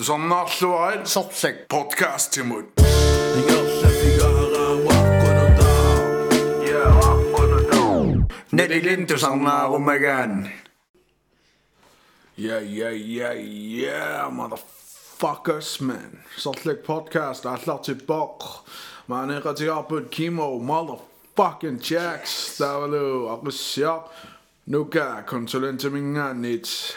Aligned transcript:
Sommersløgn. 0.00 1.06
Sopsæk. 1.06 1.54
Podcast 1.68 2.32
til 2.32 2.44
mund. 2.44 2.66
Nettilin 8.52 9.06
til 9.06 9.18
sauna. 9.18 9.78
Yeah, 12.38 12.62
yeah, 12.62 12.94
yeah, 12.94 13.36
yeah, 13.36 14.32
motherfuckers, 14.32 15.80
man. 15.80 16.20
Saltlæk 16.36 16.78
podcast 16.78 17.44
er 17.44 17.56
klar 17.56 17.82
tilbage. 17.82 18.28
Man 19.06 19.30
er 19.30 19.46
rigtig 19.46 19.70
op 19.72 19.88
på 19.88 20.00
chemo, 20.12 20.58
motherfucking 20.58 21.90
Jacks. 21.90 22.56
Der 22.56 22.72
var 22.72 22.86
det 22.86 22.98
jo, 22.98 23.26
og 23.26 23.52
nu 24.66 24.84
kan 24.84 25.24
konsulenten 25.26 25.92
min 25.92 26.18
nit. 26.34 26.96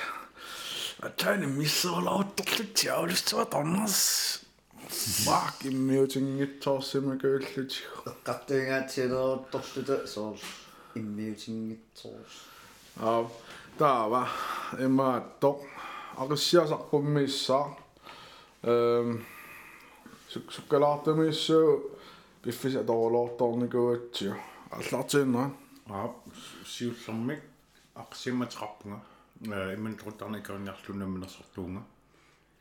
missoolauttorlut 1.47 2.85
jaulustuva 2.85 3.45
tornars. 3.45 4.41
Fuck, 4.89 5.65
immiutingittorsimakуулlut. 5.65 7.83
qattуингаатсилерутторлута 8.25 10.07
соор 10.07 10.39
иммиутингитсоорс 10.95 12.53
Ja, 13.01 13.25
taava 13.79 14.29
imaatto 14.79 15.65
aqissiasarpummiissaa 16.17 17.67
ehm 18.73 19.17
sukkalaartumissu 20.29 21.61
piffisa 22.43 22.85
torloortornikuutsio 22.85 24.35
аллартииннера 24.77 25.51
аа 25.91 26.09
сиуллэрмик 26.75 27.41
арсиматеқарпунга 28.03 28.99
э 29.42 29.76
имман 29.76 29.96
трутарникерниарлунаминерсортуунга 29.96 31.84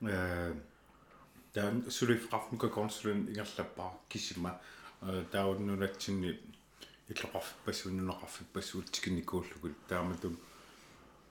э 0.03 0.55
таан 1.53 1.91
сулифқарфнука 1.91 2.69
консулин 2.69 3.29
ингерлаппаа 3.29 3.93
кисима. 4.09 4.61
Тауннунатсинни 5.31 6.41
иллоқарфиппассууннунеқарфиппассуутикинникууллугут 7.09 9.77
таамату 9.89 10.37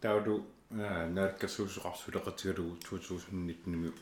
таулу 0.01 0.45
нааккасуусоқарсулеқатигалугу 0.69 2.77
2019 2.89 3.93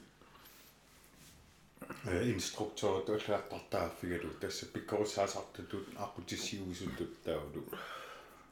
э 2.05 2.33
инструктор 2.33 3.01
толлаартартааффигалу 3.01 4.33
тасса 4.41 4.65
пиккорисаасартутут 4.65 5.87
ақутиссиуисутут 5.95 7.21
таулу 7.23 7.63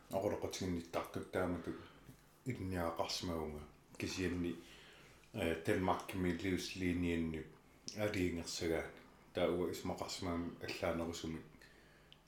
оқолоқатигинниттартут 0.10 1.32
таамату 1.32 1.72
инниақарсимагунга 2.52 3.64
кисианни 3.98 4.56
э 5.34 5.56
livslinjenni 6.44 7.42
алиингерсагаани 7.98 9.02
таауа 9.34 9.70
исмақарсимаами 9.72 10.50
аллаанерусумик 10.68 11.46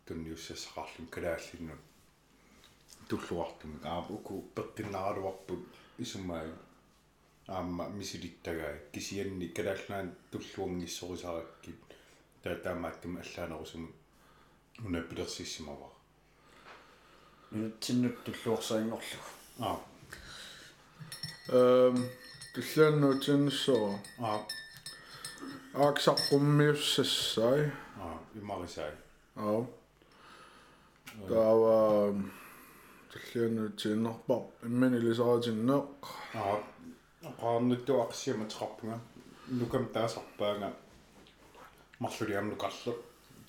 тунниуссассақарлум 0.05 1.07
калааллиннут 1.15 1.81
туллуартумик 3.09 3.85
аапуку 3.85 4.33
пеққиннараруарпут 4.55 5.63
исумаа 6.03 6.45
аама 7.47 7.89
мисилиттагаа 7.89 8.73
кисианни 8.93 9.47
калааллаан 9.57 10.15
туллуангиссорисараккит 10.31 11.81
таа 12.43 12.55
таамааттума 12.65 13.19
аллаанерусумик 13.25 13.93
уна 14.85 15.01
пилерсиссимава 15.09 15.89
нутсиннут 17.51 18.17
туллуорсаингорлу 18.25 19.19
аа 19.59 19.79
ehm 21.49 21.95
туллааннуутиннссоо 22.53 23.99
аа 24.19 24.39
ааксарпуммиуссассай 25.73 27.61
аа 28.03 28.17
имарисаа 28.39 28.91
аа 29.35 29.65
таава 31.27 32.15
туллааннуутиннерпар 33.11 34.41
имманилисаратиннеқ 34.67 35.89
аа 36.41 36.55
qaarnuttu 37.41 37.91
aqsiamateqarpunga 38.05 38.97
nukam 39.59 39.85
taasarpaanga 39.95 40.69
марлулиамнукарлу 42.03 42.93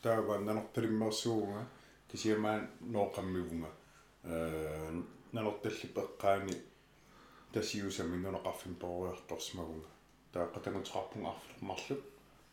таава 0.03 0.35
нанорталиммерсуунга 0.49 1.63
кисиамаан 2.11 2.63
нооқаммивунга 2.95 3.71
э 4.25 5.03
нанорталлип 5.33 5.95
эққаани 6.05 6.55
тасиусами 7.55 8.17
нунеқарфим 8.25 8.75
поруйарторсмагунга 8.83 9.91
таа 10.33 10.47
қатангутеқарпунга 10.55 11.31
арфлермарлу 11.31 11.97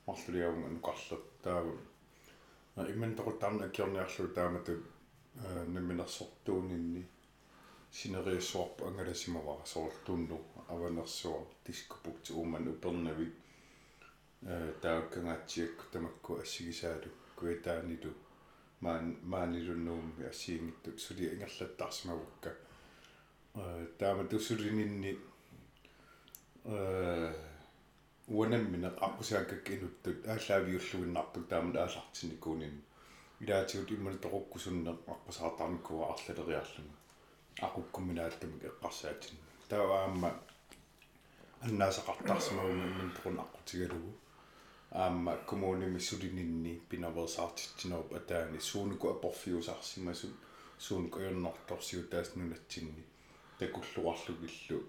марлулиавунга 0.08 0.70
нукарлу 0.76 1.18
таава 1.44 1.74
иммен 2.94 3.16
тоқутаарна 3.16 3.66
аккиорниарлу 3.66 4.28
таамату 4.38 4.74
э 5.36 5.64
наминерсортуунинни 5.76 7.04
синериассуарпу 7.92 8.86
ангаласимавара 8.86 9.66
соорлтуунну 9.66 10.38
аванерсуа 10.68 11.48
тискупукт 11.66 12.30
ууман 12.30 12.68
упернави 12.68 13.28
э 14.44 14.74
тааккангаатсиакку 14.82 15.84
тамакку 15.92 16.40
ассигисаалу 16.44 17.10
куитаанилу 17.36 18.14
маан 18.82 19.18
маанилуннуумми 19.24 20.26
ассиингиттут. 20.32 21.00
Сули 21.02 21.26
ингерлаттарсимавукка 21.34 22.50
э 22.50 22.71
таама 23.54 24.24
туссулининни 24.24 25.18
э 26.66 27.34
уанаммина 28.28 28.90
аққусааккак 29.08 29.70
инуттут 29.76 30.28
ааллаавиуллуиннарпут 30.34 31.50
таамат 31.50 31.76
аалартинникуунин 31.76 32.76
илаатигут 33.42 33.92
иммана 33.92 34.18
тоқуккусуннеқ 34.26 34.98
аққусаартарникуа 35.14 36.04
арлалериарлуга 36.14 36.96
aqukkuminaattamik 37.68 38.64
eqqarsaatин 38.70 39.36
тааваама 39.70 40.30
аннаасақартарсимагума 41.66 42.86
имминтэрун 42.92 43.38
аққутигалугу 43.46 44.12
аама 45.04 45.34
коммуними 45.50 46.00
сулининни 46.00 46.74
пинаверсаартитсинеруп 46.90 48.14
атаани 48.20 48.60
суунуку 48.70 49.06
апорфиусарсимасут 49.16 50.34
суунуку 50.86 51.20
иорнорторсиу 51.20 52.04
таас 52.12 52.30
нунатсинни 53.62 53.68
такуллуарлугиллу 53.68 54.84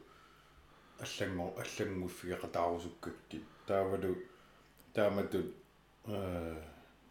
аллангор 1.01 1.53
аллангуффигеқатаарусуккакки 1.63 3.41
таавалу 3.67 4.17
тааматут 4.95 5.55
э 6.07 6.63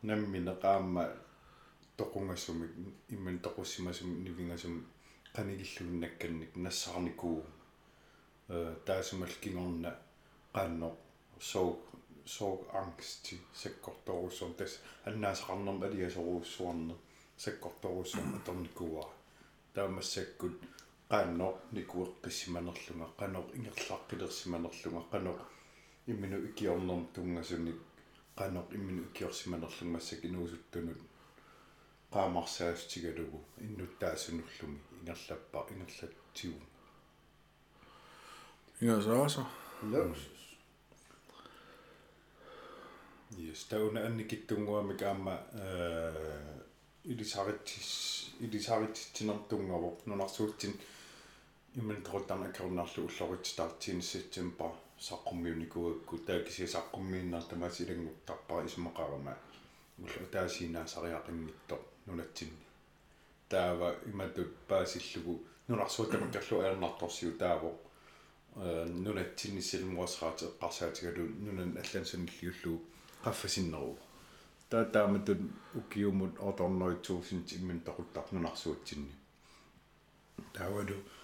намминеқаама 0.04 1.16
тоқунгассумик 1.98 2.72
имман 3.10 3.40
тоқуссимасум 3.40 4.24
нивингасум 4.24 4.86
qanigillunakkannik 5.36 6.56
nassarnikuu 6.56 7.44
э 8.50 8.76
таасумалкингорна 8.86 9.92
qaanno 10.54 10.98
soog 11.40 11.80
soog 12.26 12.60
angsti 12.74 13.40
sakkortoruussuum 13.54 14.54
tas 14.54 14.80
аннаасақарнерм 15.06 15.84
алиасоруussуарне 15.84 16.96
sakkortoruussuum 17.38 18.36
атерникуа 18.38 19.06
таамассаккут 19.74 20.58
qaanno 21.12 21.48
qaanor 23.20 23.46
ingерлaaqqilерсиманерлунга 23.58 25.04
qaanor 25.12 25.40
иммину 26.12 26.38
икиорнерм 26.50 27.04
тунгасуник 27.16 27.80
qaanor 28.38 28.66
иммину 28.78 29.02
икиорсиманерлунга 29.10 29.94
массак 29.96 30.22
инуусуттунут 30.30 31.02
qaamарсаастигалугу 32.14 33.40
иннуттаасунуллуми 33.66 34.80
ингерлаппа 34.98 35.60
ингерлатсигу 35.72 36.62
инgasааса 38.82 39.44
луксус 39.92 40.42
Yes, 43.40 43.64
тауна 43.70 44.00
анникиттунгуамик 44.08 45.02
аама 45.03 45.35
э 45.53 46.62
илисаритсис 47.12 47.91
илисаритсинертунгавоқ 48.46 49.97
нунарсуутсин 50.06 50.74
имэн 51.76 52.02
тротана 52.03 52.52
карнарлу 52.52 53.08
уллоритстартиниссатсимпа 53.08 54.72
саққуммиуникуакку 55.00 56.18
таакиси 56.18 56.66
саққуммииннар 56.76 57.44
тамасилангуттарпара 57.50 58.66
исмақарама 58.68 59.35
улла 59.97 60.28
таасинаасариақингитто 60.32 61.79
нунатсинни 62.06 62.66
таава 63.50 63.96
иматут 64.06 64.53
паасиллугу 64.68 65.34
нунарсуутамаккарлу 65.70 66.59
аернарторсиу 66.59 67.32
таавоқ 67.44 67.78
э 68.56 68.85
нунатсиннисилмуасраати 69.06 70.46
эққарсаатигалу 70.52 71.23
нунан 71.46 71.78
аллансаниллиуллуу 71.82 72.78
qaffasinnеру 73.23 73.97
таа 74.70 74.84
тааматут 74.85 75.40
укиумут 75.79 76.34
оторнеритсуусинти 76.50 77.56
имман 77.59 77.79
тоқуттарнунарсуутсинни 77.88 79.14
таавалу 80.53 80.97
э 81.00 81.21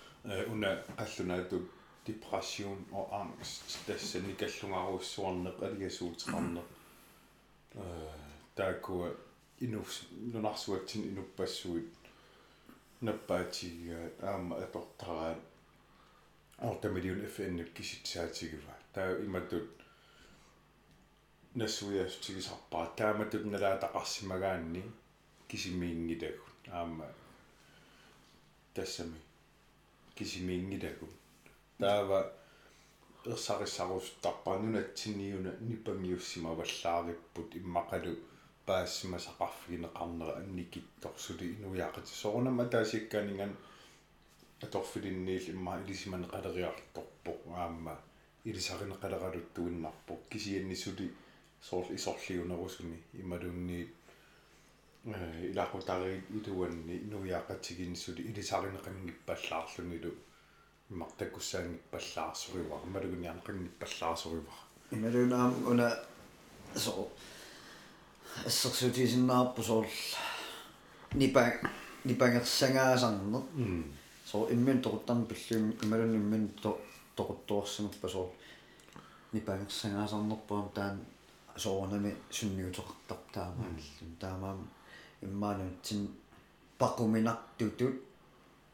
уна 0.52 0.78
аллунаату 0.98 1.62
depression 2.08 2.88
og 2.92 3.22
angst 3.22 3.78
tässä 3.88 4.20
nikallugaruussuarneq 4.20 5.64
aliasuutiqarneq 5.64 6.66
øh 7.76 7.82
der 8.58 8.74
kunne 8.82 9.12
inus 9.62 10.08
nunarsuatsin 10.34 11.04
inupassuit 11.04 11.94
nappaatigia 13.02 13.98
aama 14.24 14.56
atortaraa 14.56 15.36
ортамилиун 16.58 17.28
фнк 17.28 17.74
киситсаатигива. 17.74 18.74
Таа 18.94 19.20
иматут 19.26 19.70
нассуястигисарпаа 21.56 22.88
тааматут 22.98 23.46
налаатақарсимагаанни 23.46 24.84
кисимиингитагут 25.48 26.58
аама 26.72 27.06
тассами 28.74 29.27
кисимиингитагут 30.18 31.14
таава 31.80 32.20
ерсарissarustарпаа 33.26 34.58
нунатсиниуна 34.64 35.52
нипангиуссима 35.70 36.52
валлаариппут 36.60 37.50
иммақалу 37.60 38.14
паассима 38.68 39.18
сақарфигинеқарнера 39.18 40.34
анникитторсули 40.42 41.46
инуяақати. 41.56 42.12
Соорнама 42.22 42.66
таасикканинган 42.66 43.56
аторфилинниил 44.62 45.50
имма 45.54 45.74
илисиманеқалериарторпо 45.84 47.32
аама 47.56 47.96
илисаринеқалералуттуиннарпо 48.46 50.14
кисианнисули 50.30 51.14
соорл 51.62 51.96
исорлиунерусуни 51.96 52.98
ималунни 53.14 53.88
илақутари 55.08 56.22
илуанни 56.38 56.96
инуяақатигинсули 57.06 58.22
илисаринеқангиппаллаарлунгилу 58.30 60.12
иммартаккуссаангиппаллаарсуривара 60.92 62.86
малугуниарнеқангиппаллаарсуривара 62.94 64.62
ималунаам 64.92 65.54
уна 65.72 65.88
со 66.76 66.92
ассерсутисиннаарпу 68.46 69.64
соорл 69.64 69.90
нипа 71.14 71.54
нипангерсангаасарнер 72.04 73.44
со 74.26 74.38
иммин 74.52 74.82
тоқуттарни 74.82 75.26
пиллуим 75.26 75.76
ималун 75.84 76.16
иммин 76.16 76.50
то 76.62 76.82
тоқуттуарсимаппа 77.16 78.08
соорл 78.10 78.34
нипангерсангаасарнерпуам 79.32 80.70
таан 80.76 81.00
соорнами 81.56 82.16
сунниутеқартар 82.30 83.18
таамааллун 83.34 84.16
таамаам 84.20 84.68
иммаануутсин 85.22 86.10
пақуминартутут 86.78 87.96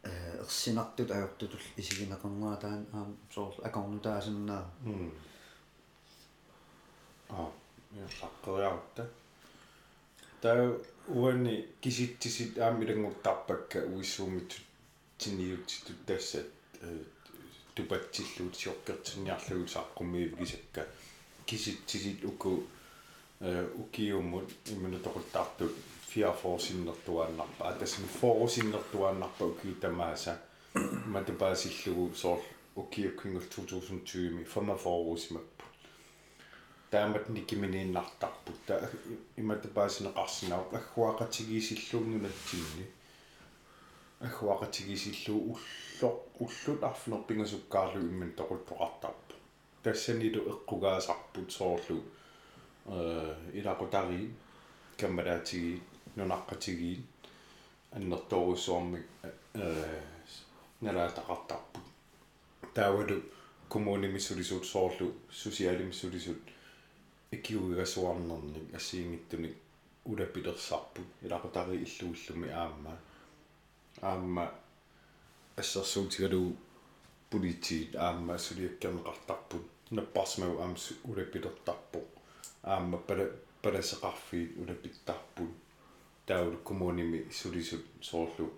э 0.02 0.40
ерсинартут 0.42 1.10
ajortutул 1.10 1.60
исигинеқарнера 1.76 2.56
таан 2.60 2.86
аам 2.92 3.16
соорл 3.34 3.58
акорнутаасиннаа 3.62 4.64
а 7.28 7.50
я 7.92 8.06
саққериарта 8.20 9.08
таа 10.42 10.78
уани 11.08 11.66
киситтисит 11.80 12.58
аамилангуттарпакка 12.58 13.78
уиссуумит 13.94 14.60
тинниутситут 15.18 16.04
тассат 16.04 16.46
тупатсиллуут 17.74 18.54
сиоркертинниарлугут 18.56 19.70
саққуммиив 19.76 20.36
кисакка 20.38 20.86
киситтисит 21.46 22.24
уку 22.24 22.64
э 23.40 23.68
укиуммут 23.76 24.50
иммунутоқуттаартут 24.66 25.72
фиафорсиннертуааннарпа 26.14 27.68
атасми 27.68 28.06
форусиннертуааннарпа 28.20 29.44
укиутамааса 29.44 30.38
матупаасиллугу 31.06 32.14
соор 32.14 32.40
укиуккингул 32.76 33.42
2020 33.42 34.30
ми 34.30 34.44
фама 34.44 34.76
форусимаппу 34.76 35.64
таамат 36.90 37.28
никиминииннартарпут 37.28 38.56
та 38.66 38.90
иматупаасинеқарсинаа 39.36 40.62
аггуақатигисиллугнунатсинни 40.78 42.86
аггуақатигисиллуу 44.20 45.40
уллоқ 45.52 46.16
уллут 46.44 46.80
арфнерпингасуккаарлу 46.90 48.00
имман 48.10 48.30
тоқуттоқартарпу 48.38 49.34
тассанилу 49.82 50.40
эққугаасарпут 50.52 51.48
соорлу 51.58 51.98
э 52.86 52.88
илақутари 53.58 54.20
каммараатиги 54.96 55.82
нунаққатиги 56.16 57.02
аннерторуссуарми 57.92 59.02
э 59.54 60.00
налаатақартарпут 60.80 61.84
таавалу 62.74 63.22
коммунимиссулисут 63.68 64.64
соорлу 64.66 65.14
сусиалимиссулисут 65.30 66.40
икиугасуарнерник 67.30 68.74
ассиингиттуник 68.74 69.56
улапилерсарпут 70.04 71.06
илақутари 71.22 71.82
иллуиллуми 71.84 72.50
аама. 72.50 72.98
Аама 74.00 74.52
ассерсуутигалу 75.56 76.56
политиит 77.30 77.96
аама 77.96 78.38
сулиаккернеқартарпут 78.38 79.64
наппарсмагу 79.90 80.60
аамс 80.60 80.92
улапилертарпо 81.04 82.00
аама 82.62 82.98
пала 82.98 83.30
паласеқарфиит 83.62 84.56
улапиттарпут 84.58 85.50
таулу 86.26 86.56
коммуними 86.58 87.28
сулисут 87.30 87.84
соорлу 88.00 88.52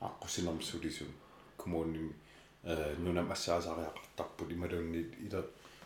аққусинерм 0.00 0.62
сулисут 0.62 1.08
коммуними 1.56 2.14
э 2.62 2.94
нунам 2.98 3.32
ассаасариақартарпут 3.32 4.52
ималуунни 4.52 5.00
ила 5.26 5.44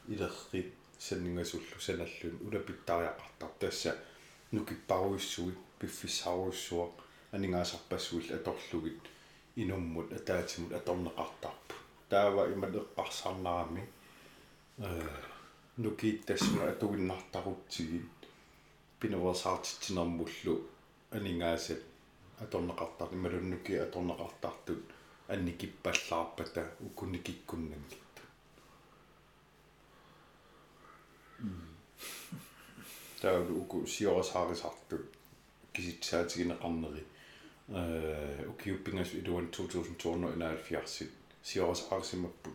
илеррит 0.09 0.73
саннингасуллу 0.99 1.81
саналлун 1.81 2.35
улапиттариақартар 2.47 3.51
тасса 3.59 3.97
нукиппаруиссуит 4.51 5.59
пиффиссаруиссуа 5.79 6.91
анингаасарпассуил 7.31 8.35
аторлугит 8.35 9.01
инуммут 9.57 10.13
атаатимут 10.13 10.73
аторнеқартарпу 10.73 11.75
таава 12.11 12.43
ималеққарсаарнарами 12.55 13.89
э 14.79 15.03
нукииттассуна 15.79 16.69
атугиннартарутсигит 16.73 18.11
пинавасаартитсинермуллу 19.01 20.55
анингаасат 21.13 21.83
аторнеқартар 22.45 23.09
ималуннуки 23.13 23.73
аторнеқартартут 23.87 24.83
анникиппаллаарпата 25.29 26.63
укуникиккуннангитту 26.87 28.23
таалу 33.21 33.61
уку 33.63 33.87
сиорасаарисартут 33.87 35.05
киситсаатигинеқарнери 35.75 37.05
э 37.69 38.47
укиуппингас 38.53 39.15
илуан 39.15 39.47
2271 39.51 41.11
сиорасаарисимаппут 41.43 42.55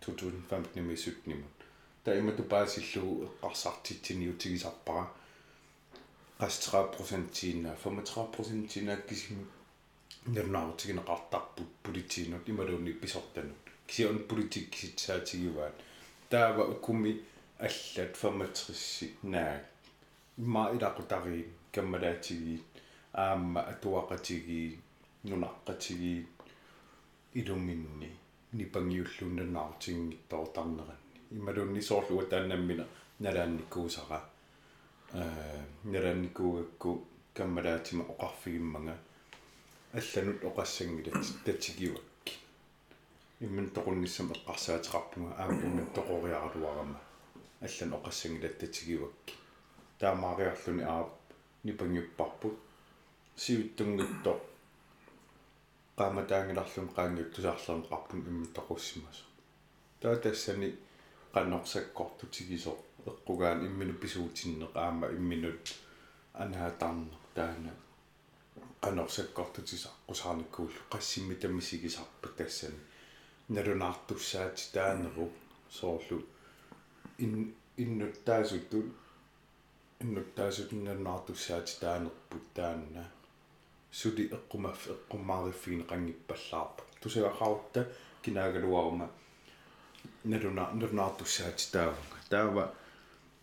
2015 0.00 0.76
мисутнимут 0.76 1.56
та 2.04 2.18
имату 2.18 2.42
паасиллугу 2.42 3.24
эққарсартитсиниутигисарпара 3.26 5.10
qas 6.42 6.58
30% 6.58 7.78
35% 7.84 8.96
кисими 9.08 9.44
нернаартигинеқартарпут 10.26 11.70
политиинут 11.84 12.48
ималуунни 12.48 12.92
писортанут 12.92 13.56
кисиун 13.86 14.18
политик 14.28 14.70
киситсаатигиваат 14.70 15.74
таава 16.30 16.64
укуми 16.72 17.20
аллат 17.58 18.16
65 18.16 19.10
наа. 19.22 19.60
Имма 20.38 20.70
илақутариин 20.74 21.46
каммалаатигиит 21.74 22.64
аама 23.12 23.60
атуақатиги 23.72 24.78
нунаққатиги 25.24 26.26
илуминни 27.34 28.10
нипангиуллууннанаартингиттоортарнеранни 28.52 30.96
ималуунни 31.30 31.82
соорлуа 31.88 32.24
тааннаммина 32.30 32.84
налаанникуусара 33.20 34.31
аа 35.20 35.60
налаанникуугакку 35.84 36.90
каммалаатима 37.34 38.04
оқарфигиммага 38.12 38.96
алланут 39.92 40.44
оқассангилат 40.50 41.26
татсигиуакки 41.44 42.34
имман 43.40 43.66
тоқунниссам 43.76 44.32
эққарсаатеқарпунга 44.34 45.32
аама 45.36 45.60
имман 45.68 45.88
тоқориаралуарама 45.96 46.98
аллан 47.60 47.90
оқассангилат 47.98 48.58
татсигиуакки 48.58 49.34
таамаариарлуни 50.00 50.82
аа 50.92 51.02
нипангиппарпут 51.64 52.56
сиуттунгитто 53.36 54.32
qaamataangilarlum 55.98 56.88
qaangiut 56.96 57.30
tusarlerneqarpun 57.34 58.20
immi 58.30 58.46
toqussimas 58.56 59.18
taa 60.00 60.16
tassani 60.24 60.70
qannorsakkortutigiso 61.34 62.72
eqqugaan 63.10 63.64
imminu 63.68 63.94
pisuutinneq 64.02 64.72
aama 64.84 65.06
imminut 65.18 65.64
anaatarneq 66.42 67.24
taana 67.36 67.72
qannorsakkortutisaqqusaarnikkuullu 68.82 70.80
qassimmita 70.92 71.48
misigisarpa 71.56 72.28
tassani 72.38 72.80
налунартуссаати 73.54 74.62
таанеру 74.74 75.26
соорлу 75.78 76.18
ин 77.24 77.32
иннуттаасуттут 77.84 78.88
иннуттаасутиннернаартуссаати 80.04 81.72
таанерпут 81.80 82.44
таанна 82.54 83.04
сули 84.00 84.24
эққумаф 84.36 84.80
эққуммаариффигин 84.94 85.82
қангиппаллаарпа 85.90 86.82
тусагақарутта 87.02 87.80
кинаагалуарума 88.22 89.08
налуна 90.24 90.64
налунартуссаати 90.80 91.72
таавага 91.72 92.18
таава 92.30 92.64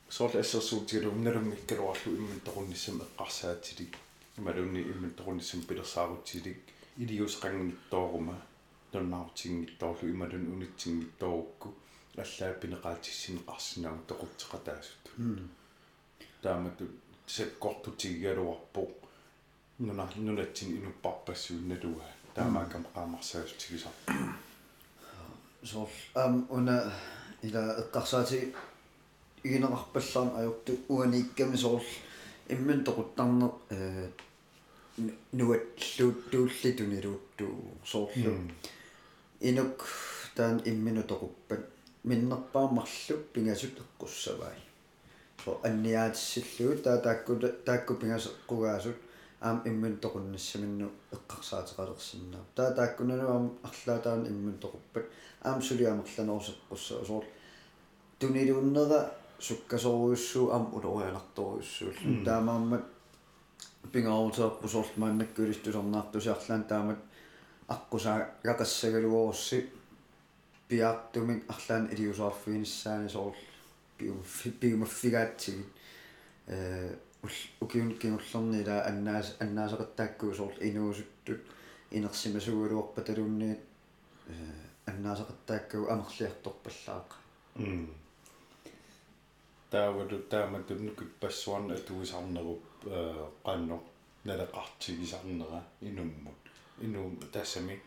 соорлу 0.10 0.40
ассерсуутигалу 0.40 1.12
налунгиккалуарлу 1.26 2.10
имман 2.18 2.40
тоқунниссам 2.48 2.98
эққарсаатилик 3.06 3.94
ималунни 4.38 4.82
имман 4.82 5.14
тоқунниссам 5.20 5.62
пилерсаарутилик 5.70 6.60
илиус 6.98 7.36
қангиттоорума 7.44 8.36
тоннаартингитторлу 8.92 10.10
ималун 10.10 10.46
унитсингитторукку 10.54 11.76
аллаа 12.18 12.54
пинеқаатиссинеқарсинаама 12.62 14.02
тоқутсеқатаасут 14.10 15.04
таамату 16.42 16.88
секкортутигигалуарпо 17.28 18.88
нуна 19.80 20.10
нунатсин 20.16 20.70
инуппарпассуунналуа 20.78 22.06
таамаакам 22.36 22.84
qaamarsaassutigisar 22.96 23.94
соор 25.64 25.90
ам 26.16 26.48
уна 26.50 26.92
ила 27.44 27.64
эққарсаати 27.82 28.54
игинеқарпаллаан 29.44 30.30
ajortu 30.40 30.72
уаниикками 30.90 31.56
соор 31.56 31.84
имман 32.50 32.84
тоқуттарне 32.84 33.48
э 33.70 34.10
нуатлуутtuulli 35.32 36.72
тунилууттуу 36.78 37.56
соорлу 37.84 38.34
инук 39.40 39.86
таан 40.36 40.62
иммину 40.66 41.04
тоқуппат 41.12 41.64
миннерпаамарлу 42.04 43.16
пингасут 43.34 43.76
эққуссавай 43.84 44.58
со 45.44 45.60
анниаатиссиллуи 45.64 46.78
таа 46.78 46.98
таакку 46.98 47.36
таакку 47.66 47.94
пингасеққугаасут 48.02 48.98
аам 49.42 49.62
иммун 49.66 49.96
тоқуннассаминну 50.04 50.88
эққарсаатеқалерсиннаа 51.16 52.44
таа 52.56 52.72
тааккунаnuam 52.80 53.46
арлаатаан 53.64 54.28
иммун 54.28 54.58
тоқуппат 54.64 55.06
аам 55.42 55.62
сулиамерланерусеққуссаа 55.62 57.06
соор 57.06 57.26
тунилууннера 58.20 59.00
суккасоруйуссуу 59.40 60.52
аам 60.52 60.66
улориаларторуйуссууллу 60.76 62.26
таамааммат 62.26 62.84
пингаарутеэппусоорлу 63.94 65.00
мааннаккулистусернаартусиарлаан 65.02 66.64
таамат 66.72 67.00
аққусаа 67.76 68.18
гақассагалуорусси 68.44 69.58
пиартумик 70.68 71.44
арлаан 71.54 71.86
илиусаарфигиниссаани 71.94 73.10
соор 73.10 73.36
пиумфи 73.98 74.50
пиумаффигаатсигит 74.62 75.68
э 76.48 76.96
укиун 77.62 77.92
кинуллернила 78.02 78.86
аннаас 78.90 79.36
аннаасеқаттааккуу 79.44 80.34
соор 80.34 80.54
инуусуттут 80.68 81.42
инерсимасугулуорпа 81.92 83.02
талунниит 83.02 83.60
э 84.28 84.34
аннаасеқаттааккуу 84.90 85.90
амерлиарторпаллаақа 85.94 87.16
таавалу 89.72 90.18
тааматуннукут 90.34 91.12
пассуарна 91.22 91.74
атуисарнеруп 91.76 92.64
qanno 93.44 93.78
налеқартигисарнера 94.26 95.64
инуммут 95.82 96.40
инум 96.82 97.18
тассами 97.34 97.82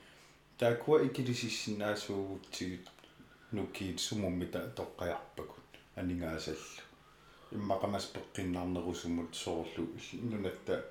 таакуа 0.59 1.05
икилисиссинаасуугутсигит 1.07 2.89
нукиит 3.53 4.01
сумуммита 4.01 4.61
тоққаярпакут 4.77 5.69
анингаасаллу 5.97 6.83
иммақамас 7.53 8.07
пеққиннарнерусумут 8.15 9.35
соорлу 9.35 9.89
нунатта 10.31 10.85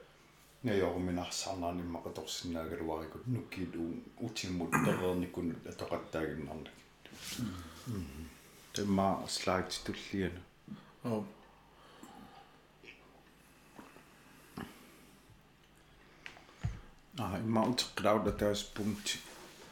наёрминарсарнаан 0.64 1.82
иммақаторсинаагалуарикут 1.86 3.28
нукиит 3.28 3.76
уу 3.76 3.94
утиммут 4.20 4.72
тереерниккунут 4.72 5.66
атоқаттаагиннарнак 5.72 6.76
темма 8.74 9.26
слайд 9.28 9.70
туллиана 9.86 10.42
оо. 11.04 11.26
А 17.18 17.40
имма 17.40 17.62
утеққилаут 17.70 18.38
таас 18.38 18.64
пункт 18.64 19.18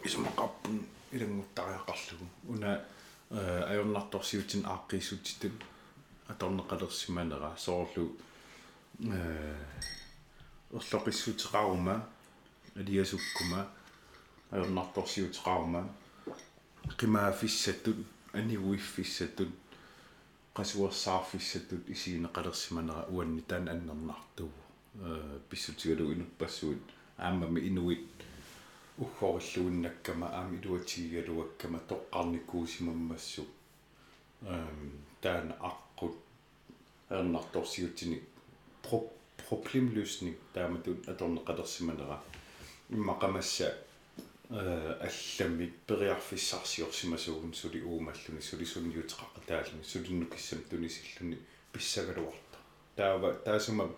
исмақарпун 0.04 0.86
илангуттариақарлугу 1.12 2.26
уна 2.48 2.86
аёрнарторсиутин 3.30 4.66
ааққиссутитут 4.66 5.58
аторнеқалерсиманера 6.28 7.56
соорлу 7.58 8.18
э 9.00 9.56
орлоқиссутеқарума 10.72 11.96
алиасуккума 12.76 13.68
аёрнарторсиутеқарума 14.52 15.90
қимаафиссатут 16.98 17.98
анигуиффиссатут 18.34 19.50
qasuarsaaffissatut 20.60 21.90
isigineqalersimanera 21.96 23.04
uanni 23.16 23.42
taan 23.50 23.68
annernartugu 23.74 24.60
э 25.10 25.40
писсутигалу 25.50 26.12
инуппассуит 26.14 26.84
ааммами 27.18 27.60
инуит 27.70 28.08
уггориллуиннаккама 29.04 30.28
аами 30.38 30.56
илуатигигалуаккама 30.62 31.80
тоққарникуусимаммассу 31.92 33.44
эм 34.54 34.92
таана 35.22 35.54
аққут 35.70 36.16
ернарторсиутсиник 37.10 38.24
проблемлøsning 39.50 40.36
тааматут 40.54 41.08
аторнеқалерсиманера 41.08 42.18
иммақамасса 42.90 43.68
э 44.50 44.98
аллами 45.02 45.72
периарфиссарсиорсимасуугун 45.86 47.54
сули 47.54 47.82
уумаллуни 47.82 48.42
сули 48.42 48.66
сунниутеқақатаалуни 48.66 49.84
сулиннукиссам 49.84 50.64
тунисиллуни 50.70 51.38
писсагалуарта 51.72 52.58
таава 52.96 53.34
таасума 53.34 53.92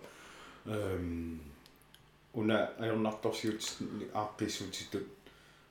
эм 0.66 1.40
уна 2.34 2.66
аернарторсиут 2.78 3.62
ааққиссуутитут 4.12 5.08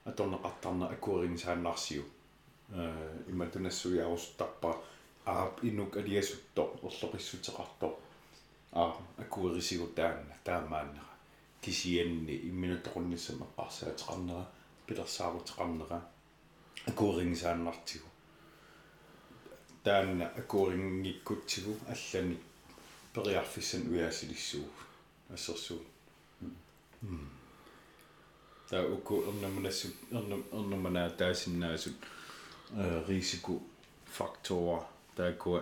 аторнеқартарна 0.05 0.91
акуерингсааннарсиу 0.91 2.03
э 2.71 3.23
иматунассуиарустарпа 3.27 4.81
аап 5.25 5.63
инук 5.63 5.97
алиасутто 5.97 6.79
орлоқиссутеқарто 6.81 7.99
аа 8.71 8.95
акуерисигутаанна 9.17 10.35
таамааннера 10.43 11.05
кисианни 11.61 12.35
имминутоқунниссам 12.49 13.45
эққарсаатеқарнера 13.45 14.47
пилерсаарутеқарнера 14.90 16.00
акуерингсааннартигу 16.86 18.08
таанна 19.84 20.26
акуерингиккутсигу 20.40 21.74
аллани 21.94 22.38
периарфиссан 23.14 23.82
уяасилиссууг 23.92 24.74
ассерсуу 25.34 25.80
таа 28.68 28.84
уку 28.94 29.22
эрнамнассу 29.28 29.88
эрнам 30.10 30.42
эрнамана 30.52 31.10
таасиннаасут 31.10 31.96
э 32.72 33.04
рисику 33.08 33.62
фактора 34.16 34.78
таакуа 35.16 35.60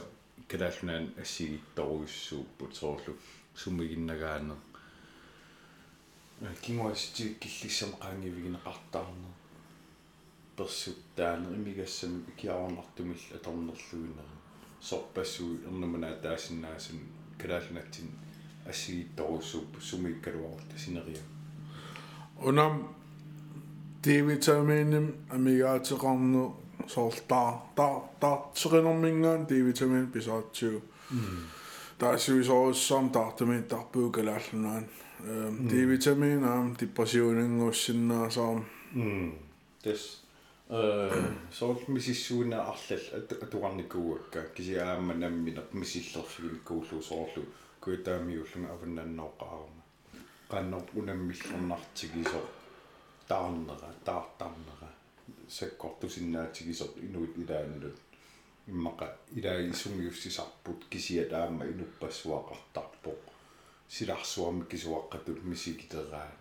калааллунаан 0.48 1.12
ассигитторуйуссууппут 1.22 2.76
соорлу 2.76 3.14
суммигиннагаанер 3.54 4.56
кингуасти 6.61 7.35
киллиссам 7.39 7.91
qaangivigинеқартаарнер 7.99 9.33
персуттаанер 10.55 11.53
имигассами 11.55 12.23
киаорнартумил 12.37 13.19
аторнерлуинера 13.35 14.35
сорпассуи 14.81 15.59
эрнамана 15.67 16.15
таасиннаасун 16.23 16.99
калааллунатсин 17.37 18.09
ассигитторуссууппу 18.65 19.81
сумиккалуарта 19.81 20.77
синериа 20.77 21.23
унам 22.41 22.95
D-vitaminим 24.03 25.07
амигаатеқарну 25.29 26.55
соорлтаа 26.87 27.49
таа 27.75 27.99
таартсеринэрмингаан 28.21 29.45
D-vitamin 29.49 30.07
писаатсуу 30.07 30.81
таасуисооруссаам 31.99 33.09
таартамин 33.09 33.63
тарпуу 33.63 34.09
калааллунаан 34.09 34.85
D-vitamin 35.19 36.43
аам 36.43 36.75
депрессионингуссиннаасаам 36.79 38.65
тэс 39.83 40.23
э 40.69 41.33
сорл 41.51 41.83
мисиссууна 41.87 42.57
арлал 42.71 43.05
атуарникууакка 43.45 44.43
кисиаамма 44.55 45.13
наммина 45.13 45.63
мисиллерфигилкууллу 45.73 47.01
соорлу 47.01 47.43
куитаамиуллунга 47.81 48.71
аваннаннооқарма 48.75 49.83
qanner 50.49 50.83
unamмиллернартигисо 50.95 52.41
таарнера 53.27 53.89
таартарнера 54.05 54.89
саккортусиннаатигисо 55.49 56.85
инуит 57.01 57.37
илаанилут 57.37 57.97
иммаqa 58.67 59.17
илаи 59.35 59.69
исумиуссисарпут 59.71 60.85
кисия 60.89 61.25
таама 63.89 64.65
инуппассуақартарпоқ 64.65 64.65
силарсуарми 64.65 64.65
кисуаққатут 64.65 65.43
мисигитераа 65.43 66.31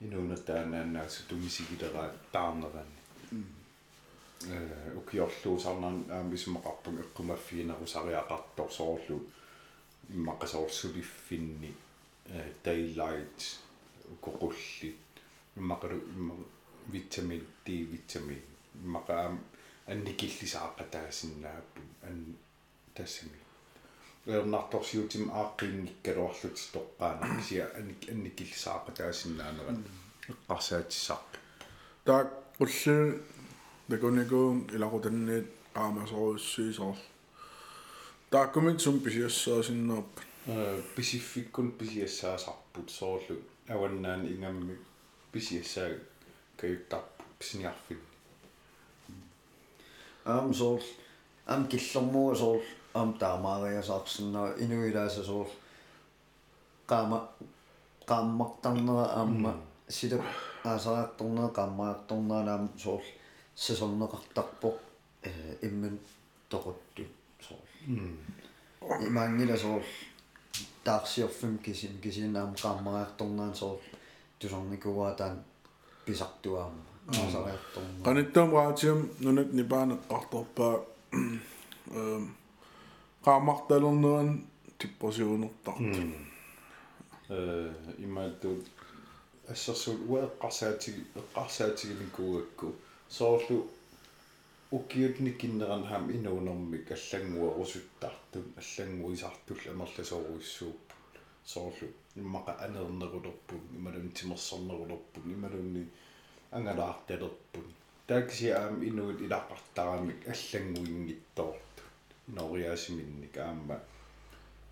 инууна 0.00 0.36
таанааннаасу 0.36 1.22
тумисигитераа 1.28 2.10
таарнерани 2.32 2.98
э 4.46 4.94
укиорлуусарнан 4.96 6.04
аамисмақарпун 6.10 6.96
эққумаффиинерусариақартор 7.04 8.70
соорлу 8.70 9.20
иммақасоорсулиффинни 10.10 11.74
э 12.26 12.52
daylight 12.64 13.40
укоқулли 14.14 14.94
иммақалу 15.56 15.98
имма 16.16 16.34
витамин 16.88 17.46
D 17.64 17.84
витамин 17.92 18.42
иммақаам 18.74 19.38
анникиллисаақатаасиннааппу 19.86 21.80
ан 22.02 22.36
тассами 22.94 23.38
ернарторсиутим 24.26 25.30
ааққингиккалуарлут 25.30 26.56
тоққаана 26.74 27.26
кisia 27.38 27.66
анник 27.78 28.02
анникиллисаақатаасиннаанерат 28.12 29.80
эққарсаатиссарпи 30.32 31.38
таак 32.04 32.28
уллу 32.60 32.96
накуникуун 33.88 34.58
илақутанниит 34.76 35.48
qaamasoruussiisor 35.74 36.96
тааккумит 38.30 38.80
сум 38.80 39.00
писиассаасиннерп 39.00 40.12
э 40.46 40.82
писиффиккун 40.94 41.72
писиассаасарпут 41.72 42.90
соорлу 42.90 43.36
аваннаан 43.68 44.26
ингамми 44.26 44.78
писиассаа 45.32 45.98
каюттарпу 46.56 47.24
писниарфин 47.38 48.00
аам 50.24 50.54
соор 50.54 50.82
аам 51.46 51.66
киллэрмуа 51.66 52.34
соор 52.36 52.62
аам 52.98 53.10
таамаариасаарсиннаа 53.22 54.48
инуилааса 54.64 55.22
соор 55.30 55.48
qaama 56.90 57.18
qaammartarnera 58.10 59.06
aamma 59.20 59.52
силап 59.96 60.24
аасараақторнера 60.70 61.48
qaammaartorneraam 61.58 62.64
соор 62.82 63.02
сисорнеқартарпоқ 63.64 64.76
э 65.28 65.32
имман 65.66 65.96
тоқутту 66.50 67.04
соор 67.46 67.66
имаангила 69.08 69.56
соор 69.64 69.84
таарсиорфим 70.84 71.54
кисим 71.64 71.94
кисинаам 72.02 72.50
qaammaartorneraan 72.62 73.54
соор 73.60 73.80
тусорникуаа 74.38 75.12
таан 75.20 75.36
писартуаама 76.06 76.82
аасараақторнера 77.08 78.04
qanittaam 78.06 78.48
raatium 78.58 79.00
nunat 79.24 79.50
nipaaneqqartorpaa 79.58 80.74
ehm 81.98 82.24
qaammartalerneran 83.24 84.30
tipporsiunertartu 84.78 86.02
э 87.30 87.72
имаату 88.04 88.50
ассерсул 89.52 89.98
уэққарсаатиг 90.10 90.96
эққарсаатигиликуугакку 91.20 92.66
соорлу 93.08 93.58
укиутникиннеран 94.76 95.84
хаам 95.90 96.10
инуунэрмик 96.16 96.90
аллангуа 96.96 97.54
русуттартут 97.58 98.46
аллангуисартул 98.60 99.60
амерласооруиссууппу 99.72 100.94
соорлу 101.52 101.88
иммақа 102.16 102.52
анернерулерпут 102.64 103.62
ималун 103.78 104.08
тимерсэрнерулерпут 104.16 105.24
ималунни 105.34 105.84
ангалаарталерпут 106.56 107.66
таакси 108.08 108.48
аам 108.60 108.74
инуут 108.88 109.18
илаққартарамик 109.26 110.20
аллангуингиттоорту 110.32 111.71
инориаасиминник 112.28 113.36
аама 113.36 113.80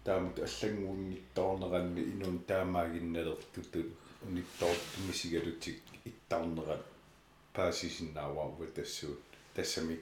таамак 0.04 0.38
аллангуингитторнеранни 0.38 2.02
инуун 2.12 2.38
таамаагинналертутут 2.50 3.88
униттоортумисигалутик 4.26 5.82
иттарнерат 6.04 6.84
паасисиннааваа 7.52 8.66
тассуут 8.74 9.20
тассами 9.54 10.00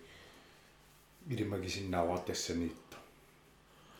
илимагисиннааваа 1.28 2.18
тассаниитто 2.26 2.96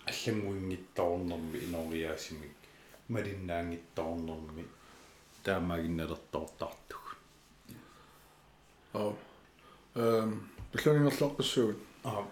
аллангуингитторнерми 0.06 1.58
инориаасимик 1.66 2.56
малиннаангитторнерми 3.08 4.64
таамаагинналертоортартуг 5.44 7.04
аа 8.92 9.12
эм 9.94 10.50
пилланингерларпассуут 10.72 11.78
аа 12.04 12.24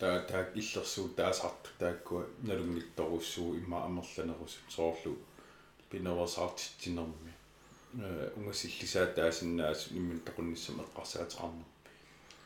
таа 0.00 0.18
таа 0.30 0.42
иллерсуу 0.60 1.08
таасарту 1.18 1.70
тааккуа 1.78 2.22
налунгитторуссуу 2.48 3.48
имма 3.60 3.78
амерланерусут 3.88 4.68
соорлу 4.76 5.12
пинерсаартитсинерми 5.90 7.32
э 7.94 8.32
унгасиллисаа 8.36 9.06
таасиннаас 9.18 9.80
иммин 9.98 10.20
тақунниссам 10.26 10.76
эққарсаатеқарна 10.84 11.64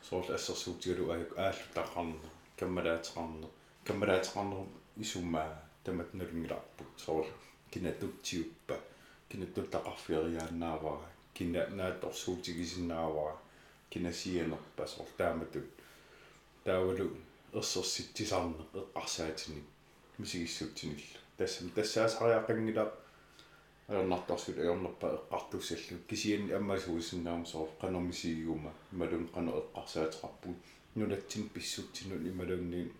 соорлу 0.08 0.34
ассерсуутигалу 0.34 1.12
аяк 1.14 1.32
ааллу 1.46 1.66
тақарна 1.78 2.28
каммалаатеқарна 2.58 3.48
каммалаатеқарнеру 3.86 4.66
исумаа 5.04 5.50
тамат 5.84 6.10
налунгиларпут 6.18 6.90
соорлу 7.04 7.36
кинатутсиуппа 7.72 8.76
кинаттутақарфиариааннаавара 9.30 11.08
кина 11.34 11.62
наатторсуутигисиннаавара 11.78 13.36
кинасианерпа 13.90 14.86
соор 14.86 15.08
тааматут. 15.16 15.66
Таавалу 16.64 17.10
ерсерситсисаарне 17.54 18.64
эққарсаатиник 18.74 19.64
мисигиссуутсинилла 20.18 21.18
тассам 21.38 21.70
тассаасариақангила 21.70 22.92
аернарторсут 23.88 24.58
аернерпа 24.58 25.06
эққартуссаллу 25.18 25.98
кисиани 26.08 26.52
аммасуисиннаам 26.52 27.46
соор 27.46 27.68
канормисигиума 27.80 28.72
малун 28.92 29.28
қано 29.34 29.50
эққарсаатеқарпут 29.60 30.56
нулатсин 30.94 31.48
писсутсинут 31.48 32.26
ималунни. 32.26 32.92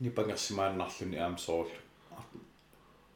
Нипангерсимааннарлуни 0.00 1.16
аам 1.16 1.38
соор 1.38 1.68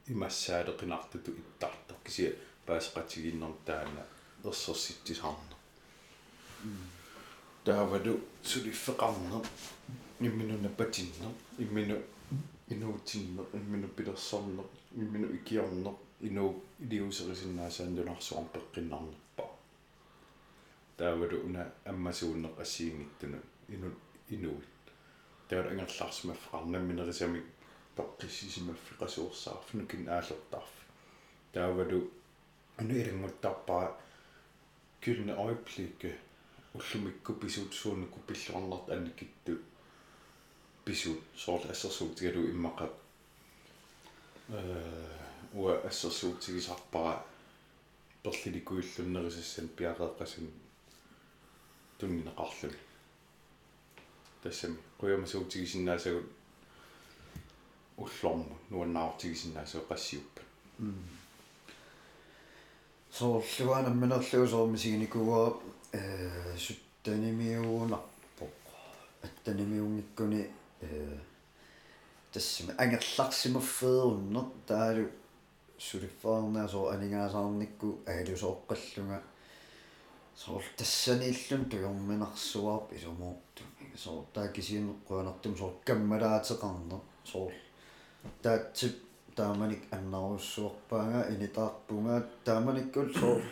имассаалеқинартуту 0.06 1.32
иттартор 1.32 1.96
кисия 2.04 2.34
паасеқатигиннер 2.66 3.54
таана. 3.66 4.04
Ерсерситсисаарне 4.44 5.56
таавалу 7.64 8.20
сулиффеқарнер 8.42 9.44
имминуна 10.20 10.68
патиннер 10.68 11.32
иммину 11.58 11.96
инуутиннер 12.68 13.44
иммину 13.54 13.88
пилерсорнер 13.88 14.64
иммину 14.94 15.34
икиорнер 15.34 15.94
инуу 16.20 16.62
илиусерисиннаасаандунарсуар 16.78 18.44
пеққиннарнерпа 18.54 19.46
таавалу 20.98 21.38
уна 21.46 21.72
аммасууннеқ 21.86 22.60
ассиингиттуна 22.60 23.38
ину 23.68 23.92
инуит 24.28 24.84
таавал 25.48 25.70
ангерларсимаффеқарнамминерисамик 25.72 27.46
тоққиссисимаффи 27.96 28.98
қасуурсаарфну 29.00 29.86
кин 29.86 30.08
аалертарфи 30.08 30.84
таавалу 31.54 32.10
уна 32.78 32.94
илангуттарпаа 33.02 33.96
кюлне 35.00 35.34
ойплике 35.34 36.18
уллумикку 36.74 37.32
писуутсуунукку 37.32 38.20
пиллуарнарт 38.28 38.90
анникитту 38.90 39.58
писуут 40.84 41.20
соорл 41.36 41.70
ассерсуутигалу 41.70 42.50
иммақа 42.50 42.90
э 44.48 45.06
уа 45.54 45.80
ассерсуутигисарпара 45.88 47.24
перлиликуиллуннерисассан 48.22 49.68
пиареэққасун 49.76 50.48
тунгинеқарлуни 51.98 52.78
тассами 54.42 54.76
қуямасуутигисиннаасагут 55.00 56.26
уллорму 57.96 58.56
нуаннаартигисиннаасаа 58.70 59.82
қассиуппа 59.90 60.42
соорлуанамминерлугу 63.18 64.46
соормисигиникуа 64.54 65.60
э 65.92 66.56
суттанимиуунарпоқ 66.56 68.54
аттанимиунгиккуни 69.26 70.42
э 70.80 71.18
тассими 72.32 72.72
ангерларсимаффееруннер 72.78 74.44
таалу 74.66 75.08
сулиффаарнаа 75.78 76.66
анингаасаарникку 76.94 77.88
аалусооққаллунга 78.06 79.18
соор 80.36 80.62
тассанииллун 80.76 81.64
туйорминарсуарп 81.70 82.92
исумуурту 82.96 83.62
соор 83.96 84.24
таакисиинеққуанартум 84.34 85.56
соор 85.60 85.74
каммалаатеқарнер 85.84 87.00
соор 87.24 87.52
таатсип 88.42 88.94
тааманик 89.36 89.82
аннаруссуарпаага 89.96 91.20
инитаарпунга 91.32 92.16
тааманиккул 92.44 93.08
соор 93.20 93.42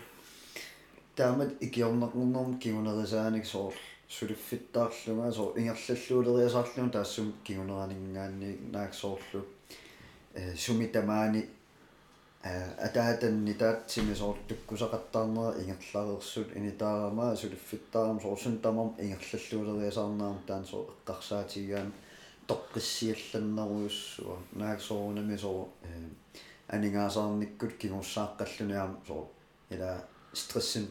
таамат 1.17 1.51
икиорнақнэрнэрм 1.67 2.59
кигунерисааник 2.63 3.47
соор 3.47 3.75
сулиффиттаарлунга 4.09 5.33
соор 5.33 5.59
ингерллаллуулериасаарлун 5.59 6.91
таассум 6.91 7.33
кигунеранинггаанни 7.45 8.59
нааксоорлу 8.73 9.45
э 10.35 10.57
суми 10.57 10.87
тамаани 10.87 11.47
атаатанни 12.87 13.55
таатсими 13.55 14.15
соор 14.15 14.37
туккусақаттаарнера 14.49 15.61
ингерларерсут 15.61 16.57
инитаарама 16.57 17.37
сулиффиттаарам 17.37 18.21
соорсун 18.21 18.59
тамам 18.59 18.95
ингерллаллуулериасаарнаарам 18.99 20.43
таан 20.47 20.65
соор 20.65 20.87
эққарсаатигаан 21.07 21.93
тоққиссиалланнеруйуссуа 22.49 24.37
нааксоорунами 24.53 25.37
соор 25.37 25.69
э 25.83 25.87
анингаасаарниккут 26.69 27.73
кигуссааққаллуниам 27.81 28.93
соор 29.07 29.27
ила 29.71 30.05
стрессин 30.33 30.89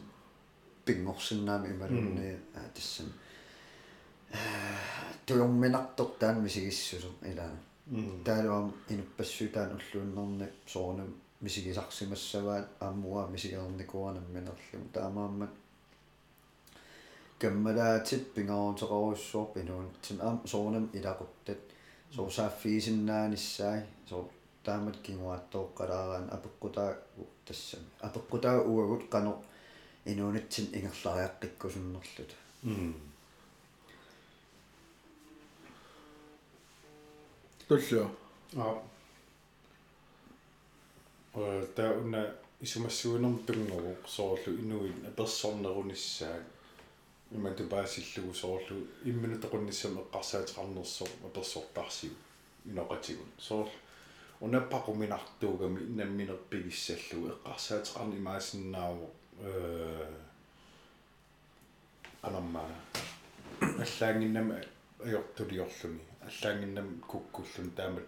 пингорсиннаами 0.88 1.68
ималунни 1.74 2.38
тассам 2.76 3.08
туйорминартор 5.26 6.08
таан 6.20 6.44
мисигиссусо 6.44 7.10
ила 7.32 7.48
таалуам 8.26 8.68
инуппассуутаан 8.90 9.70
уллууннэрни 9.78 10.48
соорнам 10.74 11.10
мисигисарсимассаваат 11.42 12.68
ааммуа 12.80 13.28
мисигерникуанамминерлум 13.34 14.84
таамааммат 14.94 15.54
каммалаатит 17.40 18.34
пингаруутеқаруссуор 18.34 19.54
пинуунтин 19.54 20.18
аам 20.22 20.38
соорнам 20.52 20.86
илақуттат 20.98 21.62
соорсааффиисиннааниссаи 22.16 23.82
соор 24.10 24.26
таамат 24.66 24.98
кингуаттооққалаарaan 25.06 26.26
апеққутаа 26.36 26.90
тассами 27.46 27.88
апеққутаа 28.08 28.56
уагут 28.72 29.04
қано 29.14 29.32
инуунатсин 30.12 30.66
ингерлариаққиккусуннерлут 30.78 32.32
туллуа 37.68 38.10
аа. 38.56 38.82
Э 41.36 41.66
таа 41.76 41.92
уна 42.00 42.36
исумассуинерм 42.62 43.38
тунгаву 43.46 43.96
соорлу 44.08 44.54
инуит 44.64 44.96
аперсорнеруниссаа 45.06 46.44
имату 47.32 47.64
баасиллугу 47.66 48.34
соорлу 48.34 48.88
имминутеқунниссам 49.04 50.00
эққарсаатеқарнерсоо 50.02 51.08
аперсортаарсиу 51.28 52.14
иноқатигун 52.66 53.30
соорлу 53.38 53.72
унаппақуминартуугами 54.40 55.82
намминерпигиссаллугу 56.00 57.34
эққарсаатеқарни 57.34 58.20
маасиннааву 58.20 59.12
э 59.40 60.08
анаммаа 62.22 62.70
аллаангиннама 63.62 64.56
ajortuliorluni 65.06 66.02
аллаангиннам 66.28 67.02
куккуллун. 67.08 67.72
Таамат 67.76 68.08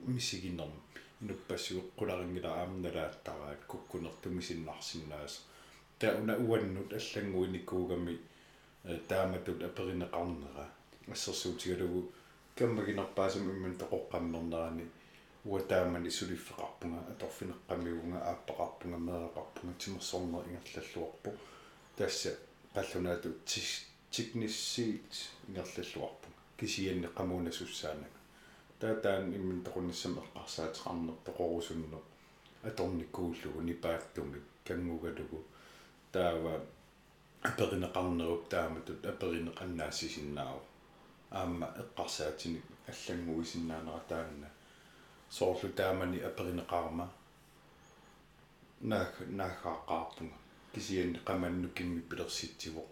мисигиннерм 0.00 0.72
инуппассуэққуларингила 1.20 2.50
аамналааттараат 2.62 3.60
куккунертумисиннарсиннаас 3.70 5.34
таа 5.98 6.16
уна 6.20 6.34
уаннут 6.36 6.92
аллангуиникуугами 6.92 8.18
тааматут 9.08 9.62
аперинеқарнера. 9.62 10.66
Ассерсуутигалугу 11.10 12.10
каммагинерпаасам 12.56 13.50
имман 13.50 13.74
тоқоққаммернерани 13.82 14.86
уатаамани 15.44 16.10
сулиффеқарпунга 16.10 17.00
аторфинеққамиуга 17.12 18.18
ааппақарпунга 18.30 18.98
мереқарпунга 19.08 19.74
тимерсорнер 19.78 20.44
ингерллаллуарпу 20.52 21.30
тасса 21.96 22.30
паллунаату 22.74 23.34
тикниссиит 24.10 25.12
ингерллаллуарпунга 25.48 26.40
кисианне 26.58 27.08
қамуунасуссаанага 27.18 28.18
таатаан 28.78 29.34
иммин 29.34 29.64
тоқунниссам 29.66 30.14
эққарсаатеқарнер 30.22 31.16
тоқорусунне 31.26 31.98
аторниккууллугу 32.62 33.60
нипааттуми 33.62 34.40
кангугалугу 34.64 35.44
таава 36.12 36.64
аперинеқарнеруп 37.42 38.48
тааматут 38.48 39.04
аперинеқаннаассисиннаау 39.04 40.60
аама 41.30 41.66
эққарсаатини 41.82 42.60
аллангуисиннаанера 42.86 44.02
таанна 44.08 44.48
соорлу 45.36 45.68
таамани 45.78 46.18
аперинеқарма 46.28 47.06
наак 48.90 49.14
наахааққарпунга 49.38 50.36
кисианни 50.74 51.18
қаманну 51.28 51.68
кимми 51.76 52.00
пилерситсивоқ 52.10 52.90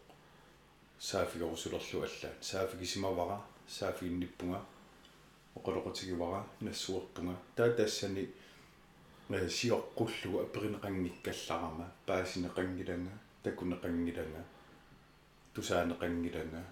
саафигорусулерлу 1.09 1.99
аллаан 2.07 2.37
саафигисимавара 2.41 3.39
саафигинниппунга 3.69 4.61
оқолоқутигивара 5.57 6.41
нассуерпунга 6.61 7.35
таа 7.57 7.71
тассани 7.79 8.25
сиоққуллуга 9.31 10.39
аперинеқангиккалларама 10.47 11.87
паасинеқангиланга 12.07 13.13
такунеқангиланга 13.45 14.43
тусаанеқангиланга 15.55 16.63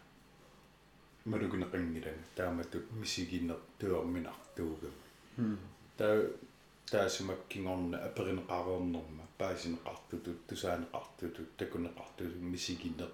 малугинеқангиланга 1.26 2.24
тааматут 2.36 2.90
мисигиннер 2.92 3.58
туорминартуугам 3.78 4.96
таа 5.98 6.14
таасумаккингорна 6.90 7.98
аперинеқаруернерма 8.08 9.24
паасинеқартутут 9.40 10.38
тусаанеқартутут 10.48 11.48
такунеқартутут 11.60 12.42
мисигиннеқ 12.52 13.12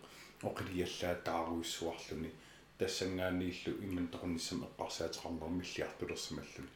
оқилиаллаа 0.48 1.14
тааруиссуарлуни 1.28 2.30
тассангааннииллу 2.78 3.72
имман 3.86 4.06
тоқунниссам 4.14 4.60
эққарсаатеқарнер 4.68 5.50
миллиартулерсималлуни 5.60 6.72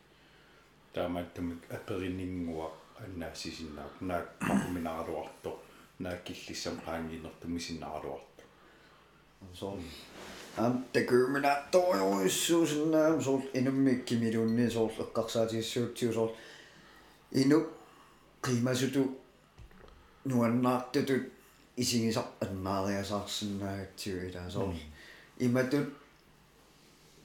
таамааттумик 0.94 1.62
аперинингуа 1.78 2.68
аннаассисиннаак 3.04 3.94
наак 4.10 4.28
парминааралуарто 4.48 5.50
нааккиллиссам 6.04 6.76
qaangiinertu 6.86 7.46
misinnaaraluartu 7.56 8.42
so 9.54 9.78
am 10.64 10.74
takøminaattoriuissuusinnaam 10.92 13.16
soort 13.26 13.44
inummikkimiluunni 13.58 14.64
soort 14.76 14.96
eqqarsaatigissuutsiu 15.04 16.10
soort 16.18 16.34
inu 17.42 17.58
qiimasutu 18.44 19.02
nuannaartutut 20.28 21.24
isigisar 21.82 22.28
annaariasaarsиннаагатсиу 22.44 24.16
илаа 24.28 24.48
соort 24.56 24.78
иматут 25.46 25.88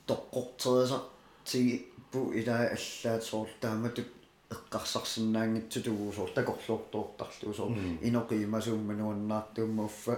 тоққортерисартиги 0.07 1.75
пу 2.11 2.19
илаа 2.39 2.63
аллаат 2.75 3.23
соорт 3.23 3.53
тааматут 3.61 4.09
эққарсарсинаангитсутугу 4.55 6.05
соор 6.17 6.31
такорлуортуортарлу 6.37 7.53
соор 7.59 7.71
иноқимасууммануаннаартууммауффа 8.07 10.15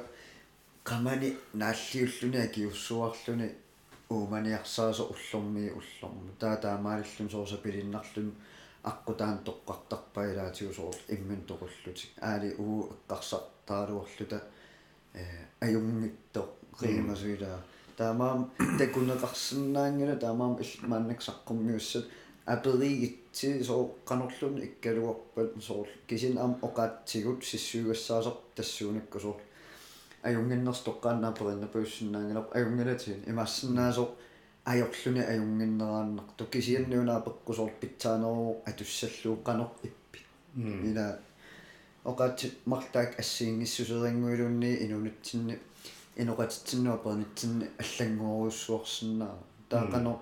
qamani 0.89 1.29
naalliulluni 1.53 2.39
akiussuarluni 2.41 3.47
uumaniarsaasa 4.15 5.03
ullormi 5.03 5.71
ullormi 5.79 6.31
taa 6.39 6.55
taamaалиллун 6.65 7.29
сооса 7.35 7.57
пилиннарлун 7.63 8.29
аққутаан 8.91 9.39
тоққартарпа 9.47 10.21
илаатиу 10.31 10.73
соор 10.73 10.97
имман 11.15 11.41
тоқуллутик 11.49 12.11
аали 12.29 12.49
уу 12.63 12.77
эққарсартаалуорлута 12.93 14.39
э 15.19 15.23
аюнгитто 15.65 16.41
qiimasuilaa 16.79 17.59
таамаам 17.97 18.41
такунеқарсинаангила 18.79 20.15
таамаам 20.25 20.53
мааннаксаққуммиуссат 20.91 22.05
аперигитси 22.53 23.63
соо 23.69 23.83
канорлун 24.09 24.55
иккалуарпат 24.67 25.51
соор 25.67 25.87
кисин 26.07 26.37
ам 26.45 26.53
оқаатсигут 26.67 27.39
сиссуугассаасер 27.49 28.35
тассуунакку 28.55 29.19
соор 29.19 29.41
аюнгиннерс 30.27 30.81
тоққааннааперинна 30.87 31.67
пуссиннаангилап 31.73 32.47
аюнгилатин 32.57 33.19
имассиннаасоо 33.31 34.07
ajorluni 34.65 35.21
ajunginнерааннарту 35.31 36.45
кисианниунаа 36.53 37.19
пеккусоор 37.21 37.71
питсаанеру 37.81 38.61
атуссаллуу 38.69 39.37
qanor 39.47 39.69
иппи 39.87 40.19
ила 40.89 41.19
оқаатсит 42.03 42.53
мартаак 42.65 43.19
ассиингиссусерингуилунни 43.21 44.71
инунатсинни 44.85 45.59
иноқатитсиннуа 46.21 46.97
пернитсинни 47.05 47.65
аллангуоруссуорсиннаа 47.81 49.35
таақано 49.69 50.13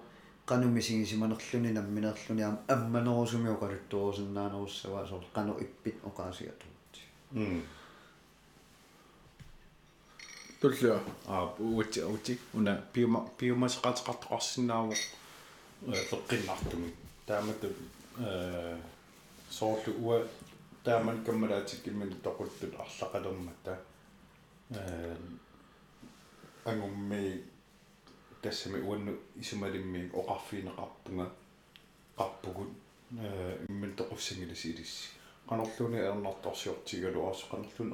qanumisigisimанерлүни 0.50 1.72
намминерлүни 1.78 2.44
аама 2.44 2.60
амманерусуми 2.76 3.50
оқалуттуорусиннаанеруссава 3.56 5.08
соор 5.08 5.26
qanu 5.36 5.54
иппит 5.66 5.98
оқаасиатуут 6.10 6.94
м 7.32 7.62
туллуа 10.64 11.00
аа 11.28 11.46
уути 11.60 12.00
уути 12.12 12.40
уна 12.54 12.74
пиума 12.94 13.20
пиумасеқатеқартоқарсинааву 13.38 14.94
пеққиннартуми 16.10 16.90
таамату 17.28 17.68
э 18.20 18.78
соорлу 19.50 19.92
уа 20.06 20.18
тааман 20.86 21.18
каммалаатик 21.26 21.88
иммани 21.88 22.16
тоқуттут 22.28 22.74
арлақалермата 22.84 23.74
э 24.70 25.18
ангумми 26.66 27.44
тассами 28.42 28.80
уанну 28.88 29.14
исумалимми 29.36 30.10
оқарфиинеқарпунга 30.20 31.26
қарпугут 32.18 32.72
э 33.20 33.66
иммин 33.68 33.92
тоқуссангиласи 34.00 34.68
илисси 34.72 35.10
qanorluuni 35.50 36.00
ernortorsiortigaluars 36.10 37.42
qanorluun 37.52 37.90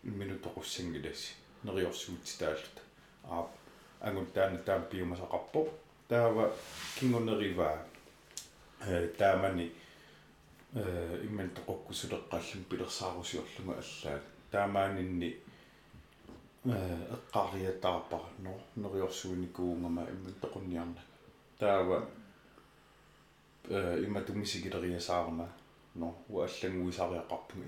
erlequtigaluars 0.00 0.04
иммину 0.04 0.38
тоқуссангиласи 0.38 1.34
нериорсуутитааллута 1.64 2.82
аа 3.24 3.46
ангун 4.00 4.26
таана 4.26 4.58
таам 4.58 4.82
пиумасақарпо 4.90 5.68
таава 6.08 6.52
кингунериваа 6.98 7.86
э 8.80 9.08
таамани 9.18 9.72
э 10.74 11.26
имман 11.26 11.50
тоқуккусулеққаллум 11.56 12.64
пилерсаарусиорлуга 12.70 13.74
аллаат 13.82 14.22
таамаанинни 14.50 15.36
э 16.64 17.06
эққариатаарпарно 17.14 18.52
нериорсуиникуунгама 18.76 20.02
имман 20.02 20.34
тоқунниарна 20.40 21.00
таава 21.58 22.08
э 23.68 24.04
имма 24.04 24.20
тумисигилериасаарма 24.22 25.48
но 25.94 26.16
уаллангуисариақарпуг 26.28 27.58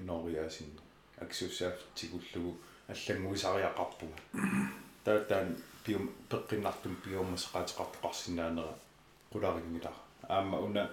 инориаасинни 1.23 1.27
аксуссаафтигуллугу 1.27 2.57
аллангуисариақарпуга 2.89 4.17
таатаан 5.05 5.57
пиум 5.85 6.11
пеққиннартум 6.31 6.95
пиумасеқаатеқартоқарсинаанера 7.05 8.75
qularingila 9.33 9.93
aamma 10.29 10.59
una 10.59 10.89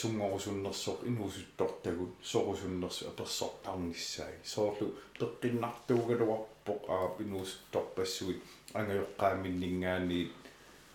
сунгорусуннерсоқ 0.00 0.98
инуусуттортагут 1.08 2.12
сорусуннерсу 2.22 3.08
аперсортарнissaи 3.08 4.34
соорлу 4.44 4.94
пеққиннартуугалуарпоқ 5.18 6.80
аа 6.88 7.08
инуусутторпассуит 7.24 8.42
ангайоққааминнингаани 8.74 10.30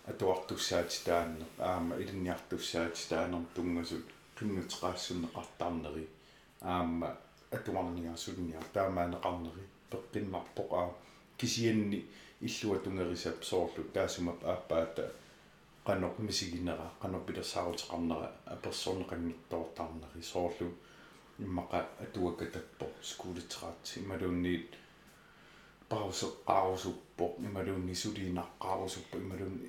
атуартуссаати 0.06 0.98
таанне 1.04 1.44
аама 1.58 1.96
илинниартуссаати 2.02 3.08
таанер 3.08 3.42
тунгасут 3.54 4.06
киннутеқаассуннеқартарнери 4.38 6.04
аама 6.60 7.16
атумарниарсунниар 7.56 8.66
таамаанеқарнери 8.74 9.64
пеққиннарпоқ 9.90 10.70
аа 10.80 10.90
кисианни 11.38 12.00
иллуа 12.48 12.78
тунгерисап 12.84 13.38
соорлу 13.50 13.82
таасумап 13.94 14.40
ааппаата 14.52 15.04
qanor 15.86 16.14
misigинера 16.26 16.86
qanor 17.02 17.22
пилерсаарутеқарнера 17.26 18.28
аперсорнеқангиттоортарнери 18.54 20.22
соорлу 20.32 20.68
иммақа 21.44 21.80
атуакатаппо 22.04 22.86
скуулитераат 23.10 23.82
ималуунниит 24.00 24.70
паусеққарусуппо 25.90 27.26
ималуунни 27.46 27.94
сулиинаққарусуппо 28.02 29.16
ималуунни 29.24 29.68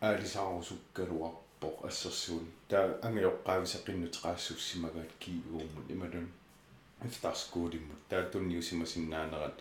аалисаарусуккалуарпо 0.00 1.68
ассерсуун 1.88 2.46
таа 2.68 2.86
ангиоққаависеқиннутеқаассуссимагаат 3.06 5.12
киигууммут 5.22 5.86
ималун 5.94 6.28
ифтарскуулиммут 7.06 8.00
таа 8.08 8.22
тунниусимасиннаанерат 8.32 9.58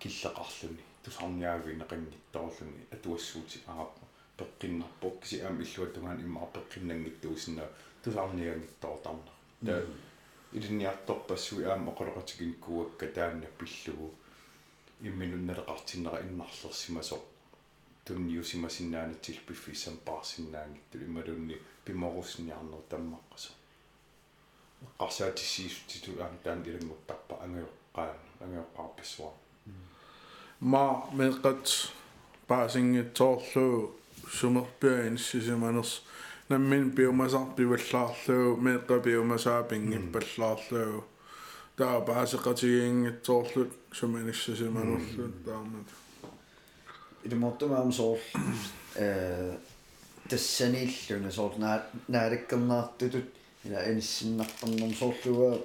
киллеқарлуни 0.00 0.84
тусарниаагинеқангитторлуни 1.04 2.82
атуассуути 2.94 3.58
ааппо 3.66 4.04
пеққиннарпоқ 4.38 5.14
киси 5.22 5.36
аам 5.46 5.56
иллуатунгаан 5.64 6.20
иммаа 6.26 6.48
пеққиннангиттуусинаа 6.56 7.68
тусаарниагиттоортарна 8.02 9.32
таа 9.66 9.82
илинниарторпассуи 10.58 11.64
аама 11.64 11.92
оқолоқатикин 11.92 12.52
куакка 12.64 13.06
таанна 13.16 13.48
пиллугу 13.58 14.08
имминунналеқартиннера 15.08 16.18
иннарлерсимасоқ 16.26 17.22
тунниусимасиннаанатсил 18.06 19.38
пиффиссам 19.46 19.96
паарсиннаангитту 20.08 20.96
ималунни 21.08 21.56
пиморусниарнер 21.84 22.82
таммаққасо 22.92 23.50
эққарсаатиссиисутиту 24.86 26.10
аама 26.22 26.38
таан 26.44 26.62
илангуттарпа 26.68 27.34
ангайоққаан 27.44 28.18
ангайоққарпассуа 28.44 29.32
ма 30.60 30.84
меқат 31.12 31.64
паасингитсоорлуу 32.48 33.94
сумерпиаинссисиманерс 34.38 36.02
наммин 36.48 36.90
биумасарпиваллаарлуу 36.96 38.56
меэкка 38.56 38.98
биумасаапингиппаллаарлуу 39.06 41.04
таа 41.76 42.00
паасеқатигиингитсоорлут 42.08 43.72
суманиссисиманерлут 43.98 45.44
таамат 45.44 45.88
илмортумаам 47.24 47.92
соор 47.92 48.20
э 48.96 49.56
тассаниллуна 50.28 51.30
соор 51.30 51.52
наа 51.58 51.86
наалаккернаартутут 52.08 53.28
ила 53.64 53.78
эниссиннарторнэрм 53.90 54.94
соорлуга 54.94 55.60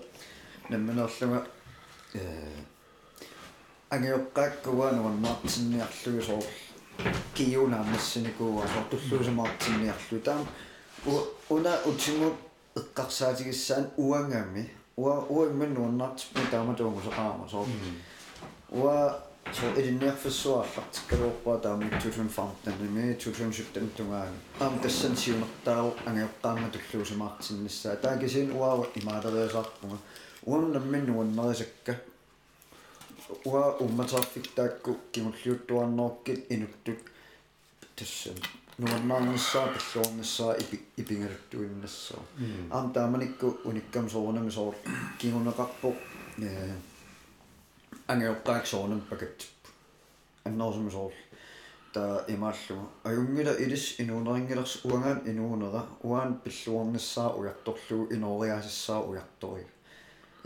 намманерлуга 0.69 1.47
э 2.13 2.19
ангиоққааккуа 3.89 4.91
нуаннаартинниарлуги 4.91 6.21
соор 6.21 6.43
киюнаамассаникууа 7.35 8.65
сортуллуусамаартинниарлу 8.73 10.19
таам 10.19 10.47
уна 11.49 11.79
утсимут 11.85 12.33
эққарсаатигиссаан 12.75 13.91
уангами 13.97 14.69
уа 14.97 15.25
уимман 15.29 15.73
нуаннаартиппу 15.73 16.39
таама 16.51 16.73
туангусеқаама 16.73 17.47
соо 17.49 17.65
уа 18.71 19.21
så 19.52 19.66
илинниарфиссуааллартиккалуорпаа 19.80 21.58
таами 21.58 21.90
2015 21.90 22.78
2017 23.18 24.28
аам 24.60 24.78
тассан 24.78 25.16
сиунертаау 25.16 25.88
ангиоққаама 26.06 26.70
туллуусамаартиннссаа 26.74 27.96
таакисин 27.96 28.52
уаава 28.52 28.86
имаалериасаарпунга 29.00 29.98
уаннаммин 30.46 31.06
нуаннерисакка 31.06 31.96
уа 33.44 33.64
умматаарфиктаакку 33.84 34.96
кимуллиуттуарнеркит 35.12 36.46
инуттут 36.54 37.00
тассан 37.96 38.38
нуаннаарнссаа 38.78 39.66
пиллуорнссаа 39.74 40.52
ипи 40.62 40.76
ипингалуттуиннассаа 41.00 42.22
аам 42.70 42.92
тааманикку 42.92 43.58
униккам 43.64 44.08
соорнами 44.10 44.50
соор 44.50 44.74
кигунеқарпо 45.18 45.94
э 46.38 46.74
ангеоққаак 48.07 48.65
соорнам 48.65 49.01
пакаттиппу 49.09 49.69
аннерсум 50.43 50.91
соор 50.91 51.13
та 51.93 52.25
имааллуга 52.27 52.85
аюнгила 53.03 53.53
илис 53.63 53.99
инуунерингилерс 53.99 54.85
уангаан 54.85 55.21
инуунера. 55.25 55.85
Уаан 56.03 56.39
пиллуорнссаа 56.43 57.29
уярторлугу 57.39 58.13
инориасиссаа 58.15 58.99
уяртори 59.09 59.65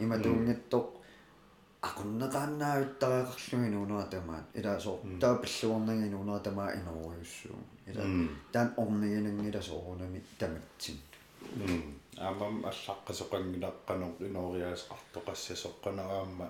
иматуунгиттоқ 0.04 0.86
aqunneqaannaavittaraqarlugin 1.88 3.74
uuneratamаат 3.80 4.46
илаасоо 4.60 4.98
таапиллуорнагин 5.22 6.14
уунератамаа 6.20 6.70
иноруйуссуу 6.80 7.60
ила 7.90 8.04
таан 8.54 8.70
орнигинангила 8.82 9.62
соорунами 9.70 10.20
таматсин 10.40 10.98
аамам 12.26 12.56
аллаққасоқангилаққанор 12.72 14.12
инориаасқартоқассасоққанараама 14.28 16.48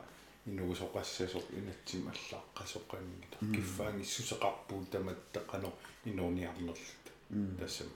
инуусоқассасоқ 0.50 1.46
инатсим 1.60 2.04
аллаққасоқангила 2.12 3.38
киффаангиссусеқарпуу 3.56 4.82
таматтаққанор 4.92 5.74
инуниарнерлут 6.06 7.06
тассам 7.60 7.90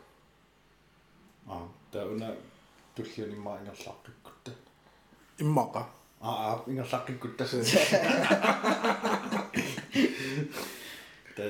аа 1.48 1.68
тауна 1.92 2.30
туллианиммаа 2.96 3.60
ингерлаққиккутта 3.62 4.52
иммаqa 5.44 5.82
аа 6.22 6.64
ингерлаққиккуттасаа 6.68 7.62
та 11.36 11.44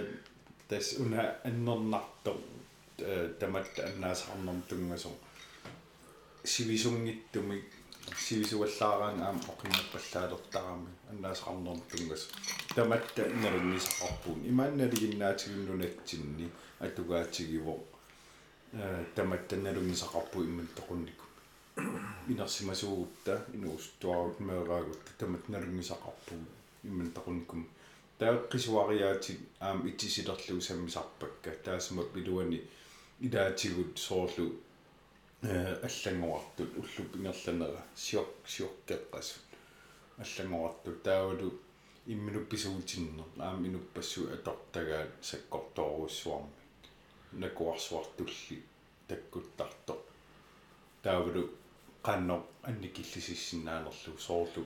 тас 0.70 0.88
уна 1.00 1.22
аннернарто 1.44 2.32
таматта 3.40 3.88
аннаасарнерм 3.90 4.62
тунгасо 4.70 5.10
сивисунгиттуми 6.44 7.64
сивисуаллаараан 8.26 9.22
аам 9.22 9.38
оқиммаппаллаалертарами 9.52 10.92
аннаасарнерм 11.12 11.82
тунгас 11.92 12.24
таматта 12.76 13.22
неруннисақарпуун 13.44 14.40
имаанналигиннаатигуннунатсинни 14.52 16.48
атугаатигиво 16.86 17.76
э 18.74 19.06
таматта 19.16 19.56
неруннисақарпу 19.56 20.38
имман 20.50 20.68
тоқуннику 20.78 21.26
инерсимасуугутта 22.28 23.46
инуустуарут 23.54 24.40
меэраагутта 24.40 25.12
тамат 25.18 25.44
налунгисақарпуг 25.54 26.42
имман 26.84 27.10
тақунникум 27.18 27.62
тааққисуариаати 28.20 29.34
аам 29.60 29.88
итсисилерлу 29.90 30.62
саммисарпакка 30.62 31.52
таасма 31.66 32.04
пилуани 32.14 32.62
илаатигут 33.20 33.98
соорлу 33.98 34.46
аллангуартут 35.44 36.78
уллуп 36.78 37.16
ингерланера 37.16 37.84
сиок 37.96 38.30
сиоккеққасут. 38.48 39.42
Аллангуартут 40.18 41.04
таавалу 41.04 41.52
имминупписуутиннер 42.06 43.26
аам 43.40 43.66
инуппассу 43.66 44.30
атортагаат 44.34 45.12
саккорторуссуарми 45.22 46.50
накуарсуартулли 47.34 48.64
таккуттарто 49.08 49.98
таавлу 51.04 51.50
qanno 52.04 52.38
анникиллисиссиннаанерлу 52.64 54.18
соорлу 54.20 54.64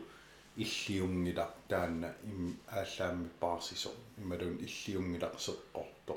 иллиунгила 0.57 1.53
таанна 1.67 2.15
им 2.23 2.57
ааллаамми 2.67 3.29
паарсисо 3.39 3.91
ималун 4.17 4.57
иллиунгилақсеққорто 4.65 6.13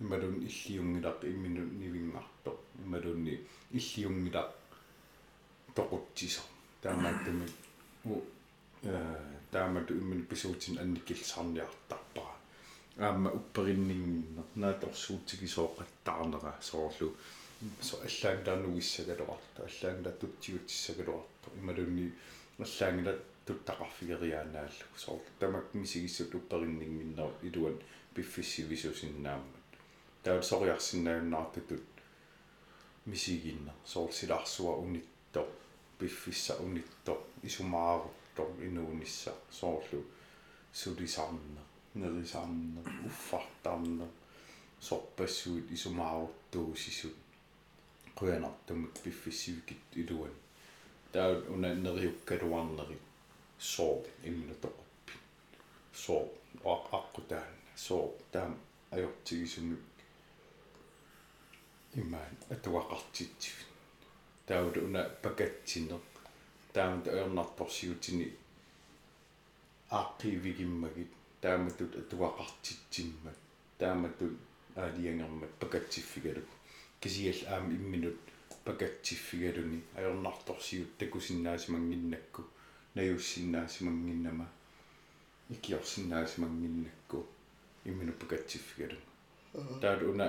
ималун 0.00 0.36
иллиунгилақ 0.48 1.24
иммину 1.24 1.64
нивингарто 1.80 2.56
ималунни 2.84 3.40
иллиунгилақ 3.72 4.50
тоқутсисо 5.74 6.42
таамааттами 6.82 7.48
у 8.04 8.20
таамату 9.50 9.94
иммин 9.94 10.26
писуутин 10.26 10.78
анниккилсарниартарпара 10.78 12.34
аама 12.98 13.30
уппериннингиннер 13.30 14.44
нааторсуутигисооқаттаарнера 14.54 16.54
соорлу 16.60 17.16
со 17.80 17.96
аллаангиларнугиссагалуарта 18.08 19.68
аллаангилаттутсигутсисагалуарта 19.68 21.48
ималунни 21.60 22.12
аллаангила 22.58 23.18
туттақарфигериаанааллу 23.46 24.86
соор 24.96 25.20
тамак 25.38 25.74
мисигиссут 25.74 26.34
уппериннингиннер 26.34 27.30
илуан 27.42 27.78
пиффиссивисусиннааммат 28.14 29.60
таал 30.22 30.42
сориарсиннааюннаартутут 30.42 31.82
мисигинна 33.09 33.73
соор 33.85 34.11
силаарсуа 34.13 34.73
унитто 34.83 35.41
пиффисса 35.99 36.53
унитто 36.65 37.13
исумаарутто 37.43 38.43
инуунисса 38.67 39.33
соорлу 39.51 40.01
сулисарна 40.73 41.61
нерисарна 41.95 42.81
уффартарна 43.07 44.07
сорпассуут 44.87 45.71
исумааруттуусисут 45.71 47.15
quyanartumut 48.15 48.95
piffissivikit 49.03 49.95
iluan 50.01 50.31
taa 51.11 51.29
una 51.55 51.69
neriukkaluarneri 51.85 52.97
soo 53.71 53.95
immunotoquppi 54.29 55.13
soo 56.03 56.23
aqqutaanna 56.97 57.71
soo 57.87 58.05
taam 58.31 58.53
ajortigisumi 58.95 59.77
immaan 61.96 62.36
atuaqartitsivit 62.54 63.66
taawlu 64.46 64.84
una 64.88 65.02
pakatsinner 65.22 66.00
taamut 66.72 67.06
aernartorsiutini 67.14 68.28
aaqiivigimmagit 69.98 71.12
taamatut 71.40 71.92
atuaqartitsimmat 72.02 73.38
taamatut 73.78 74.36
аалиангермат 74.76 75.52
пакатсиффигалу 75.60 76.42
кисиал 77.00 77.40
аами 77.52 77.74
имминут 77.74 78.20
пакатсиффигалуни 78.64 79.78
аернарторсиут 79.98 80.98
такусиннаасимангиннакку 80.98 82.42
наюссиннаасимангиннама 82.94 84.46
икиорсиннаасимангиннакку. 85.50 87.26
Иммину 87.84 88.12
пакатсиффигалу 88.12 88.98
таат 89.80 90.02
уна 90.02 90.26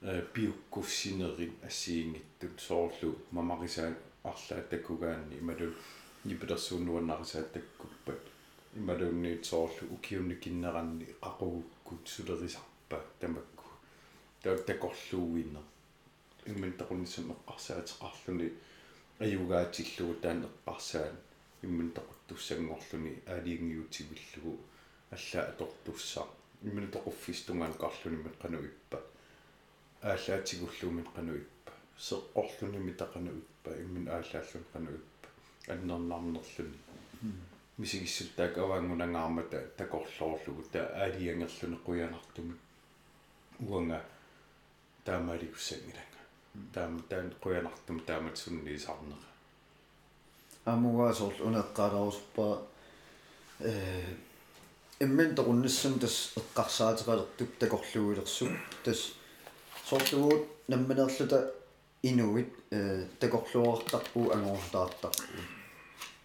пиуккуссинери 0.00 1.52
ассиингиттут 1.66 2.60
соорлу 2.60 3.16
мамарисаа 3.32 3.94
арлаа 4.22 4.62
таккугаанни 4.70 5.38
ималу 5.38 5.74
нипелерсууннуаннарисаа 6.24 7.42
таккуппат 7.42 8.22
ималуунниит 8.76 9.44
соорлу 9.44 9.88
укиунни 9.90 10.34
киннеранни 10.34 11.06
qaqugukкут 11.20 12.06
сулерисарпа 12.06 13.02
тамакку. 13.18 13.64
Таат 14.42 14.66
такорлууиннер 14.66 15.64
имман 16.46 16.72
тақуннисам 16.78 17.34
эққарсаатеқарлуни 17.34 18.52
аюгаатиллугу 19.18 20.14
таан 20.22 20.46
эққарсаан. 20.46 21.16
Имман 21.62 21.90
тақуттуссангорлуни 21.90 23.18
аалиингиутивиллугу 23.26 24.60
алла 25.10 25.42
атортуссаа 25.42 26.28
имман 26.62 26.86
тоқуффистунгаан 26.86 27.74
қарлунимат 27.82 28.38
қану 28.38 28.62
иппа 28.64 29.02
ааллаатигуллуумит 30.02 31.08
қану 31.14 31.36
иппа 31.36 31.72
сеққорлунимит 31.98 32.96
тақану 32.96 33.30
иппа 33.38 33.70
имман 33.82 34.08
ааллааллун 34.08 34.64
қану 34.72 34.90
иппа 34.94 35.28
аннернарнерлуни 35.72 36.78
мисигиссуттаак 37.78 38.58
аваангунангаармата 38.58 39.60
такорлоорлугу 39.76 40.62
та 40.72 40.86
аалиангерлуни 41.02 41.78
қуянартуми 41.86 42.54
уанга 43.60 44.02
таамааликуссангиланга 45.04 46.22
таам 46.72 47.02
таан 47.08 47.34
қуянартум 47.42 48.04
таамат 48.06 48.36
сунниисарнера 48.38 49.28
амугаасоор 50.64 51.34
унеққаларусуппа 51.48 52.62
э 53.60 54.14
иммен 55.00 55.34
тоқунниссам 55.34 55.98
тас 55.98 56.34
эққарсаатеқалертуп 56.40 57.50
такорлугилерсуп 57.58 58.50
тас 58.84 59.17
соорлугуут 59.88 60.44
намманерлута 60.68 61.54
инуит 62.02 62.52
э 62.70 63.06
такорлуартарпу 63.20 64.30
ангорсутаартарпу 64.30 65.22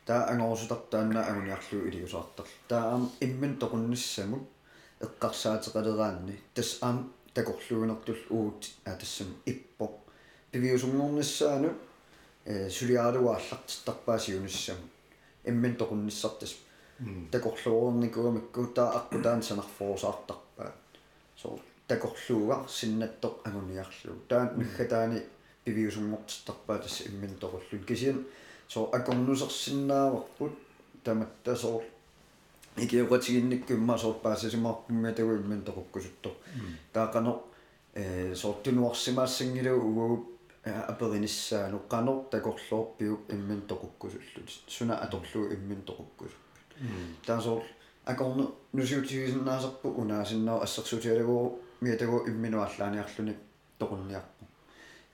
таа 0.05 0.29
ангорсутартаанна 0.31 1.25
агуниарлуу 1.29 1.87
илиусаартар 1.87 2.45
таа 2.67 2.91
аам 2.91 3.11
иммен 3.21 3.57
тоқунниссамут 3.61 4.43
эққарсаатеқалераанни 5.05 6.35
тас 6.53 6.77
аам 6.81 7.13
такорлугинертул 7.33 8.17
уут 8.29 8.69
а 8.85 8.95
тассам 8.95 9.27
иппо 9.45 9.91
пивиусунгорниссаану 10.51 11.69
э 12.45 12.69
сулиаалуааллартиттарпаасиуниссам 12.69 14.77
иммен 15.45 15.75
тоқунниссартас 15.77 16.55
такорлуорникуамикку 17.31 18.65
таа 18.75 18.89
аққутаан 18.99 19.41
санарфоосаартарпаа 19.41 20.73
соо 21.41 21.59
такорлууга 21.87 22.57
синнаттоқ 22.67 23.33
агуниарлуу 23.47 24.17
таан 24.29 24.49
наггатаани 24.59 25.19
пивиусунгортиттарпаа 25.65 26.79
тас 26.79 27.01
иммен 27.07 27.33
тоқуллун 27.41 27.83
кисиан 27.85 28.25
соо 28.67 28.89
акорнусерсиннааварпут 28.97 30.53
таматта 31.03 31.55
соо 31.55 31.83
икиуqatiginnikkumma 32.77 33.97
соорпаасисимаарпумми 33.97 35.13
тагу 35.13 35.35
иммен 35.35 35.61
тоқуккусутто 35.61 36.31
таақано 36.93 37.41
э 37.93 38.33
соортунуарсимаассангилу 38.35 39.77
угугуп 39.77 40.23
апериниссаану 40.65 41.81
qanor 41.89 42.29
такорлоорпиук 42.31 43.21
иммен 43.29 43.61
тоқуккусуллут 43.67 44.49
суна 44.67 44.95
аторлуу 44.97 45.53
иммен 45.53 45.83
тоқуккусу 45.85 46.37
таасоор 47.25 47.63
акорну 48.05 48.55
нусиутигисиннаасарпу 48.73 49.89
унаасиннаа 49.89 50.63
ассерсутиалагуу 50.63 51.59
миатагу 51.83 52.17
имминуаллааниарлуни 52.31 53.33
тоқунниарпу 53.79 54.43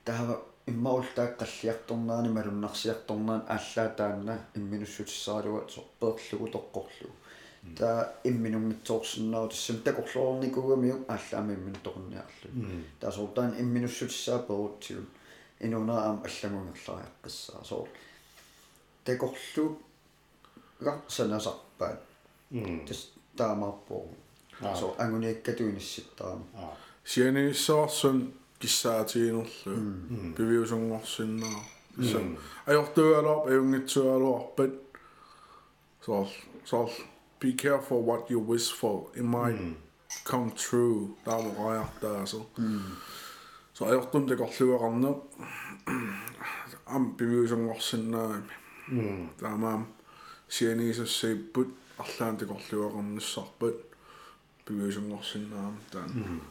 таава 0.06 0.36
иммаултааққаллиарторнаани 0.72 2.30
малуннарсиарторнаан 2.38 3.42
ааллаа 3.56 3.90
таанна 4.00 4.36
имминуссутиссаралуга 4.60 5.62
сорпеерлугу 5.76 6.48
тоққорлугу. 6.56 7.16
Таа 7.78 8.14
имминунгитсоорсиннаа 8.24 9.48
тассам 9.50 9.78
такорлоорникугамиук 9.88 11.02
ааллаами 11.14 11.54
иммин 11.58 11.76
тоқунниарлу 11.86 12.48
таасоортаан 13.02 13.52
имминуссутиссаа 13.64 14.40
перутсигун 14.50 15.08
инунаа 15.60 16.00
аам 16.08 16.18
аллагунгерлариаққиссаа 16.28 17.64
соор 17.66 17.90
такорлу 19.06 19.66
га 20.80 21.02
санасарпаат. 21.08 22.00
Тас 22.88 23.00
таамаарпоо 23.38 24.08
соо 24.61 24.95
ангуниаккатуинисситтаама 24.99 26.45
сианиссоорсун 27.05 28.33
киссаатигинерлу 28.61 30.35
пивиусунгорсиннаа 30.37 31.59
исса 31.99 32.21
ajortualorp 32.67 33.43
ajungitsualuarpat 33.49 34.73
so 36.05 36.27
so 36.65 36.91
be 37.41 37.53
careful 37.53 38.01
what 38.09 38.31
you 38.31 38.41
wish 38.53 38.69
for 38.81 38.97
it 39.15 39.27
might 39.37 39.61
come 40.25 40.51
true 40.65 41.17
таамоqajartaaso 41.25 42.41
so 43.75 43.81
ajortum 43.91 44.23
teqorluaqarne 44.29 45.11
am 46.95 47.05
pivиусунгорсиннаами 47.17 48.49
таамаам 49.41 49.83
сианиисассаиппут 50.49 51.69
арлаан 51.99 52.37
begrüßung 54.70 55.08
noch 55.10 55.24
sind 55.24 55.52
haben 55.54 55.80
dann. 55.92 56.12
Mhm. 56.14 56.42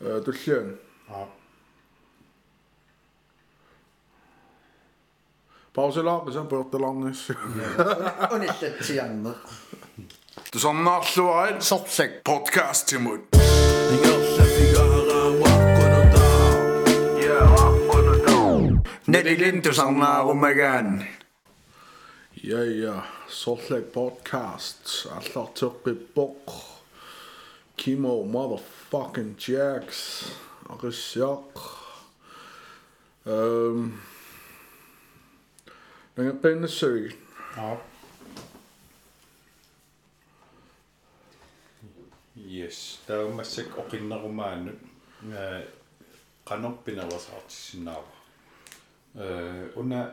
Eh, 0.00 0.16
äh, 0.16 0.24
durch. 0.24 0.46
Ja. 0.46 1.26
Pauze 5.72 6.02
lang, 6.02 6.24
dus 6.24 6.34
dat 6.34 6.50
wordt 6.50 6.70
te 6.70 6.78
lang 6.78 7.08
is. 7.08 7.30
Oh, 8.30 8.38
niet 8.38 8.58
te 8.58 8.94
jammer. 8.94 9.36
Dus 10.50 10.62
dan 10.62 10.82
nog 10.82 11.06
zo 11.06 11.32
uit. 11.32 11.64
Sopsek. 11.64 12.22
Podcast, 12.22 12.86
Timon. 12.86 13.20
Net 19.04 19.24
die 19.24 19.38
linters 19.38 19.80
aan 19.80 19.98
naar. 19.98 20.24
Ja, 22.42 22.64
ja, 22.64 23.02
Saltlag 23.28 23.92
Podcast, 23.92 25.06
Allartøqiboq, 25.12 26.52
Kimo 27.76 28.24
Motherfucking 28.24 29.36
Jax, 29.48 30.24
Arishaq. 30.70 31.60
Øhm, 33.26 33.92
den 36.16 36.26
er 36.26 36.32
bændesyg. 36.42 37.12
Ja. 37.56 37.76
Yes, 42.36 43.02
der 43.06 43.14
er 43.14 43.34
masik 43.34 43.76
og 43.76 43.84
kinder 43.90 44.16
og 44.16 44.34
mand. 44.34 44.70
Kan 46.46 46.60
nok 46.60 46.84
binde 46.84 47.02
vores 47.02 47.30
artisinare. 47.42 48.04
Under 49.76 50.12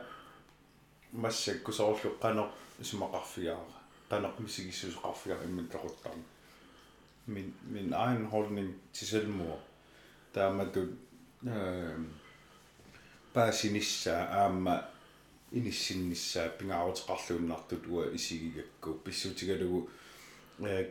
кусоорлу 1.64 2.10
qanor 2.22 2.50
isumaqarfigaara 2.82 3.78
qanor 4.10 4.34
misigissусеқарфигаа 4.40 5.44
иммиллақуттарна 5.48 6.24
min 7.28 7.54
min 7.64 7.94
egen 7.94 8.26
holdning 8.26 8.76
til 8.94 9.08
selvmord 9.08 9.60
taamatut 10.34 10.90
øh 11.48 12.00
baasinissa 13.34 14.14
aamma 14.42 14.76
inissinnissaa 15.52 16.50
pingaarutiqarluunnartut 16.60 17.84
ua 17.94 18.06
isigigakku 18.18 18.94
pissutigalugu 19.04 19.90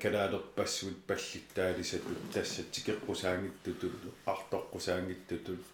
kalaalerpassuut 0.02 0.98
pallittaalisatut 1.06 2.20
tassat 2.34 2.68
tikeqqusaangittutut 2.74 3.96
qartoqqusaangittutut 4.26 5.64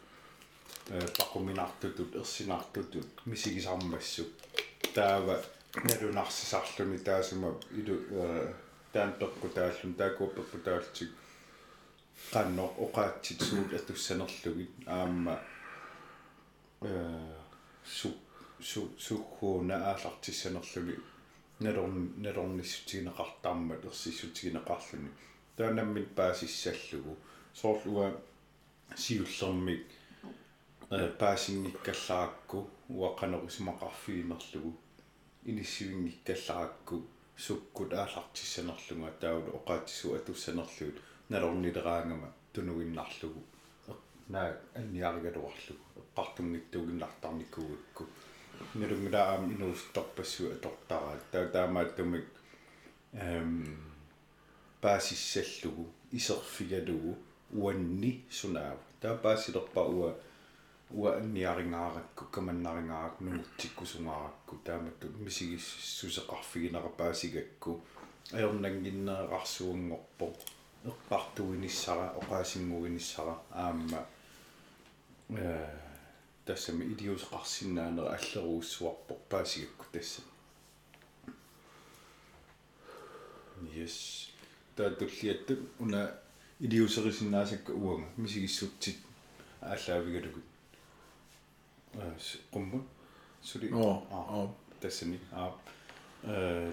paquminartutut 1.19 2.17
ersinartutut 2.21 3.27
misigisarmassuk 3.27 4.31
taava 4.95 5.37
nalunarsisarluni 5.89 6.99
taasuma 7.09 7.49
ilu 7.81 7.97
таантоқку 8.95 9.49
тааллун 9.59 9.95
таакууппакку 10.01 10.59
тааллтик 10.67 11.11
qannoq 12.33 12.75
oqaatsit 12.85 13.41
suut 13.49 13.71
atussanerlugit 13.79 14.73
aamma 14.99 15.35
э 16.91 16.93
су 17.97 18.09
су 18.71 18.81
сухуна 19.07 19.77
аалартиссанерлуги 19.91 20.97
налорн 21.65 21.99
налорнissutiginеқартааммат 22.25 23.85
ерсиссутигинеқарлуни 23.89 25.11
таанаммит 25.57 26.15
паасиссаллугу. 26.15 27.17
Соорлуга 27.55 28.21
сиуллермик 28.97 29.87
э 30.93 31.09
паасингиккаллаакку 31.21 32.59
уақанерусимақарфигинерлугу 33.01 34.71
иниссивингиккаллаакку 35.51 36.97
суккут 37.37 37.93
аалартиссанерлунга 37.95 39.11
таулу 39.21 39.57
оqaатису 39.59 40.15
атуссанерлугут 40.15 40.97
налорнилераангама 41.31 42.29
тунугиннарлугу. 42.53 43.43
Наа 44.29 44.57
анниаригалуарлугу 44.75 45.85
эққартунгиттугиннартарникуугакку 46.01 48.07
нилунгилаам 48.75 49.53
инуустарпассу 49.55 50.53
атортараа. 50.53 51.19
Таа 51.33 51.47
таамааттумик 51.49 52.27
эм 53.13 53.79
паасиссаллугу 54.83 55.87
исерфигалугу 56.11 57.17
уанни 57.51 58.25
сунаав. 58.31 58.79
Таа 59.01 59.17
паасилерпа 59.17 59.81
уа 59.81 60.15
уа 60.95 61.17
анниарингааракку 61.17 62.25
каманнарингаарак 62.27 63.21
нугутсиккусунгааракку 63.21 64.57
тааматту 64.65 65.09
мисигиссусеқарфигинера 65.25 66.89
паасигакку 66.89 67.81
аернангиннеэрарсуунгорпо 68.33 70.27
эққартуинissara 70.91 72.07
оqaасингуинissara 72.21 73.35
аама 73.51 74.07
э 75.31 75.71
тассами 76.45 76.85
идиусеқарсинаанера 76.93 78.15
аллеруussуарпо 78.17 79.15
паасигакку 79.31 79.87
тасса 79.93 80.23
yes. 83.75 84.29
Таатуллиатту 84.77 85.57
уна 85.79 86.15
идиусерисиннаасакка 86.59 87.73
уанга 87.73 88.09
мисигиссутсит 88.17 88.97
ааллаавигалугут 89.61 90.45
qummu 92.53 92.85
suli 93.43 93.73
Oo, 93.73 94.55
tassani 94.81 95.21
aa 95.33 95.53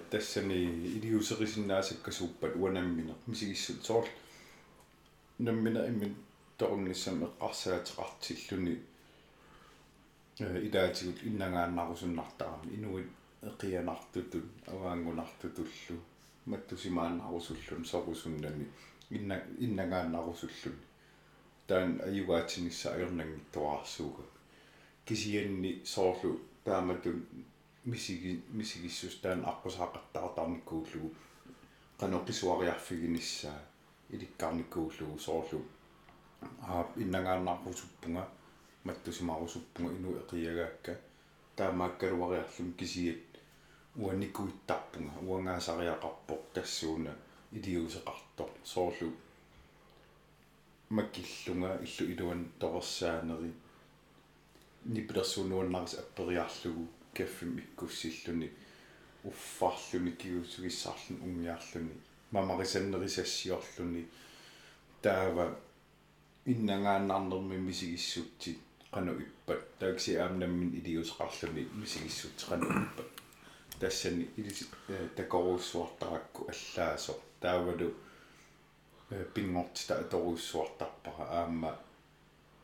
тассани 0.10 0.58
илиусерисиннаасаккасууппат 0.98 2.56
уанааммина 2.56 3.14
мисигиссут 3.28 3.84
соорл 3.86 4.08
наммина 5.40 5.88
иммин 5.88 6.16
торунниссам 6.58 7.24
эққарсаатеқартиллуни 7.26 8.76
э 10.40 10.68
идаатигут 10.68 11.24
иннагааннарусуннартарами 11.24 12.76
инуит 12.76 13.10
эқианартутут 13.42 14.46
аваангунартутуллу 14.68 15.98
маттусимааннарусуллун 16.46 17.86
сорусуннами 17.86 18.68
инна 19.10 19.42
иннагааннарусуллун 19.58 20.78
таан 21.68 22.02
аюгаатинисса 22.06 22.94
аернангиттуаарсууга 22.94 24.24
кисианни 25.10 25.82
соорлу. 25.84 26.40
Тааматун 26.64 27.26
мисиги 27.86 28.44
мисигиссус 28.50 29.16
таан 29.22 29.42
аққусаақаттаартарниккууллугу 29.52 31.10
каноқисуариарфигиниссаа 32.00 33.60
иликкарниккууллугу 34.14 35.18
соорлу. 35.18 35.62
Аа 36.62 36.86
иннагааннарпусуппунга 36.96 38.28
маттусимарусуппунга 38.84 39.92
ину 39.98 40.10
эқиагаакка 40.22 40.94
таамааккалуариарлум 41.56 42.74
кисиат 42.74 43.32
уанникуиттарпунга 43.96 45.14
уангаасариақарпоқ 45.28 46.42
тассууна 46.54 47.16
илиусеқартор 47.52 48.50
соорлу. 48.64 49.12
Маккиллунга 50.90 51.80
иллу 51.86 52.12
илуан 52.14 52.42
торерсаанери 52.60 53.52
нипилерсуунуаннарис 54.86 55.94
аппериарлугу 55.94 56.88
каффим 57.14 57.60
иккуссиллуни 57.60 58.52
уффарлуни 59.24 60.12
киусугиссаарлун 60.12 61.22
унгиарлуни 61.22 61.94
мамарисаннерисассиорлуни 62.32 64.08
таава 65.02 65.56
иннагааннарнерми 66.46 67.58
мисигиссутти 67.58 68.58
qanu 68.92 69.14
ippat. 69.22 69.80
Taaksi 69.80 70.18
aamnammin 70.20 70.72
iliusqarluni 70.80 71.68
misigissutti 71.82 72.46
qanu 72.50 72.66
ippat. 72.84 73.10
Тассани 73.80 74.30
илис 74.38 74.70
такоруссуартаракку 75.16 76.50
аллаасо 76.52 77.14
таавалу 77.40 77.94
пингортита 79.34 80.00
аторуссуартарпара 80.00 81.26
аама 81.40 81.72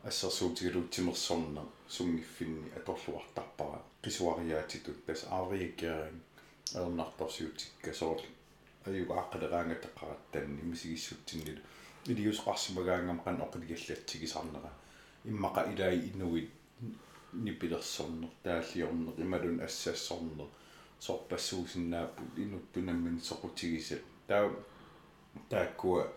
ассерсуутигалуутсимерсорна 0.04 1.62
сунгиффинни 1.88 2.72
аторлуартарпара 2.78 3.80
qisuariaatitut 4.02 5.06
tas 5.06 5.24
aariakkeering 5.36 6.20
аернарторсиутикка 6.74 7.92
соор 7.94 8.20
аюг 8.86 9.10
ааққалераангатеққаратtanni 9.10 10.62
мисигиссутсиннилу 10.70 11.62
илиусқарсимагаангам 12.12 13.18
қан 13.24 13.36
оқилигаллатсигисарнера 13.46 14.70
иммақа 15.24 15.62
илаи 15.72 15.98
инуит 16.10 16.50
нипилерсорнер 17.32 18.30
тааллиорнер 18.42 19.14
ималун 19.24 19.60
ассассорнер 19.60 20.48
сорпассуусиннааппу 21.00 22.22
инуттунаммин 22.36 23.20
соқутигисат 23.20 24.02
таа 24.26 24.50
тааккуа 25.50 26.12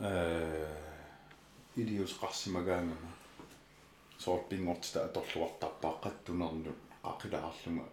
э 0.00 0.66
илиусқарсимагаангама 1.76 3.17
соорпингортита 4.18 5.04
аторлуартарпааққаттунерну 5.08 6.72
ақилаарлума 7.02 7.84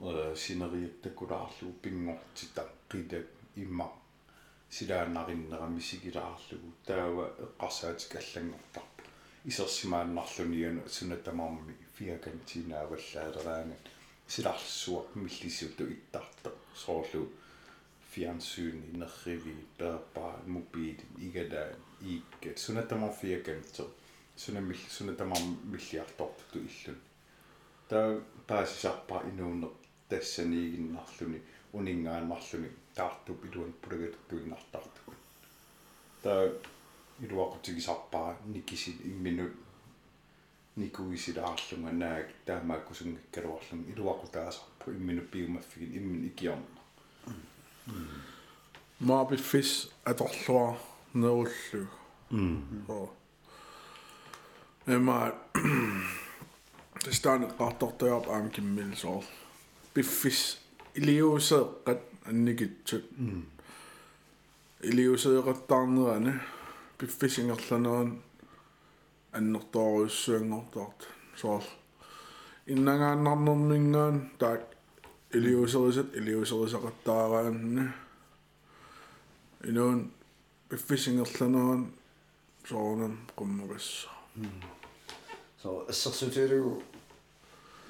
э 0.00 0.34
синериаттаккулаарлугу 0.36 1.74
пингортита 1.82 2.64
қилак 2.90 3.26
имма 3.56 3.88
силааннариннера 4.70 5.66
мисигилаарлугу 5.66 6.72
таава 6.86 7.26
эққарсаатик 7.46 8.16
аллангортарпа 8.20 9.02
исерсимааннарлуниуну 9.44 10.88
сунатамаарми 10.88 11.74
фиакантинааваллаалераангат 11.96 13.84
силарлсуа 14.28 15.02
миллисиуту 15.14 15.84
иттарто 15.96 16.50
соорлу 16.74 17.28
фиансyyni 18.12 18.90
нерриви 19.00 19.54
таапаа 19.78 20.34
мобили 20.46 21.04
игадаа 21.18 21.68
ииккат 22.02 22.58
сунатамар 22.58 23.12
фиаканто 23.20 23.84
сунамил 24.36 24.78
сунатамар 24.88 25.38
миллиарторту 25.64 26.58
иллун 26.58 26.98
таа 27.88 28.20
паасисарпаа 28.46 29.22
инуунер 29.30 29.70
тассаниигиннарлуни 30.08 31.40
унингааннарлуни 31.72 32.70
таартуп 32.94 33.44
илуан 33.44 33.72
пулагатуиннартарту 33.82 35.12
таа 36.22 36.52
илуақутигисарпаа 37.20 38.36
никисит 38.46 38.98
имминут 39.04 39.54
никуисилаарлунга 40.76 41.92
наак 41.92 42.28
таамааккусунгаккалуарлун 42.46 43.82
илуақутаасарпу 43.92 44.90
имминут 44.98 45.30
пиумаффигин 45.30 45.96
иммин 45.98 46.26
икиорна 46.28 46.80
Marby 49.00 49.36
Fish 49.36 49.88
atorlua 50.04 50.76
neullu. 51.14 51.88
Emma, 54.88 55.32
istään 57.08 57.54
kahtoa 57.58 57.92
tööp 57.92 58.28
ankin 58.28 58.64
milsool. 58.64 59.22
Piffis, 59.94 60.60
iliuusa 60.94 61.64
kat 61.84 61.98
nikitsyt. 62.32 63.10
Iliuusa 64.82 65.42
kattaanrane, 65.44 66.34
piffisingerlanuun 66.98 68.22
annertoruissuangortaart. 69.32 71.08
Sool. 71.36 71.60
Innangaannarnerningaan 72.66 74.30
taak 74.38 74.60
iliuuseriset 75.34 76.14
iliuuseriseqattaaraanne. 76.14 77.82
Inuun 79.66 80.12
piffisingerlanuun 80.68 81.92
soorunam 82.64 83.18
qummuqassaa. 83.36 84.19
So 85.62 85.86
ассерсутилу 85.88 86.82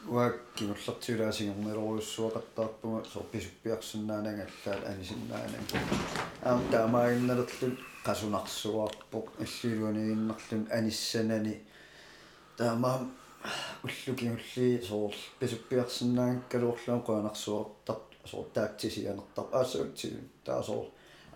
уаккимуллартиулаасигернелоруйуссуақаттаарпуга 0.09 3.05
со 3.13 3.21
писуппиарсинаанагаллаат 3.33 4.83
анисиннаанан 4.91 5.65
аам 6.43 6.61
таамаагинналерлун 6.73 7.75
qasунарсуарпоқ 8.07 9.27
аллилуанигиннерлун 9.45 10.65
аниссанани 10.79 11.55
таамаам 12.57 13.03
уллукиулли 13.85 14.69
соор 14.89 15.15
писуппиарсинаангкалуурлуун 15.41 17.03
қуанарсуартар 17.09 17.99
соор 18.31 18.47
таактисианертар 18.55 19.47
аассаутси 19.53 20.09
таасоор 20.45 20.87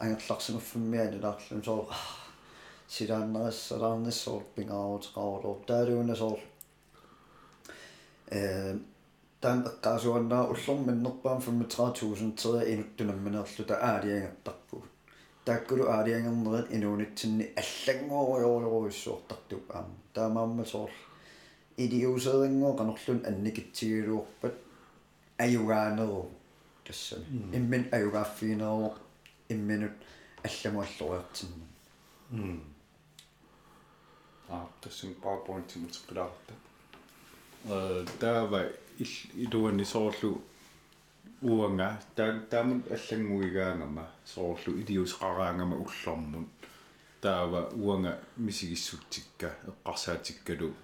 ангерларсимаффиммиани 0.02 1.18
наарлун 1.24 1.62
соор 1.64 1.86
силааннерассалаарниссоор 2.94 4.42
пингааруутеқарулуу 4.54 5.56
таалууна 5.68 6.14
соор 6.22 6.40
э 8.30 8.32
тан 9.42 9.58
эққаасуаннаа 9.70 10.44
уллорминнерпаам 10.52 11.38
35000 11.46 12.32
терэ 12.40 12.60
инуттунамминерлу 12.72 13.62
та 13.70 13.74
аалиангаттарпу 13.90 14.76
тааккулу 15.46 15.84
аалиангернерит 15.96 16.68
инуунитсинни 16.76 17.44
аллангоориориоруиссуортартуп 17.62 19.64
аама 19.76 19.94
таамаамма 20.16 20.64
соор 20.72 20.92
идиусерингоо 21.84 22.72
канерлун 22.80 23.20
анникитсигилуорпат 23.30 24.56
аюгаанеру 25.44 26.20
тассами 26.86 27.26
иммин 27.58 27.82
аюгааффиинероо 27.96 28.90
имминут 29.54 29.96
алламуаллориартинна 30.46 31.64
Mm. 32.32 32.73
Ah, 34.50 34.66
tassin 34.80 35.14
PowerPointin 35.22 35.82
mutsuqqilaarta. 35.82 36.52
Э 37.68 38.04
таава 38.20 38.60
илуани 39.44 39.84
соорлу 39.84 40.42
уанга 41.42 42.00
таа 42.16 42.40
таамун 42.50 42.82
аллангуигаангама 42.90 44.04
соорлу 44.24 44.72
илиусқараангама 44.80 45.76
уллормун 45.76 46.46
таава 47.20 47.70
уанга 47.74 48.20
мисигиссутсикка 48.36 49.48
эққарсаатиккалу 49.70 50.74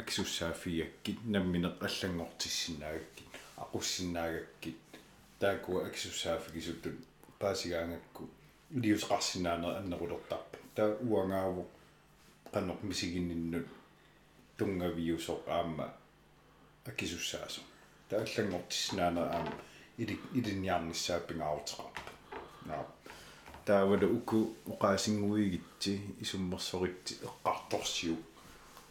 аксуссаафиаккит 0.00 1.18
намминеқ 1.24 1.74
аллангортиссинаагаккит 1.86 3.28
aquссинаагаккит 3.56 4.76
таакуа 5.38 5.86
аксуссаафигисуттут 5.86 6.96
паасигаангакку 7.38 8.28
илиусқарсинаанер 8.70 9.76
аннерулертарпа 9.80 10.58
таа 10.74 10.96
уангааву 11.00 11.66
qannoq 12.52 12.80
misiginninnut 12.88 13.66
tungavиусоq 14.58 15.42
аама 15.58 15.86
акисуссаасо 16.88 17.60
тааллангортиссинаана 18.08 19.22
аама 19.36 19.52
или 19.98 20.14
илинниарниссааппингаарутеқарпа 20.38 22.10
наа 22.66 22.84
таавала 23.66 24.06
уку 24.18 24.38
оqaасингуигитси 24.72 25.92
исуммерсоритси 26.24 27.14
эққарторсиу 27.28 28.16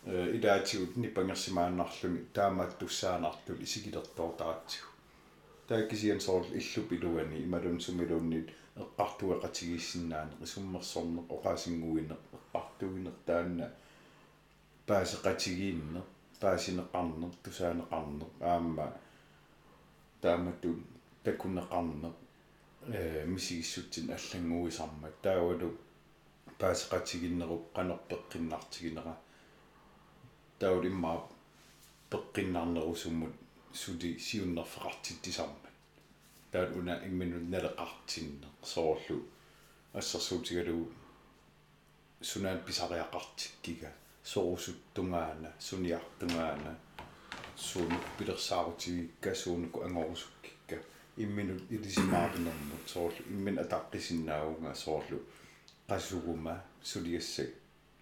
э 0.06 0.38
илаатигут 0.38 0.96
ниппангерсимааннарлуни 1.04 2.22
таамаат 2.38 2.72
туссаанартул 2.80 3.60
исигилертоортаратсигу 3.66 4.90
тааккисиан 5.68 6.20
соор 6.20 6.46
иллуп 6.60 6.88
илуани 6.96 7.44
ималун 7.46 7.80
сумилууннит 7.80 8.50
эққартуэқатигиссиннаана 8.76 10.34
исуммерсорнеқ 10.46 11.28
оqaасингуинеқ 11.36 12.22
эққартугинеқ 12.38 13.18
таанна 13.28 13.68
паасеқатигиинне 14.88 16.02
паасинеқарнеқ 16.42 17.34
тусаанеқарнеқ 17.44 18.32
аама 18.52 18.88
таамату 20.22 20.70
такунеқарнеқ 21.26 22.16
э 22.88 23.26
мисигиссутсин 23.26 24.08
аллангуисарма 24.18 25.10
таавалу 25.22 25.70
паасеқатигиннеруп 26.60 27.64
қанерпеққиннартигинера 27.76 29.16
таавал 30.60 30.86
иммаа 30.92 31.20
пеққиннарнерусуммут 32.12 33.34
сути 33.74 34.18
сиуннерфеқартиттисарма 34.18 35.61
таат 36.52 36.76
уна 36.76 37.00
имминут 37.06 37.46
налеқартинне 37.54 38.48
соорлу 38.64 39.18
ассерсуутигалу 39.94 40.88
сунаат 42.22 42.66
писариақартиккига 42.68 43.90
сорусуттунгаана 44.24 45.50
суниартунгаана 45.60 46.76
суунук 47.56 48.04
пилерсаарутигикка 48.18 49.36
суунуку 49.36 49.82
ангорусуккикка 49.88 50.78
имминут 51.18 51.64
илисимаапинэрмут 51.72 52.84
соорлу 52.94 53.24
иммин 53.30 53.58
атаққисиннаагунга 53.64 54.76
соорлу 54.76 55.20
qasuгума 55.88 56.56
сулиассак 56.84 57.50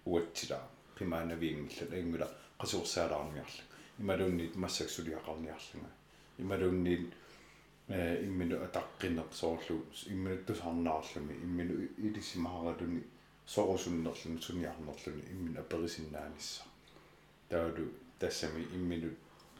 уатсилаа 0.04 0.64
qimаанавиингилла 0.96 1.96
ангула 1.98 2.28
qasuursaalaarniarlu 2.60 3.62
ималууннит 4.00 4.54
массак 4.56 4.88
сулиақарниарлунга 4.96 5.90
ималууннит 6.38 7.12
э 7.12 7.19
иммину 7.90 8.56
атаққинеқ 8.66 9.32
соорлу 9.32 9.84
имминуттусарнаарлуми 10.06 11.34
иммину 11.42 11.74
илисимааралуни 11.98 13.02
сорусуннерлуни 13.46 14.40
суниарнерлуни 14.40 15.22
иммин 15.32 15.56
аперисиннаанисса 15.58 16.62
таалу 17.48 17.88
тассами 18.18 18.62
иммину 18.74 19.10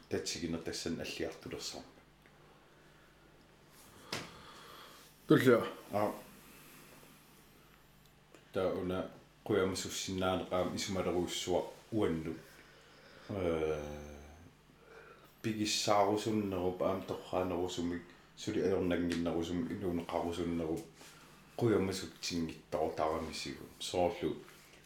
татсигинер 0.09 0.59
тассан 0.59 0.99
аллиартулерсарма 1.01 1.85
Tullia. 5.31 5.63
а. 5.93 6.11
Тауна 8.53 9.09
қуямасуссиннаанеқаам 9.45 10.75
исумалеруссуа 10.75 11.63
уанну. 11.91 12.35
Э 13.29 13.79
пигиссаарусуннеруп 15.41 16.83
аам 16.83 17.01
торраанерусумик 17.03 18.03
сули 18.41 18.59
аёрнангиннерусум 18.67 19.59
илуунеқарусуннеруп 19.73 20.81
quyamasutsingittaro 21.59 22.89
taramisigu 22.97 23.65
sooрлу 23.89 24.29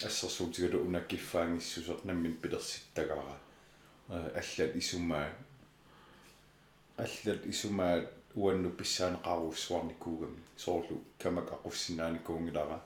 ассерсуутигалу 0.08 0.84
унаккиффаангиссусеқ 0.88 2.00
наммин 2.04 2.36
пилерситтагара 2.42 3.38
аллат 4.10 4.76
исумаа 4.82 5.30
аллат 6.98 7.42
исумаа 7.54 7.96
уанну 8.36 8.70
писсаанеқаруссуарникуугами 8.80 10.42
соорлу 10.58 11.02
камак 11.18 11.48
ақуссинааникуунгилара 11.56 12.78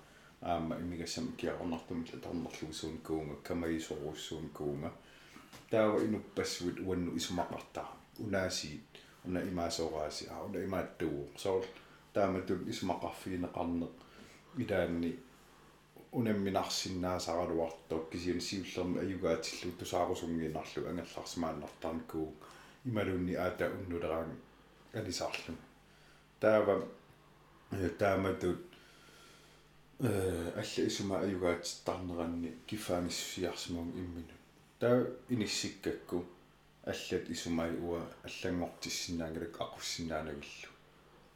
аама 0.42 0.76
имигассам 0.84 1.34
киарнартум 1.40 2.06
таторнерлуусуун 2.06 2.98
куунга 3.08 3.36
камаисоруссуун 3.48 4.50
куунга 4.50 4.94
таава 5.72 5.98
инуппассуит 6.06 6.80
уанну 6.80 7.18
исумақартаа 7.18 7.90
унаасиит 8.20 8.86
уна 9.26 9.40
имаасоорааси 9.52 10.28
аа 10.34 10.44
уна 10.48 10.60
имааттуу 10.68 11.28
соор 11.38 11.66
тааматут 12.14 12.62
исумақарфиинеқарнеқ 12.72 13.94
илаанни 14.64 15.12
унамминарсиннаасараluartoq 16.12 18.04
кисиан 18.12 18.42
сиуллерми 18.42 19.00
аюгаатиллу 19.06 19.72
тусаарусунгиинарлу 19.80 20.88
ангалларсимааннартарникуу 20.92 22.28
ималунни 22.86 23.34
аата 23.36 23.66
уннулераан 23.78 24.32
алисаарлу 24.94 25.56
таава 26.40 26.76
тааматут 28.00 28.66
э 30.00 30.52
алла 30.62 30.88
исума 30.88 31.20
аюгаатиттарнеранни 31.20 32.56
кифаангиссиарсимун 32.68 33.90
иммину 34.02 34.36
таа 34.80 35.06
иниссиккакку 35.30 36.26
аллат 36.92 37.26
исумай 37.36 37.72
уа 37.86 38.02
аллангортиссинаагалак 38.28 39.56
aquссинаалагиллу 39.66 40.72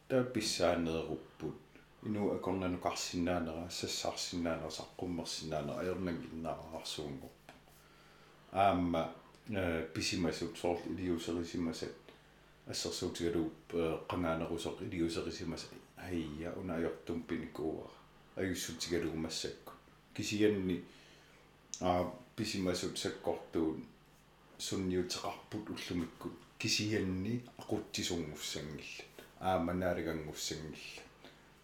таа 0.08 0.22
писсаанееруппут 0.34 1.60
ину 2.06 2.20
акорнану 2.36 2.78
карсинаанера 2.86 3.64
сассаарсинаанера 3.70 4.70
саққуммерсинаанера 4.78 5.80
аернан 5.82 6.16
гиннаараарсуунгорпу 6.22 7.52
аама 8.52 9.02
э 9.48 9.88
писимасут 9.94 10.56
сорл 10.58 10.80
илиусерисимасат 10.92 11.96
ассерсуутигалууп 12.66 13.72
qangaanерусоқ 14.10 14.76
илиусерисимас 14.86 15.62
хайя 15.96 16.52
уна 16.60 16.76
аёртум 16.76 17.22
пиникууа 17.22 17.90
аюссутигалуумассакку. 18.36 19.72
Кисианни 20.14 20.84
а 21.80 22.12
писимасут 22.36 22.98
саккортуун 22.98 23.84
сунниутеқарпут 24.58 25.70
уллумиккут 25.70 26.32
кисианни 26.58 27.42
aquттисунгуссангилла 27.58 29.04
ааманаалигангуссангилла 29.40 31.02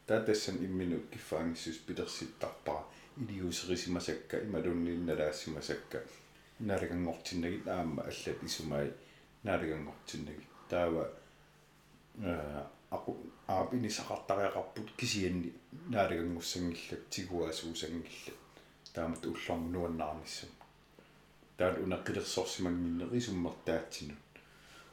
таатассан 0.06 0.56
иммину 0.64 1.00
киффаангиссус 1.12 1.78
пилерситтарпара 1.86 2.84
илиусерисимасакка 3.16 4.42
ималунниинналаассимасакка 4.44 6.04
наалигангортиннагит 6.58 7.66
аама 7.68 8.02
аллат 8.02 8.42
исумай 8.42 8.92
наалигангортиннаги 9.42 10.46
таава 10.68 11.12
э 12.18 12.64
aqu 12.90 13.16
аапини 13.46 13.88
сақартариақарпут 13.88 14.88
кисианни 14.96 15.52
наалигангуссангиллак 15.88 17.02
тигуасуусангиллак. 17.08 18.38
Таамат 18.92 19.24
уллорну 19.26 19.86
нуаннаарниссам 21.60 21.60
таал 21.60 21.76
унаққилерсорсимангиннери 21.84 23.18
исуммертаатсинут 23.18 24.18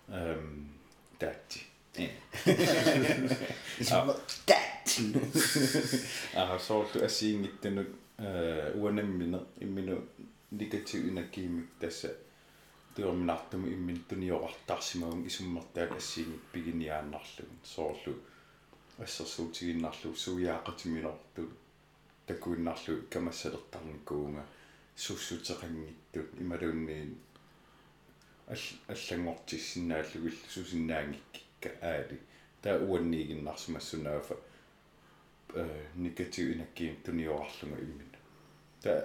эм 0.09 0.69
таатти 1.19 1.61
исума 3.79 4.15
таатси 4.45 5.03
аа 6.35 6.59
соорлу 6.59 7.03
асиингиттанут 7.05 7.89
э 8.17 8.73
уанаммина 8.75 9.39
иммину 9.59 10.03
негатив 10.51 11.05
инакиимик 11.05 11.69
тасса 11.79 12.09
тиорминартуми 12.95 13.73
иммин 13.73 14.03
туниоқартарсимагун 14.09 15.27
исуммертаак 15.27 15.91
ассиингит 15.97 16.43
пигиниааннарлугун 16.51 17.59
соорлу 17.63 18.13
ассерсуутигиннарлу 18.97 20.15
суяақатиминорту 20.15 21.43
такуиннарлу 22.25 22.93
камассалертарникуунга 23.09 24.43
суссутеқангиттут 24.97 26.29
ималуунниин 26.41 27.11
аллангортиссинааллугил 28.93 30.37
сусиннаангикка 30.49 31.69
аали 31.81 32.17
таа 32.61 32.77
уанниигиннарсимассунаафа 32.79 34.35
э 35.53 35.63
негатив 35.95 36.55
инаккиим 36.55 36.95
туниорарлунга 37.05 37.79
иммина 37.85 38.17
таа 38.81 38.99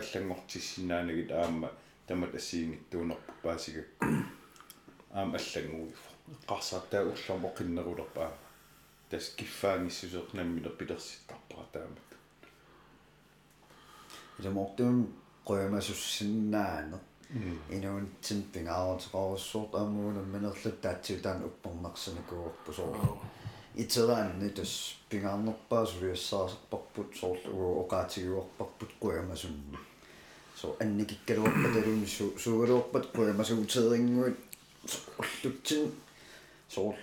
аллангортиссинаанагит 0.00 1.30
аама 1.32 1.72
тамат 2.06 2.34
ассиингиттуунерпу 2.34 3.32
паасигакку 3.42 4.06
аама 5.10 5.38
аллангуифо 5.38 6.10
қарсаатаа 6.50 7.02
уллермо 7.10 7.48
қиннерулерпаа 7.58 8.32
тас 9.10 9.30
киффаангиссусеқнаммилер 9.38 10.76
пилерситтарпара 10.76 11.66
таамат. 11.72 12.08
Илумортуун 14.38 14.98
qoyamasussиннаане 15.48 16.98
инуунтин 17.76 18.40
пингаарутеқарусsuurt 18.52 19.72
аамуунамминерлут 19.80 20.80
таатсиу 20.84 21.18
таан 21.24 21.44
уппернарсаникуорпу 21.48 22.72
соо 22.78 23.18
итераанни 23.82 24.48
тас 24.56 24.72
пингаарнерпаа 25.10 25.84
сулиассаарсарпарпут 25.86 27.10
соорлу 27.20 27.66
оқаатигуарпарпут 27.82 28.92
qoyamasунни 29.02 29.78
соо 30.60 30.76
анникиккалуарпа 30.82 31.68
талуни 31.74 32.06
суугалуарпат 32.42 33.06
qoyamasуутерингуит 33.16 34.38
уллутсин 35.20 35.92
соор 36.74 36.96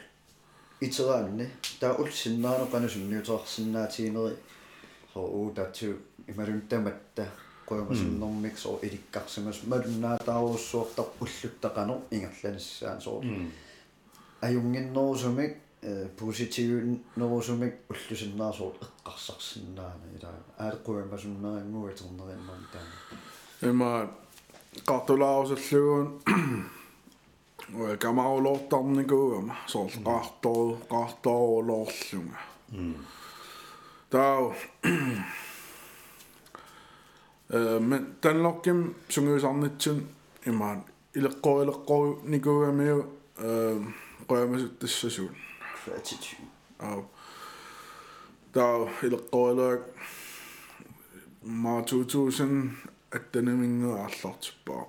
итераанни 0.82 1.46
таа 1.80 1.94
улсиннаано 2.02 2.66
канасунниутерсиннаатиинери 2.74 4.36
соо 5.14 5.26
уу 5.38 5.54
таатсиу 5.58 5.94
ималунтаматта 6.28 7.24
qoyamasуннэрмик 7.68 8.58
соо 8.58 8.76
иликкарсимас 8.88 9.58
малуннаатааруссуортар 9.72 11.08
уллуттақано 11.24 11.96
ингерланиссаан 12.16 13.02
соо 13.02 13.18
аюнгиннерусумик 14.48 15.54
positiivnerusumik 16.20 17.74
ullusinnaarsuut 17.92 18.78
eqqarsarsinnaana 18.86 20.06
ila 20.16 20.30
aalequyamasуннаангуатернериннерм 20.64 22.66
таана 22.74 22.96
има 23.72 23.90
qартулаарусаллугун 24.90 26.08
уа 27.80 27.92
камаулоортарникуугама 28.04 29.56
соор 29.72 29.92
qaartoru 30.08 30.74
qaartoruloorlunga 30.94 32.40
таа 34.12 34.40
men 37.90 38.16
tanlokkim 38.22 38.96
sunguusarnitsun 39.10 40.08
imaan 40.48 40.84
ileqqor 41.16 41.64
ileqqor 41.64 42.06
nikuamiu 42.32 43.00
qoyamasuttassasuun 44.28 45.36
gratitude 45.86 46.44
aa 46.80 47.02
taa 48.54 48.78
ileqqoriluak 49.08 49.82
maa 51.64 51.80
2000 51.82 52.70
attanaminnguarlartippaa 53.18 54.84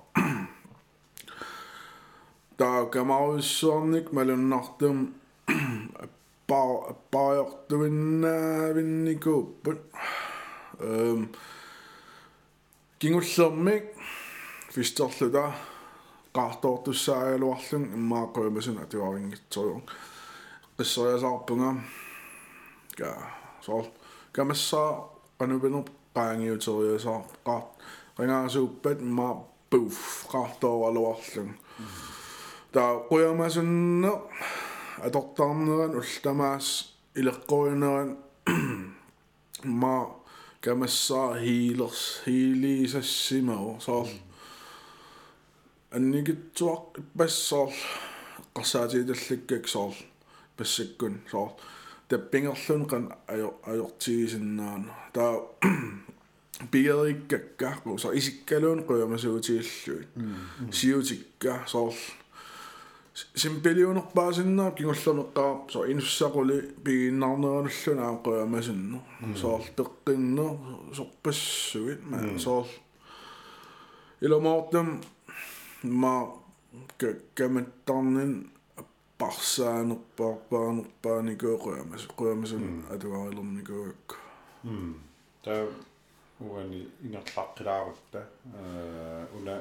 taa 2.57 2.85
kamauissuarnik 2.93 4.07
malunartum 4.11 4.97
appaa 6.05 6.73
appaajortuvinnaavinnikuupput 6.91 9.81
ehm 10.79 11.13
um, 11.13 11.21
кингуллермик 12.98 13.84
фистерлута 14.74 15.44
qaartoortussaajaluarlun 16.36 17.84
immaaqquimasun 17.98 18.78
atuaringitsoruun 18.82 19.82
qisseriasarpunga 20.76 21.70
ka 22.98 23.10
soor 23.60 23.84
kamassaa 24.32 24.90
qanupinerp 25.38 25.88
qaangiuteriasaa 26.14 27.20
qaar 27.46 27.62
ringaasuuppat 28.18 28.98
imma 29.00 29.28
puuf 29.70 29.98
qaartooraluarlun 30.32 31.50
taa 32.72 32.92
quiamasunne 33.08 34.12
atortarneran 35.06 35.94
ulltamaas 36.00 36.66
ileqquineran 37.20 38.10
imma 39.64 39.94
kamassaa 40.60 41.34
hiilers 41.44 42.22
hiilisassimagu 42.26 43.76
soor 43.86 44.08
анникитсуақ 45.96 46.84
иппассоор 47.00 47.72
қарсаатииталлаккак 48.56 49.64
соор 49.74 49.94
пассаккун 50.56 51.14
соор 51.30 51.50
таппингерлун 52.08 52.86
кан 52.90 53.04
аё 53.32 53.48
аёртигисиннаана 53.70 54.92
таа 55.12 55.34
биериккакка 56.72 57.70
со 57.98 58.12
исиккалуун 58.18 58.84
қуямасуутииллуит 58.86 60.08
сиутикка 60.70 61.64
соор 61.66 61.94
симпелиунерпаасиннаа 63.17 64.71
кигуллернеққаа 64.77 65.51
со 65.71 65.79
инуссақули 65.91 66.57
пигиннарнерануллуна 66.83 68.03
аақуямасинну 68.09 68.99
соол 69.35 69.63
пеққиннер 69.77 70.51
сорпассугит 70.93 72.01
ма 72.05 72.39
соол 72.39 72.67
иломоортам 74.21 75.01
ма 75.83 76.33
каматтарнин 77.35 78.51
парсаанерпаарпаанерпааникоқуямас 79.17 82.03
қуямасун 82.17 82.65
атуарилерникуакка 82.93 84.15
м 84.63 84.93
таа 85.43 85.67
уани 86.39 86.81
инерлаққилаарутта 87.05 88.19
аа 88.53 89.27
уна 89.37 89.55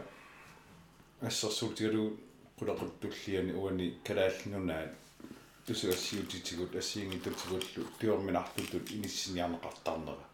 ассерсуутигалу 1.23 2.26
qulaquttulliani 2.59 3.53
uani 3.63 3.87
kalaallunaat 4.07 4.93
tusuassiutitигут 5.67 6.77
ассиингитутигуллу 6.81 7.83
туорминартутут 8.01 8.87
иниссиниарнеқартарнера 8.97 10.27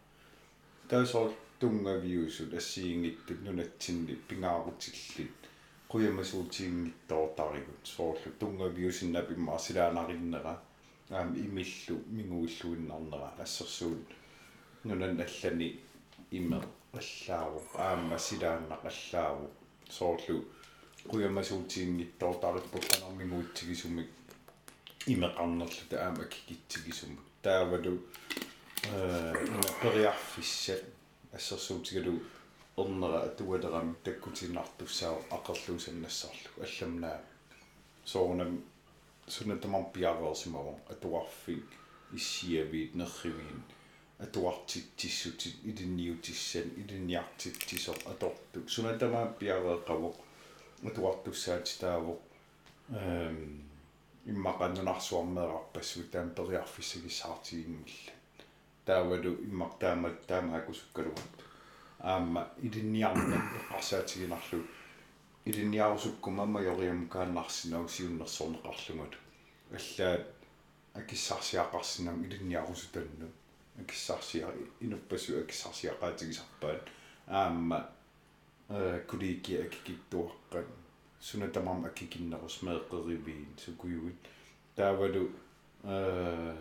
таасоор 0.88 1.30
тунгавиусут 1.60 2.52
ассиингиттут 2.60 3.40
нунатсинни 3.46 4.14
пингаарутиллит 4.28 5.40
quyamasуутиингиттоортаригут 5.92 7.82
соорлу 7.94 8.30
тунгавиусинна 8.40 9.22
пиммаа 9.22 9.58
силаанариннера 9.58 10.54
аам 11.10 11.28
имиллу 11.44 11.96
мигуиллуиннарнера 12.16 13.28
ассерсуут 13.44 14.08
нунан 14.84 15.20
аллани 15.26 15.68
имме 16.30 16.58
аллааву 17.00 17.58
аама 17.86 18.18
силааннақ 18.18 18.82
аллааву 18.92 19.50
соорлу 21.01 21.09
quyamasуутиингиттоортариппулланармигуутсигисумик 21.09 24.09
имеқарнерлута 25.07 26.05
аама 26.05 26.25
кикитсигисумик 26.25 27.19
таавалу 27.41 27.99
э 28.83 29.33
периарфиссат 29.81 30.83
ассерсуутигалу 31.33 32.21
орнера 32.75 33.23
атуалерами 33.23 33.95
таккутинартуссаа 34.03 35.17
ақерлуусаннассарлу 35.31 36.49
алламнаа 36.65 37.21
соорнам 38.05 38.63
сунатамар 39.27 39.85
пиаверсимава 39.93 40.79
атуарфик 40.89 41.65
иссиавиит 42.13 42.95
нерривиин 42.95 43.63
атуартиттиссутит 44.19 45.55
илинниутиссан 45.63 46.67
илинниартиттисо 46.81 47.93
аторту 48.05 48.67
сунатамаа 48.67 49.35
пиавереқаво 50.82 50.88
атуартуссаати 50.88 51.78
таавоқ 51.80 52.20
эм 52.90 53.62
иммақаннунарсуармеэрарпассу 54.26 56.02
таам 56.10 56.30
периарфиссагиссаартигингилла 56.30 58.12
таавалу 58.86 59.32
иммартаамат 59.44 60.26
таамаакусуккалугат 60.26 61.34
аама 62.00 62.48
илинниарна 62.62 63.38
эққарсаатигинарлу 63.58 64.60
илинниарусуккума 65.44 66.46
майориам 66.46 67.08
кааннарсинау 67.08 67.88
сиуннерсорнеқарлугат 67.88 69.14
аллаат 69.70 70.26
акиссарсиақарсинам 70.94 72.24
илинниарусутанну 72.24 73.28
акиссарсиа 73.80 74.48
инуппасу 74.80 75.38
акиссарсиақаатигисарпаат 75.42 76.84
аама 77.26 77.88
э 78.72 79.04
кулики 79.08 79.52
акикиттуаққан 79.64 80.66
сунатамам 81.20 81.84
акикиннерус 81.84 82.56
меэққеривиин 82.66 83.52
сукуюгит 83.64 84.20
таавалу 84.76 85.24
э 85.84 86.56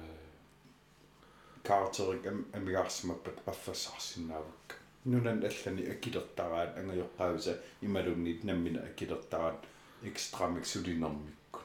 картерик 1.64 2.24
амигарсимаппат 2.57 3.38
qaffassaarsinnaavakka 3.45 4.76
нунан 5.05 5.39
аллани 5.49 5.84
акилертараат 5.93 6.78
ангайоққаависа 6.80 7.53
ималуннит 7.82 8.43
наммина 8.43 8.82
акилертараат 8.89 9.59
экстрамик 10.03 10.66
сулинермикку 10.66 11.59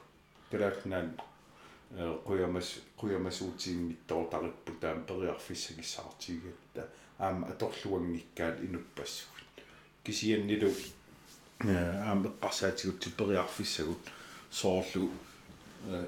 талаатнаан 0.49 1.09
quyamas 2.25 2.69
quyamasуутиингиттоортариппу 2.99 4.71
таам 4.81 5.03
периарфиссагиссаартигатта 5.05 6.89
аама 7.17 7.47
аторлуангиккаат 7.47 8.59
инуппассугут 8.61 9.36
кисианнилу 10.07 10.71
аама 11.59 12.29
эққарсаатигут 12.29 13.03
периарфиссагут 13.17 13.99
соорлу. 14.49 15.11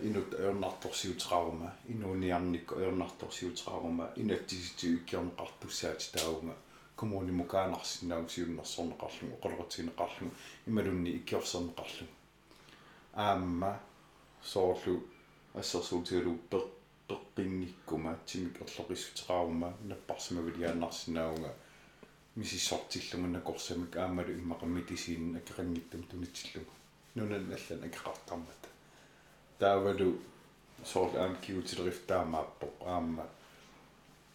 Инут 0.01 0.33
аернарторсиутераарма 0.33 1.73
инуниарникку 1.87 2.75
аернарторсиутераарма 2.79 4.09
инаттиситу 4.15 4.87
иккиорнеқартуссаати 4.95 6.11
таунга 6.13 6.55
коммуни 6.95 7.31
мукаанарсинаагу 7.31 8.29
сиуннерсорнеқарлугу 8.29 9.35
оқолеқатинеқарлугу 9.37 10.33
ималунни 10.65 11.11
иккиорсернеқарлугу 11.17 12.11
аама 13.13 13.79
соорлу 14.43 15.03
ассерсуутигалу 15.53 16.39
пеқ 16.51 16.65
пеққингиккума 17.07 18.17
тимик 18.25 18.55
ерлоқиссутераарма 18.61 19.73
наппарсимавилиааннарсинаунга 19.83 21.53
мисиссортиллугна 22.35 23.41
корсамик 23.41 23.95
аамалу 23.97 24.31
иммақаммитисиин 24.41 25.37
акеқангиттум 25.37 26.03
тунитсиллугу 26.09 26.71
нунан 27.15 27.45
аллан 27.57 27.83
акеқартармата 27.89 28.69
таавалу 29.59 30.19
соор 30.85 31.17
аам 31.17 31.35
киутилерифтаамааппо 31.41 32.67
аама 32.85 33.25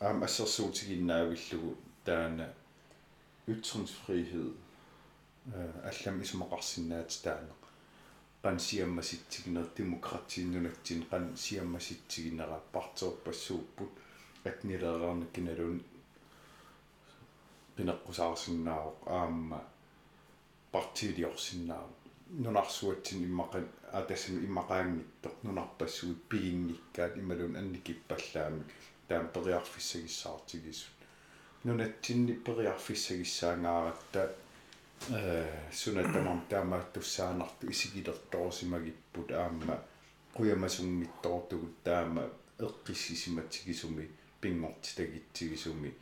аам 0.00 0.22
ассерсуутигиннаавиллугу 0.22 1.76
таана 2.04 2.46
ytringsfrihed 3.46 4.52
аллам 5.90 6.16
исумақарсинаат 6.24 7.10
таана 7.24 7.54
qan 8.44 8.58
siammasittiginer 8.66 9.66
demokratiinnunatsin 9.78 11.00
qan 11.10 11.24
siammasittiginera 11.44 12.58
parteerpassuupput 12.74 13.92
atnileerarnikkinalun 14.50 15.78
pineqqusаарsinnaaruq 17.76 19.00
aamma 19.18 19.60
partiiliorsinnaaru 20.72 21.94
nunarsuatsin 22.44 23.22
immaqan 23.28 23.68
атассами 23.92 24.44
иммақаангитто 24.48 25.28
нунарпассуит 25.42 26.20
пигинниккаат 26.28 27.16
ималун 27.22 27.56
анникиппаллаамик 27.60 28.68
таам 29.08 29.28
периарфиссагиссаартигисут 29.34 30.98
нунатсинни 31.64 32.32
периарфиссагиссаангааратта 32.46 34.22
э 35.10 35.70
сунатамам 35.72 36.40
таамааттуссаанарту 36.50 37.70
исигилерторсимагиппут 37.70 39.30
аама 39.32 39.76
куямасунгиттортугут 40.34 41.74
таама 41.84 42.24
эққиссисиматсигисуми 42.58 44.04
пингортитагитсигисуми 44.40 45.94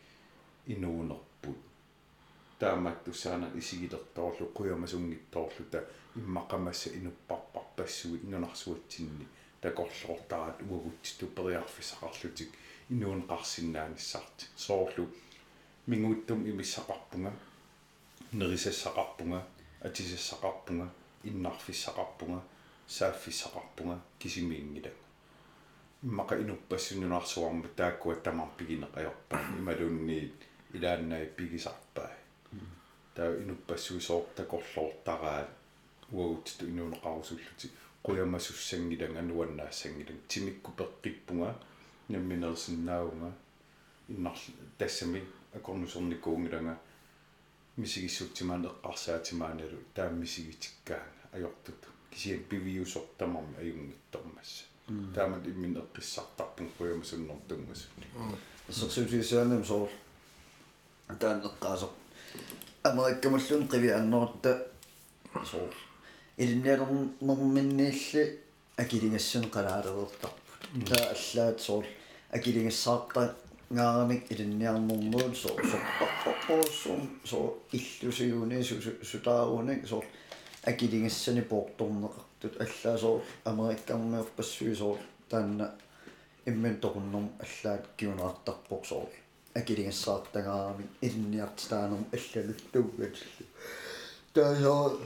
инуунерпут 2.62 3.04
таамааттуссаана 3.04 3.50
исигилерторлу 3.58 4.46
куямасунгитторлута 4.54 5.84
иммақамасса 6.16 6.90
инуппарпарпассуит 6.94 8.24
нунарсуатсинни 8.24 9.26
такорлортараат 9.60 10.62
уагутситу 10.70 11.26
периарфисақарлутик 11.26 12.50
инуун 12.90 13.22
қарсиннааниссаарти 13.26 14.46
соорлу 14.56 15.08
мингуттум 15.86 16.46
имиссақарпунга 16.46 17.32
нерисассақарпунга 18.32 19.42
атисассақарпунга 19.80 20.88
иннарфиссақарпунга 21.24 22.42
сааффиссақарпунга 22.86 23.98
кисимиингила 24.18 24.92
иммақа 26.02 26.40
инуппассунунаарсуарма 26.42 27.68
тааккуа 27.76 28.14
тамарпигинеқаёрпаа 28.14 29.40
ималуунни 29.58 30.32
илааннаа 30.72 31.24
пигисарпаа 31.36 32.21
таа 33.14 33.30
инуппассуисоор 33.42 34.24
такорлоортараат 34.36 35.48
уагутту 36.12 36.66
инуунеқарусуллути 36.72 37.66
қуямасуссангилан 38.04 39.16
ануаннаассангилан 39.22 40.20
тимикку 40.28 40.70
пеққиппунга 40.78 41.54
намминерсиннаауга 42.08 43.30
иннар 44.08 44.38
тассами 44.78 45.20
акорнусорникуунгилага 45.54 46.74
мисигиссутсимаан 47.76 48.66
эққарсаатимааналу 48.70 49.78
тааммисигитиккаanga 49.94 51.22
ajortut 51.32 51.80
кисиак 52.12 52.44
пивиусортамарми 52.48 53.56
аюнгиттормасса 53.58 54.64
таамат 55.14 55.46
иммин 55.46 55.76
эққиссартарпун 55.82 56.68
қуямасуннэртунгасу 56.78 57.88
ассерсуутигисаанам 58.68 59.64
соор 59.64 59.90
таан 61.18 61.40
эққаасо 61.48 61.88
америккамаллун 62.84 63.68
қиви 63.70 63.90
аннорта 63.94 64.52
соор 65.46 65.74
илинниалернэрминниилли 66.36 68.22
акилингассун 68.76 69.44
қалаалерертарпут 69.54 70.62
таа 70.88 71.12
аллаат 71.14 71.60
соол 71.60 71.86
акилингассаарта 72.32 73.36
ngaaramik 73.70 74.30
ilинниарнэрмуун 74.32 75.32
со 75.42 75.48
сорпаппоссум 75.70 77.02
со 77.24 77.38
иллусигуни 77.70 78.62
сутаарууник 79.10 79.86
со 79.86 80.02
акилингассани 80.64 81.42
поорторнеқартут 81.42 82.60
аллаасоор 82.64 83.22
америккармиор 83.44 84.26
пассуи 84.36 84.74
соор 84.74 84.98
таанна 85.30 85.70
иммен 86.46 86.80
торуннэрм 86.80 87.30
аллаат 87.44 87.86
киунеартарпоқ 87.96 88.84
соор 88.86 89.21
акилингассаартагаарамик 89.60 90.90
илинниартитаанерм 91.06 92.04
аллалуттуугатиллу 92.16 93.46
таасоо 94.34 95.00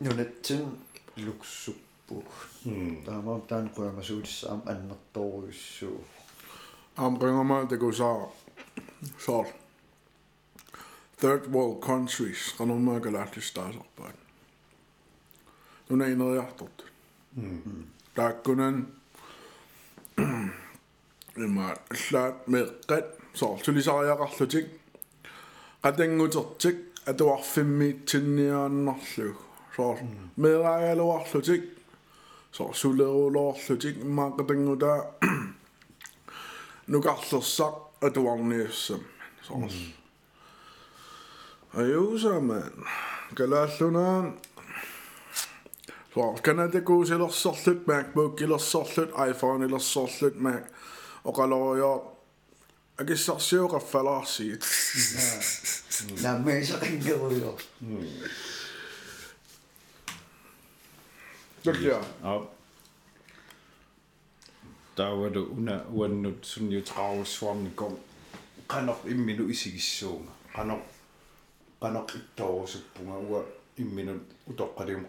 нунатсин 0.00 0.62
луксуппу 1.24 2.22
таамаа 3.06 3.40
таан 3.48 3.66
қуямасуутиссаам 3.76 4.60
аннерторуиссуу 4.72 5.98
Амбрингама 6.96 7.66
текусаа 7.68 8.28
соор 9.24 9.46
third 11.20 11.44
world 11.54 11.78
countries 11.88 12.42
qanummaa 12.58 13.00
kalaallistaaserpaat 13.00 14.16
nuna 15.88 16.06
ineriartort 16.06 16.78
taakkunan 18.14 18.76
има 21.46 21.66
аллаат 21.94 22.46
меэккат 22.52 23.21
soortulisariaqarlutik 23.34 24.66
qatangutertik 25.82 26.76
atuarfimmiitsinniaannarlu 27.10 29.34
so 29.76 29.96
meeraaluarlutik 30.36 31.62
so 32.52 32.72
suleruloorlutik 32.80 33.96
maaqatangutaa 34.16 34.98
nukarlersaq 36.92 37.74
atuarniussam 38.06 39.00
soor 39.46 39.70
ayuusaman 41.80 42.72
kalaallunaan 43.36 44.26
soor 46.14 46.34
kanatakuusilersorlut 46.44 47.80
mac 47.86 48.06
book 48.14 48.40
ilersorlut 48.40 49.10
iphone 49.30 49.66
ilersorlut 49.66 50.36
mac 50.46 50.62
oqalorior 51.24 52.00
اقصر 53.00 53.38
سيوغه 53.38 53.78
في 53.78 53.98
راسي 53.98 54.58
لما 56.22 56.52
يشغل 56.52 57.18
قوي 57.18 57.56
Dygtigere. 61.64 62.04
Op. 62.22 62.56
Der 64.96 65.06
var 65.06 65.28
det 65.28 65.36
under 65.36 65.80
under 65.94 66.32
sådan 66.42 66.72
jeg 66.72 66.84
tager 66.84 67.24
svammen 67.24 67.72
kom. 67.76 67.98
Kan 68.70 68.84
nok 68.84 69.04
i 69.08 69.14
minu 69.14 69.48
i 69.48 69.54
sig 69.54 69.82
så. 69.82 70.18
Kan 70.54 70.66
nok 70.66 70.82
kan 71.82 71.92
nok 71.92 72.14
et 72.14 72.40
år 72.40 72.66
så 72.66 72.78
på 72.94 73.02
mig 73.02 73.42
i 73.76 73.82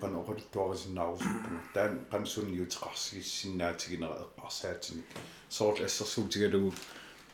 kan 0.02 0.10
nok 0.10 0.30
et 0.30 0.56
år 0.56 0.76
så 0.76 0.90
nav 0.90 1.20
så 1.20 1.26
på 1.44 1.50
mig. 1.54 1.98
Kan 2.12 2.26
sådan 2.26 2.60
jeg 2.60 2.70
tager 2.70 2.94
sig 2.96 3.26
sin 3.26 3.58
nat 3.58 3.78
genereret 3.78 4.26
passet. 4.42 5.04
Så 5.50 5.66
er 5.66 5.88
så 5.88 6.06
så 6.06 6.28
til 6.28 6.74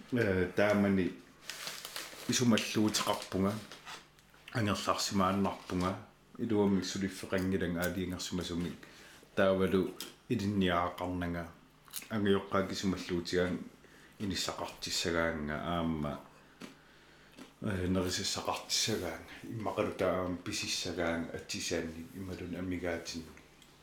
taamani 0.10 1.05
isumalluutiqarpunga 2.30 3.53
анерларсимааннарпунга 4.53 5.91
илуамми 6.39 6.82
сулиффеқангилан 6.82 7.78
аалиингерсумасунгик 7.78 8.74
таавалу 9.36 9.93
илинниаақарнага 10.30 11.43
ангиоққаакисумаллуутигаан 12.10 13.60
иниссақартиссагаанга 14.20 15.55
аама 15.76 16.20
э 17.62 17.88
нерисиссақартиссагаанга 17.93 19.30
иммақалу 19.43 19.91
таам 19.93 20.38
писиссагаанга 20.38 21.38
атсисаанни 21.38 22.07
ималун 22.16 22.55
аммигаатин 22.55 23.24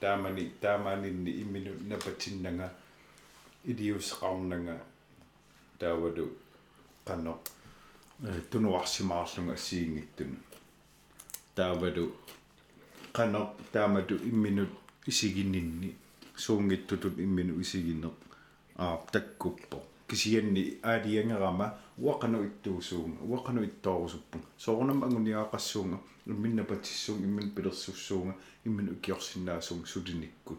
таамани 0.01 0.51
таамаанинни 0.61 1.31
иммину 1.43 1.73
напатиннага 1.87 2.73
илиусеқарнага 3.65 4.77
таавалу 5.79 6.31
канно. 7.05 7.39
Э 8.23 8.41
тунуарсимаарлунга 8.51 9.55
ассиингиттуну 9.55 10.37
таавалу 11.55 12.13
канно. 13.13 13.55
Таамату 13.73 14.17
имминут 14.17 14.71
исигиннинни. 15.07 15.97
Суунгиттутут 16.37 17.19
иммину 17.19 17.61
исигинне 17.61 18.11
аа 18.77 19.01
таккуппо. 19.13 19.83
Кисианни 20.09 20.79
аалиангерама 20.83 21.79
уақану 21.99 22.47
иттуусуунга 22.47 23.25
уақану 23.25 23.65
иттоорусуппу 23.65 24.39
соорнам 24.59 25.03
ангуниаақассуунга 25.05 25.99
имминна 26.27 26.65
патиссуун 26.65 27.25
иммин 27.25 27.51
пилерсуссуунга 27.51 28.37
иммин 28.65 28.91
укиорсиннаасуун 28.91 29.87
сулиниккут 29.87 30.59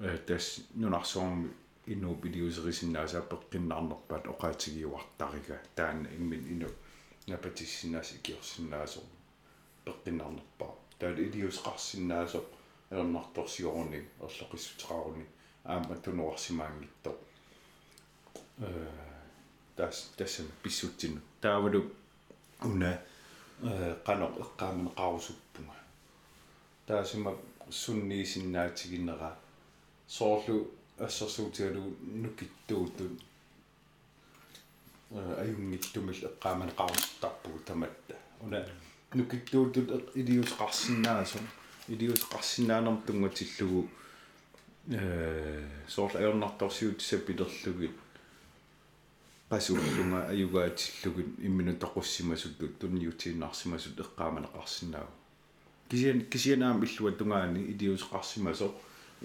э 0.00 0.18
тас 0.26 0.60
нунарсуарми 0.74 1.48
ину 1.86 2.14
пилиусерисиннааса 2.22 3.20
пеққиннаарнерпаат 3.30 4.24
оқаатигиуартарига 4.32 5.58
таана 5.76 6.08
иммин 6.16 6.42
ину 6.54 6.68
напатиссинаас 7.26 8.12
икиорсиннаасоо 8.16 9.04
пеққиннаарнерпаа 9.84 10.72
таал 10.98 11.16
илиусеқарсиннаасоо 11.26 12.44
ернарторсиорни 12.90 14.00
орлоқиссутеқаруни 14.20 15.26
аама 15.64 15.96
тунуарсимаангитто 15.96 17.10
э 18.58 18.88
тас 19.76 20.10
тассам 20.16 20.46
писсутсину 20.62 21.20
таавалу 21.40 21.80
уна 22.62 22.92
э 23.62 23.96
қано 24.06 24.26
эққааманеқарусуппунга 24.42 25.76
таасима 26.86 27.36
сунниисиннаатигиннера 27.70 29.36
соорлу 30.06 30.70
ассерсуутигалу 30.98 31.96
нукиттууту 32.00 33.10
э 35.10 35.34
аюнгиттумил 35.42 36.14
эққааманеқарустарпугу 36.14 37.58
таматта 37.66 38.16
уна 38.40 38.64
нукиттуутут 39.12 40.14
илиусеқарсинаасум 40.14 41.46
илиусеқарсинаанерм 41.88 43.02
тунгатиллугу 43.06 43.88
э 44.88 45.68
соорла 45.88 46.20
аернарторсиутиса 46.20 47.18
пилерлугит 47.18 47.92
пасууллунга 49.48 50.28
аюгаатиллугит 50.28 51.26
иммину 51.38 51.76
тоқуссимасутту 51.76 52.68
тунниутииннарсимасут 52.68 53.98
эққааманеқарсинаау 53.98 55.08
кисиан 55.88 56.20
кисианаам 56.20 56.84
иллуа 56.84 57.12
тунгаани 57.12 57.60
илиусеқарсимасо 57.72 58.72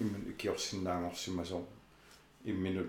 иммин 0.02 0.22
икиорсиннаангорсимасо 0.32 1.64
иммину 2.44 2.84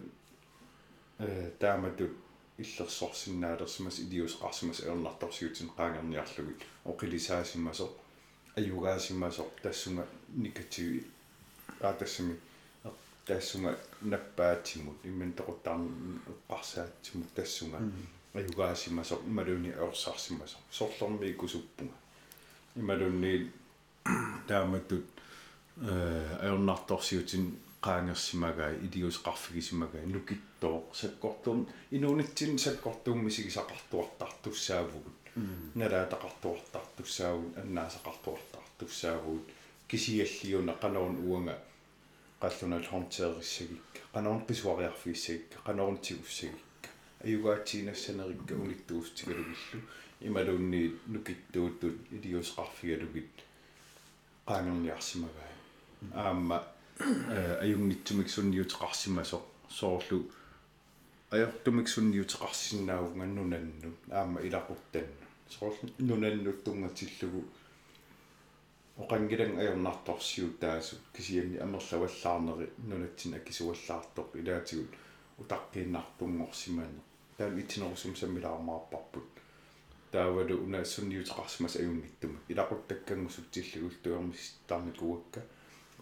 э 1.20 1.51
тааматут 1.59 2.12
иллерсорсиннаалерсимас 2.57 3.99
илиусеқарсимас 3.99 4.80
аернарторсиутин 4.86 5.70
qaangerniarlugit 5.78 6.62
оқилисаасимасо 6.91 7.86
аюгаасимасо 8.59 9.43
тассунга 9.64 10.05
никативи 10.43 11.01
аатассами 11.80 12.36
тассунга 13.26 13.72
наппаатимут 14.01 14.97
иммин 15.03 15.32
тоқуттаарни 15.34 16.20
эққарсаатсимут 16.32 17.30
тассунга 17.36 17.80
аюгаасимасо 18.34 19.16
ималуни 19.28 19.72
аорсарсимасо 19.72 20.57
сорлорми 20.72 21.34
кусуппунга 21.34 21.95
ималунни 22.76 23.51
тааматтут 24.47 25.05
э 25.78 25.89
аернарторсиутин 26.45 27.45
qaangersimagai 27.86 28.76
iliusqarfigismagai 28.86 30.05
nukittoo 30.05 30.78
sakkortum 30.99 31.59
inuunitsin 31.91 32.59
sakkortuummisisaqartuartartussaavugut 32.59 35.22
налаатақартуартартуссаагут 35.76 37.57
аннаасақартуартартуссаагут 37.57 39.49
кисиаллиуна 39.88 40.74
канаун 40.74 41.17
уанга. 41.28 41.57
Қаллунал 42.41 42.84
хорнтериссагикка 42.89 43.99
канаун 44.13 44.41
писуариарфииссагикка 44.45 45.57
канаунтигуссагикка 45.65 46.89
аюгаатсиинассанерикка 47.24 48.53
униттуустигалугиллу 48.63 49.82
ималуунни 50.22 50.84
нукиттууттут 51.13 51.95
илиусқарфигалугит 52.11 53.36
qaangerniarsimagай 54.47 55.51
аама 56.14 56.64
аюнгитсумик 57.64 58.30
сунниутеқарсимасо 58.30 59.41
соорлу 59.70 60.30
аяртумик 61.32 61.88
сунниутеқарсинаагунганнунанну 61.88 63.89
аама 64.12 64.39
илақуттанну 64.47 65.26
соорл 65.49 65.80
нунаннут 65.97 66.64
тунгатиллугу 66.64 67.41
оқангилан 69.02 69.54
ajornartorsiutaasut 69.62 71.04
kisiamni 71.16 71.58
амерлаваллаарнери 71.66 72.68
нунатсин 72.89 73.34
акисуаллаартоқ 73.39 74.30
илаатигут 74.39 74.91
утаққииннартунгорсимаане 75.41 77.02
таан 77.38 77.60
итинерусум 77.62 78.14
саммилаармаарпарпут 78.22 79.30
таавалу 80.12 80.56
унаассунниутеқарсимас 80.66 81.74
аюнгиттума 81.82 82.38
илақуттаккангусуттиллугул 82.52 83.95
туермис 84.04 84.43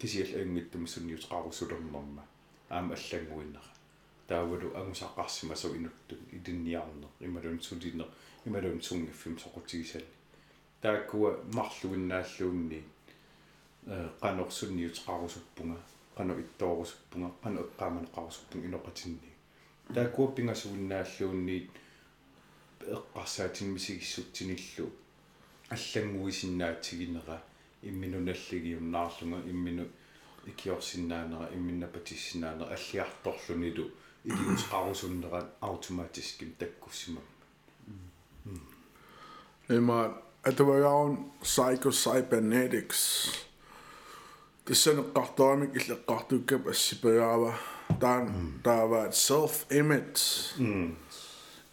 куакка 0.00 0.02
кисиал 0.02 0.40
аюнгиттума 0.40 0.86
сунниутеқарусулернэрма 0.86 2.24
аама 2.68 2.94
аллангуиннера 2.94 3.62
таавалу 4.28 4.70
агусаққарсимасу 4.74 5.76
инутту 5.76 6.16
илинниарнер 6.32 7.08
ималун 7.20 7.60
сулинер 7.60 8.06
ималун 8.46 8.82
сунгиффим 8.82 9.38
соқутигисалли 9.38 10.06
тааккуа 10.80 11.38
марлуиннааллуунни 11.52 12.82
э 13.86 14.08
канорсунниутеқарусуппунга 14.20 15.80
qanu 16.16 16.40
ittoorusuppunga 16.42 17.30
qanu 17.42 17.60
eqqaamanеқарусуппун 17.60 18.64
иноқатинни 18.64 19.30
тааккуа 19.94 20.32
пингасуиннааллуунниит 20.32 21.70
эққарсаатинмисигиссутсиниллу 22.96 24.90
аллангуисиннаатигинера 25.70 27.42
имминуналлигиумнаарлунга 27.82 29.48
иммину 29.50 29.86
икиорсиннаанера 30.46 31.50
имминнапатиссинаанера 31.54 32.74
аллиарторлунилу 32.76 33.90
илиутеқарусуннерат 34.24 35.46
автоматиским 35.60 36.52
таккуссимам 36.58 37.22
Emma, 39.68 40.20
атавагаун 40.42 41.30
psychocybernetics. 41.42 43.30
Тиссанеққартуамик 44.64 45.70
иллеққартуккап 45.78 46.68
ассипагаава 46.70 47.54
таан 48.00 48.60
тааваат 48.64 49.14
self 49.14 49.66
image 49.70 50.54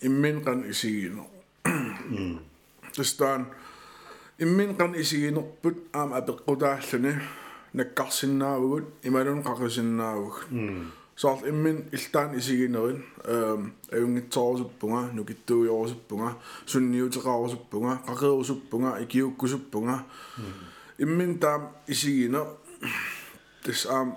иммин 0.01 0.43
кан 0.43 0.69
исигино. 0.69 1.27
Тестан 2.93 3.47
иммин 4.39 4.75
кан 4.75 4.93
исигинерпут 4.95 5.77
аама 5.93 6.17
апеққутааллуни 6.19 7.13
наккарсиннаавгут 7.73 8.85
ималун 9.03 9.41
қақусиннаавуг 9.43 10.35
соор 11.15 11.47
иммин 11.47 11.89
илтаан 11.91 12.37
исигинерин 12.37 13.03
эм 13.25 13.73
аюнгитсоорсуппунга 13.91 15.01
нукиттуйоорсуппунга 15.17 16.29
сунниутеқарусуппунга 16.67 17.93
қақерусуппунга 18.07 19.01
икиуккусуппунга 19.03 20.05
иммин 20.99 21.39
таам 21.39 21.69
исигинер 21.87 22.45
тис 23.63 23.85
аам 23.85 24.15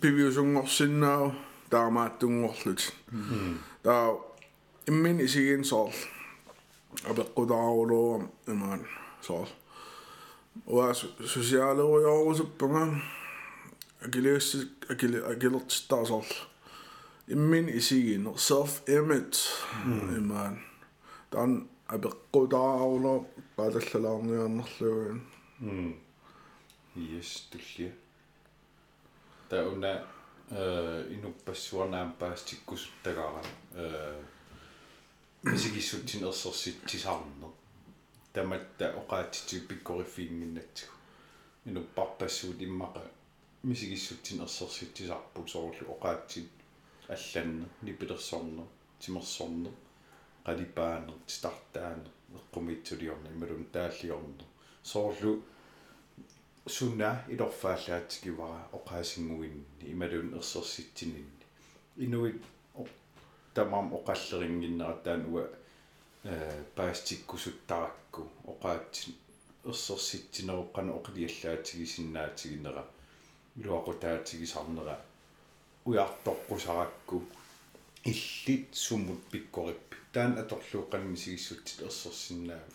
пивиусунгорсиннаау 0.00 1.32
таамааттунгорлут 1.70 2.80
таа 3.82 4.16
иммин 4.86 5.20
исигин 5.20 5.64
соор 5.64 5.92
апеққутаарулуу 7.04 8.30
имаан 8.46 8.80
соор 9.26 9.48
уа 10.66 10.86
сосиалеруйоорусуппунга 11.32 12.84
акилиус 14.04 14.48
акили 14.92 15.18
акилертиттаасоор 15.32 16.28
иммин 17.28 17.68
исигинер 17.68 18.36
self 18.48 18.72
image 18.98 19.40
имаан 20.18 20.54
таан 21.30 21.52
апеққутаарулуу 21.94 23.26
паалаллалаарниарнерлугин 23.56 25.20
yes 26.96 27.30
tullia 27.50 27.92
tauna 29.48 29.92
э 30.50 30.62
инуппассуарнаам 31.14 32.12
паастиккусуттагаара 32.20 33.42
э 33.74 33.84
мисигиссутсин 35.42 36.22
ерсерситсисаарнер 36.28 37.41
таматта 38.32 38.86
оқаатити 39.00 39.60
пиккориффиингиннатсигу 39.68 40.94
инуппарпассуут 41.66 42.60
иммақа 42.62 43.02
мисигиссутсин 43.62 44.42
ерсерситсисаарпут 44.42 45.50
соорлу 45.50 45.84
оқаатсит 45.94 46.50
алланне 47.08 47.66
нипилерсорнер 47.82 48.66
тимерсорнер 49.00 49.72
қалипаанер 50.46 51.14
тистартаанер 51.26 52.10
эққумитсулиорна 52.38 53.28
ималун 53.36 53.64
тааллиорнер 53.72 54.46
соорлу 54.82 55.42
sunna 56.66 57.16
ilorfaallaatsikivara 57.28 58.68
oqaasingуинни 58.78 59.90
ималун 59.92 60.34
ерсерситсининни 60.38 61.46
инуит 61.96 62.42
тамам 63.54 63.92
оқаллерингиннера 63.98 64.94
таан 65.04 65.26
уа 65.32 65.42
э 65.42 65.61
паастиккусуттаракку 66.76 68.22
оқаатсин 68.52 69.14
ерсерситсинеруqqana 69.70 70.92
оқилиаллаатигисиннаатигинера 70.98 72.84
илуақутаатигисарнера 73.56 74.96
уярторқусаракку 75.84 77.16
иллит 78.04 78.68
суммут 78.84 79.22
пиккориппи 79.32 79.96
таан 80.12 80.38
аторлууқанми 80.42 81.16
сигиссутсит 81.16 81.80
ерсерсиннаави 81.88 82.72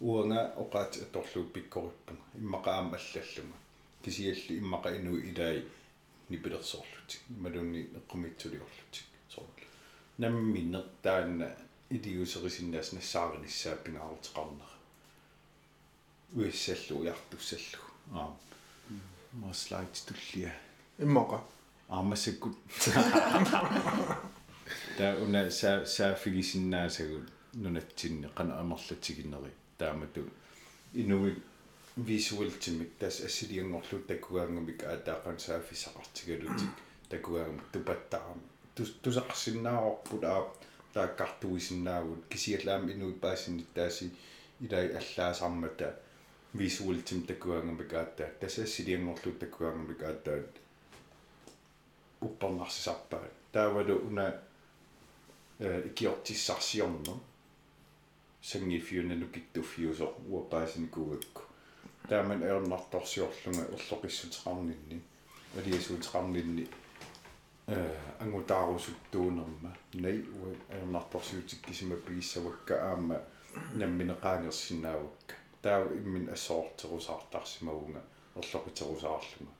уанга 0.00 0.40
оқаати 0.62 0.98
аторлуу 1.06 1.44
пиккориппунга 1.54 2.22
иммақаама 2.42 2.98
аллаллунга 2.98 3.58
кисиалли 4.04 4.58
иммақа 4.62 4.88
инуи 4.98 5.20
илаи 5.30 5.64
нипилерсоорлутик 6.28 7.20
малунни 7.42 7.82
эққумитсулиорлутик 7.98 9.06
сорл 9.28 9.46
намминнер 10.18 10.84
илиусерисиннаас 11.94 12.88
нассаарниссааппингаарутеқарнера 12.96 14.74
уиссаллу 16.36 16.94
уяртуссаллу 17.00 17.82
аа 18.18 18.30
ма 19.40 19.52
слайдс 19.62 20.00
туллия 20.08 20.52
иммаqa 21.04 21.38
аамассаккут 21.88 22.56
таа 24.98 25.12
уна 25.24 25.50
са 25.50 25.70
саафигисиннаасагут 25.86 27.26
нунатсинне 27.54 28.28
қана 28.36 28.58
амерлатигиннери 28.62 29.52
таамату 29.78 30.22
инуи 30.94 31.32
visualtimik 31.96 32.98
tas 32.98 33.20
assiliangorlu 33.28 33.98
takkugaangumik 34.08 34.80
aataaqan 34.92 35.38
saaffisaqartigalutik 35.46 36.72
takkugaangum 37.10 37.60
tupattaram 37.72 38.40
tusaqarsinnaaorput 39.02 40.24
aa 40.32 40.42
taakkartuisinnaavut 40.94 42.24
kisiallaam 42.28 42.88
inui 42.88 43.12
paasinnittaasi 43.12 44.12
ilai 44.66 44.86
allaasaarmata 45.00 45.92
visualtim 46.58 47.22
takkugaangumik 47.28 47.94
aattaa 48.00 48.28
tas 48.40 48.58
assiliangorlu 48.64 49.32
takkugaangumik 49.44 50.02
aattaat 50.10 50.60
upparnarsisarpaat 52.26 53.32
taavalu 53.52 53.96
una 54.08 54.26
ikiortissarsiorner 55.90 57.16
сангифиуна 58.42 59.14
нукиттуффиусо 59.14 60.06
уапаасиникугакку 60.30 61.42
тааман 62.08 62.42
аернарторсиорлунга 62.42 63.64
урлоқиссутеқарнинни 63.76 64.98
алиасуутеқарнинни 65.58 66.64
э 67.66 67.96
ангутаарусуттуунерма 68.20 69.76
най 69.94 70.18
уа 70.38 70.54
аернарторсиутиккисима 70.70 71.96
пигиссавакка 71.96 72.74
аама 72.90 73.20
намминеқаангерсинаавакка 73.74 75.34
таава 75.62 75.94
иммин 75.94 76.28
ассоортерусаартарсимагунга 76.28 78.02
орлоқитерусаарлунга 78.36 79.54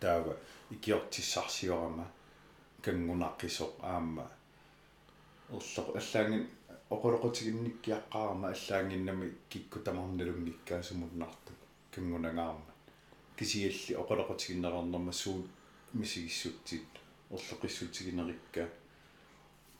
таава 0.00 0.36
икиортиссарсиорама 0.70 2.06
кангунаққисоқ 2.82 3.72
аама 3.82 4.24
орлоқ 5.50 5.88
аллаангин 6.00 6.46
оқулоқутигинниккиаққарма 6.90 8.46
аллаангиннами 8.54 9.32
кикку 9.48 9.78
тамарналунгиккаасумуннарту 9.80 11.52
кангунагаарма 11.94 12.72
кисиалли 13.36 13.92
оқулоқутигиннерернерма 14.02 15.12
суу 15.12 15.46
мисигиссутсит 15.92 16.86
орлоқиссутигинерикка 17.30 18.68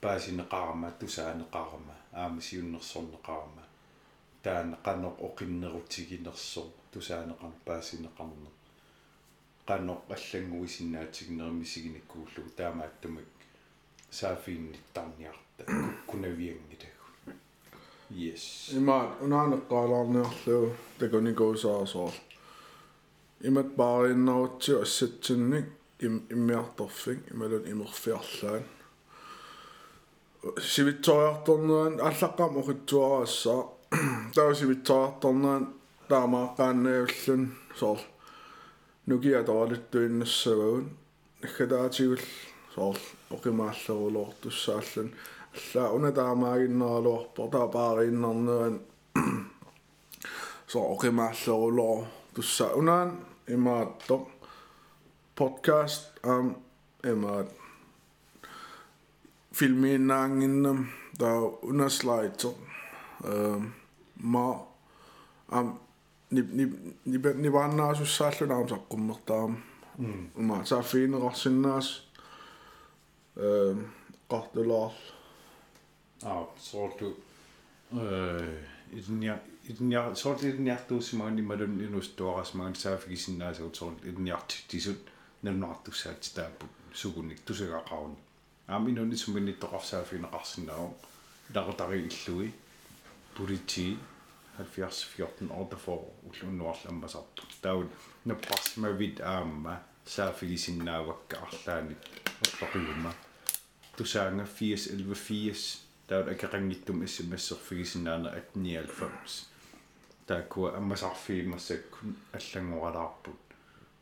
паасинеқарма 0.01 0.93
тусаанеқарма 1.01 1.95
аама 2.13 2.41
сиуннерсорнеқарма 2.41 3.65
таана 4.43 4.77
қанеқ 4.87 5.15
оқиннерутигинерсо 5.29 6.63
тусаанеқар 6.93 7.53
паасинеқарнер 7.67 8.55
qannoq 9.69 10.01
аллангуисиннаатигнерми 10.15 11.65
сигиниккууллугу 11.65 12.51
таамааттумик 12.57 13.29
саафиинниттарниарта 14.11 15.63
куккунаviangita 15.67 16.87
Yes. 18.11 18.73
Ima 18.73 19.17
unaanеққалаарниарлуу 19.21 20.73
такуникуусаасоор 20.99 22.15
имат 23.49 23.69
баариннарутсиу 23.77 24.81
ассатсинник 24.81 25.67
им 26.00 26.16
иммиарторфик 26.30 27.20
ималун 27.32 27.64
имерфиарлаан 27.74 28.64
сивитсориарторнуан 30.72 31.94
аллаққам 32.08 32.52
оқитсуараассаа 32.62 33.62
таа 34.36 34.52
сивитсориарторнуан 34.60 35.64
таамааққааннаавиллун 36.10 37.44
соор 37.80 38.00
нугиа 39.08 39.44
тавалуттуиннассагун 39.50 40.86
наггатаатигул 41.42 42.26
соор 42.76 42.98
оқимааллерулоор 43.36 44.32
туссааллун 44.42 45.10
аллаа 45.56 45.88
уна 45.96 46.12
таамаагиннералуарпо 46.20 47.48
таа 47.54 47.68
баариннарнуан 47.76 48.76
соор 50.72 50.88
оқимааллерулоор 50.96 52.00
тусса 52.36 52.68
унаан 52.80 53.10
имаатто 53.48 54.16
podcast 55.39 56.03
am 56.23 56.47
имаат 57.11 57.49
filmiinnaanginnam 59.59 60.79
taa 61.19 61.41
unaslaitso 61.71 62.51
ähm 63.33 63.73
ma 64.33 64.47
am 65.59 65.69
ni 66.31 66.43
ni 66.59 66.65
ni 67.11 67.19
ni 67.43 67.53
vannaasussaallunaam 67.57 68.69
saqqummertaam 68.73 69.53
ma 70.49 70.57
saa 70.71 70.83
fiinerarsinnaas 70.93 71.89
ähm 73.47 73.79
qartulaar 74.31 74.93
аа 76.31 76.43
соорту 76.71 77.09
э 77.93 78.65
идня 78.99 79.35
идня 79.71 80.01
соорт 80.23 80.43
идниартуусимаани 80.51 81.43
малун 81.51 81.75
инустуарасмаан 81.87 82.75
саафигисиннаасагут 82.83 83.77
соорт 83.77 83.99
идниарт 84.11 84.51
тисут 84.71 85.03
наннартуссаат 85.43 86.23
тааппут 86.35 86.71
сугуник 86.95 87.41
тусагақарни 87.47 88.17
ааминуни 88.67 89.17
суминниттоқарсаафинеқарсинаа 89.23 90.91
лақутари 91.55 91.99
иллуи 92.09 92.53
пулити 93.35 93.97
70 94.59 95.07
14 95.17 95.51
ордефор 95.51 96.01
уллуннуарламмасарту 96.27 97.43
таун 97.63 97.89
наппарсмавит 98.25 99.21
аама 99.21 99.83
саафигисиннаавакка 100.05 101.37
арлааник 101.47 101.99
оттоқиума 102.43 103.13
тусаанга 103.97 104.45
80 104.45 104.93
11 104.93 105.15
80 105.15 105.81
таун 106.09 106.29
акеқангиттум 106.29 107.05
иссимассерфигисиннаана 107.05 108.29
98 108.55 109.47
таакуа 110.27 110.77
аммасарфиимассак 110.77 111.85
аллангоралаарпут 112.33 113.48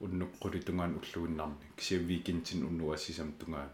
уннуққулитунгаан 0.01 0.93
уллуиннарни 1.01 1.67
кисиавикинтин 1.77 2.65
уннуассисам 2.69 3.33
тунгаан 3.39 3.71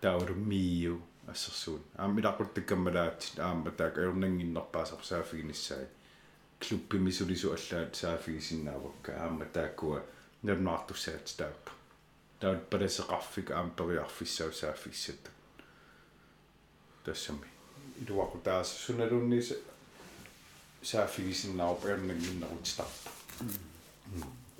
таурмиу 0.00 0.96
ассерсуун 1.32 1.82
аамилақуттаккаммалаатит 1.96 3.38
аама 3.38 3.70
таак 3.70 3.98
аернангиннерпаасар 3.98 5.04
саафигиниссаа 5.10 5.86
клуббимисулису 6.60 7.52
аллаат 7.56 7.96
саафигисиннаавакка 7.96 9.10
аама 9.24 9.46
тааккуа 9.56 10.02
нернуартуссаат 10.42 11.26
тааппа 11.38 11.72
таут 12.40 12.68
паласеқарфик 12.70 13.50
аама 13.50 13.70
периарфиссау 13.70 14.52
саафиссат 14.52 15.22
тассами 17.04 17.48
илуақу 18.00 18.38
таас 18.44 18.68
суналуннис 18.84 19.52
саафигисиннаавап 20.82 21.84
аернангиннерутитарпа 21.84 23.10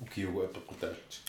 укиуга 0.01 0.45
апеқутаалт 0.45 1.21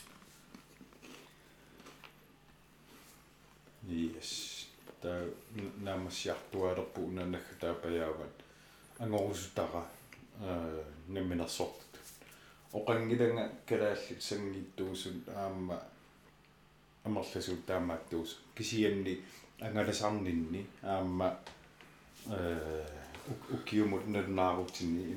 Yes. 3.93 4.67
Tää 5.01 5.23
naamassiartualerpu 5.81 7.05
unanagga 7.07 7.55
taapajaavat 7.61 8.45
angorusutara 9.01 9.83
namminarsortut. 11.09 12.01
Oqangilanga 12.73 13.49
kalaallit 13.69 14.21
sangittuusun 14.21 15.23
aamma 15.37 15.79
amerlasuut 17.05 17.67
taamaattuus 17.67 18.41
kisianni 18.55 19.25
angalasarninni 19.63 20.67
aamma 20.83 21.33
ukiumut 23.55 24.07
nalnaarutinni 24.07 25.15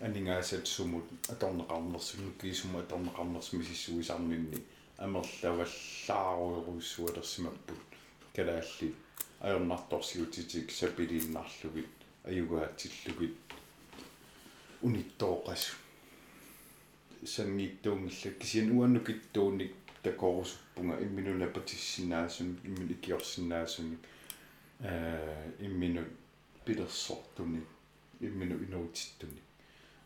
aningaasat 0.00 0.66
sumut 0.66 1.04
atorneqarnersunnu 1.28 2.32
kiisumu 2.38 2.78
atorneqarnersmisissuisarninni 2.78 4.62
амерлаваллааруйруссуалерсимаппут 4.98 7.78
калаалли 8.36 8.94
аернарторсиутитик 9.40 10.70
сапилииннарлугит 10.70 11.88
аюгаатиллугит 12.24 13.36
униттооқасу 14.82 15.76
сангиттуунгилла 17.24 18.30
кисиан 18.40 18.78
уаннукиттууник 18.78 19.72
такорусуппунга 20.02 21.02
имминуна 21.04 21.46
патиссинаасун 21.46 22.58
иммин 22.64 22.92
икиорсинаасуни 22.92 23.98
э 24.80 25.52
иммину 25.60 26.04
пилерсортуни 26.64 27.62
иммину 28.20 28.56
инуутиттуни 28.64 29.38
э 29.38 29.49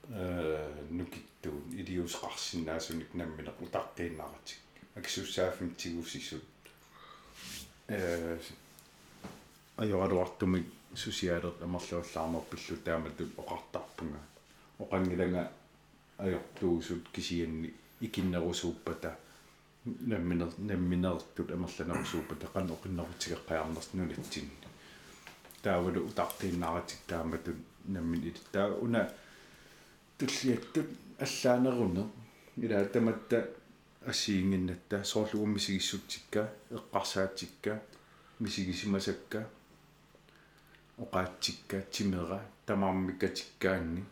нукиттуун 0.09 1.65
илиусқарсинаасуник 1.81 3.15
наммина 3.15 3.53
утаққииннаратик 3.61 4.59
аксуссаафим 4.97 5.75
тигусисут 5.75 6.45
э 7.89 8.39
ajorluartumik 9.77 10.67
susiaalert 10.95 11.63
амерлуаллаармерпиллу 11.63 12.77
тааматут 12.85 13.31
оқартарпунга 13.39 14.21
оқангиланга 14.79 15.51
ajortuusut 16.19 17.09
кисианни 17.13 17.75
икиннерусууппата 18.01 19.17
намминер 19.85 20.51
намминертут 20.59 21.51
амерланерусууппата 21.51 22.47
қан 22.55 22.71
оқиннерутигеққаярнерс 22.77 23.89
нулатсинни 23.95 24.69
таавалу 25.63 26.07
утартииннаратик 26.09 26.99
тааматут 27.07 27.57
наммин 27.85 28.29
ит 28.29 28.41
таа 28.53 28.69
уна 28.85 29.11
туллиаттут 30.19 30.87
аллаанеруне 31.19 32.09
ила 32.57 32.85
таматта 32.85 33.51
ассиингиннатта 34.07 35.03
соорлугум 35.05 35.55
мисигиссутсикка 35.55 36.53
эққарсаатсикка 36.71 37.83
мисигисимасакка 38.39 39.49
оқаатсикка 40.99 41.83
тимера 41.91 42.41
тамаармиккатиккаанни 42.67 44.05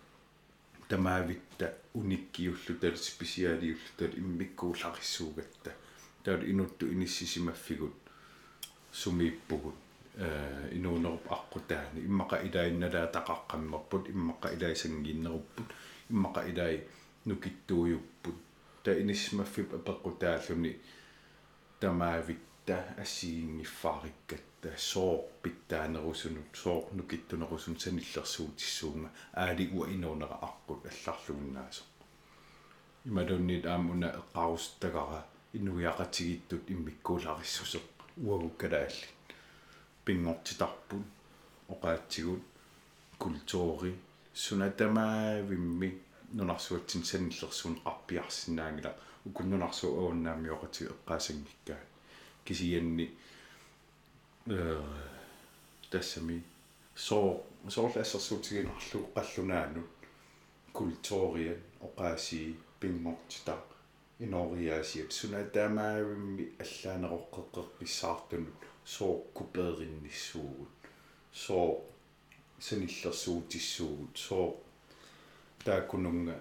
тамаавитта 0.89 1.75
униккиуллу 1.95 2.75
тал 2.81 2.97
специалиуллу 2.97 3.95
тал 3.97 4.09
иммиккуулариссуугатта 4.09 5.73
таал 6.25 6.43
инутту 6.43 6.93
иниссисимаффигут 6.93 7.95
сумииппугут 8.93 9.75
э 10.17 10.69
инуунеруп 10.73 11.27
аққутаани 11.37 12.05
иммақа 12.05 12.43
илаинналаа 12.47 13.07
тақаққаммерпут 13.17 14.11
иммақа 14.11 14.53
илаисангииннеруппут 14.55 15.69
иммақа 16.11 16.49
илаи 16.51 16.81
нукиттуйуппут 17.27 18.37
та 18.83 18.93
инисмаффип 18.99 19.75
апеққутааллуни 19.79 20.73
тамаавитта 21.81 22.77
ассиингиффаариккатта 23.03 24.71
соо 24.77 25.25
питтаанерусунут 25.43 26.57
соо 26.63 26.89
нукиттунерусун 26.93 27.79
саниллерсуутиссуунга 27.79 29.11
аали 29.33 29.71
уа 29.73 29.87
инуунера 29.89 30.37
аққут 30.49 30.81
алларлугиннаасо 30.91 31.83
ималуннит 33.05 33.67
аамуна 33.67 34.09
эққарустагара 34.21 35.21
инуяқатигиттут 35.55 36.71
иммиккуулариссусеқ 36.73 37.87
уагуккалаалли 38.27 39.09
пингортитарпут 40.05 41.07
оқаатсигут 41.73 42.43
культури 44.33 44.39
сунатамаавимми 44.39 46.01
нунарсуатсин 46.33 47.05
саниллерсуун 47.05 47.81
qarpiarsinnaangila 47.85 48.95
ukkunnunarsu 49.27 49.87
uunnaammiоqati 49.89 50.85
eqqaasangikkaa 50.85 51.83
kisianni 52.45 53.07
э 54.49 54.83
тассами 55.91 56.43
соо 56.95 57.45
соорлассерсуутигинарлу 57.69 59.01
qallunaanut 59.15 59.91
культуриа 60.73 61.55
оқааси 61.87 62.57
пингортита 62.81 63.57
инориаасиат 64.21 65.13
сунатаамаавимми 65.13 66.45
аллаанероққеққерписсаартунут 66.65 68.61
соо 68.85 69.15
купееринниссуугут 69.35 70.69
соо 71.33 71.92
саниллерсуутиссуугут 72.67 74.17
соо 74.17 74.57
тааккунунга 75.65 76.37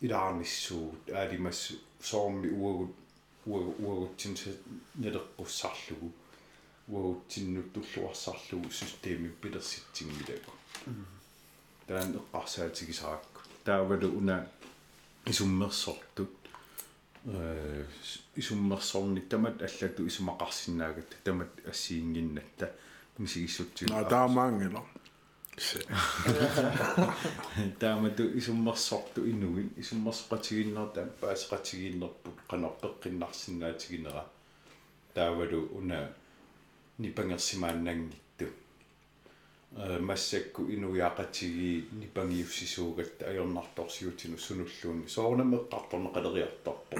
илаарниссуут 0.00 1.10
аалимассу 1.10 1.74
соорми 2.00 2.48
уагут 2.50 2.94
уагутсин 3.46 4.36
нелеққуссарлугу 5.02 6.12
уагутсиннут 6.88 7.72
туллуарсарлугу 7.72 8.70
системи 8.70 9.28
пилерситсингилагу 9.42 10.52
таан 11.86 12.08
эққарсаатигисаакку 12.20 13.40
таавалу 13.64 14.08
уна 14.18 14.48
исуммерсортут 15.26 16.30
э 17.24 17.86
исуммерсорник 18.36 19.28
тамат 19.28 19.62
аллату 19.62 20.06
исумақарсинаагат 20.06 21.10
тамат 21.24 21.50
ассиингиннатта 21.66 22.72
мисигиссутсиг 23.18 23.90
а 23.90 24.04
таамаангила 25.60 27.14
таамату 27.78 28.24
исуммерсорту 28.38 29.26
инугин 29.28 29.70
исуммерсеқатигиннерта 29.76 31.10
паасеқатигиннерпут 31.20 32.36
қанарпеққиннарсинаатигинера 32.48 34.24
таавалу 35.14 35.68
уна 35.78 36.12
нипангерсимааннангитту 36.98 38.46
э 39.76 39.98
массакку 39.98 40.62
инуяақатиги 40.62 41.84
нипангиуссисуугатта 41.92 43.26
аёрнарторсиутину 43.30 44.38
сунуллуунни 44.38 45.06
соорнамеққарторне 45.14 46.10
қалериартарпо 46.14 46.96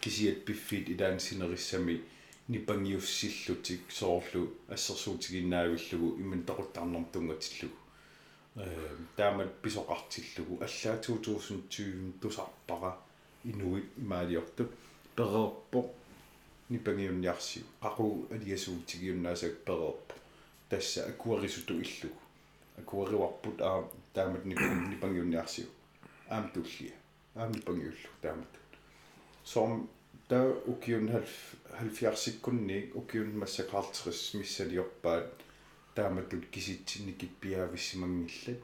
кисиат 0.00 0.44
пиффит 0.44 0.90
илаансинериссами 0.90 2.02
нипангиуссиллутик 2.48 3.80
соорлу 3.90 4.52
ассерсуутигиннаавиллугу 4.68 6.20
имман 6.20 6.42
тақуттарнерм 6.44 7.06
тунгатиллугу 8.54 9.06
таамат 9.16 9.62
писоқартиллугу 9.62 10.60
аллаа 10.60 10.96
2020 11.00 12.20
тусарпара 12.20 12.98
инуит 13.44 13.86
имаалиорту 13.96 14.68
перерпо 15.16 15.90
нипангиунниарсиу 16.68 17.64
қақу 17.80 18.30
алиасуутигиуннаасак 18.30 19.64
перерпо 19.64 20.14
тасса 20.68 21.06
акуарисуту 21.06 21.80
иллугу 21.80 22.18
акуариуарпут 22.78 23.60
аа 23.60 23.88
таамат 24.14 24.44
нипангиунниарсиу 24.44 25.66
аам 26.28 26.50
туллия 26.52 26.92
аам 27.34 27.52
нипангиуллу 27.52 28.10
таамат 28.20 28.52
сом 29.44 29.88
та 30.28 30.48
укиун 30.66 31.08
70-сиккунни 31.80 32.92
укиун 32.94 33.38
массакаартэрис 33.38 34.34
миссалиорпаат 34.34 35.40
тааматут 35.94 36.46
киситсинни 36.50 37.12
киппиаависсимангиллат 37.12 38.60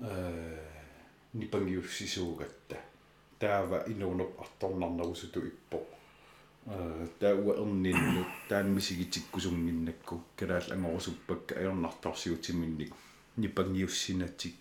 э 0.00 0.64
нипангиуссисуугатта 1.34 2.76
таава 3.38 3.84
инуунерп 3.86 4.40
арторнарнерусуту 4.40 5.46
иппо. 5.46 5.78
Э 6.66 7.06
таауа 7.20 7.54
ернинну 7.54 8.24
таан 8.48 8.74
мисигитиккусунгиннакку 8.74 10.22
калаал 10.36 10.72
ангорусуппакка 10.72 11.54
аернарторсиутиминник 11.54 12.94
нипангиуссинатик 13.36 14.54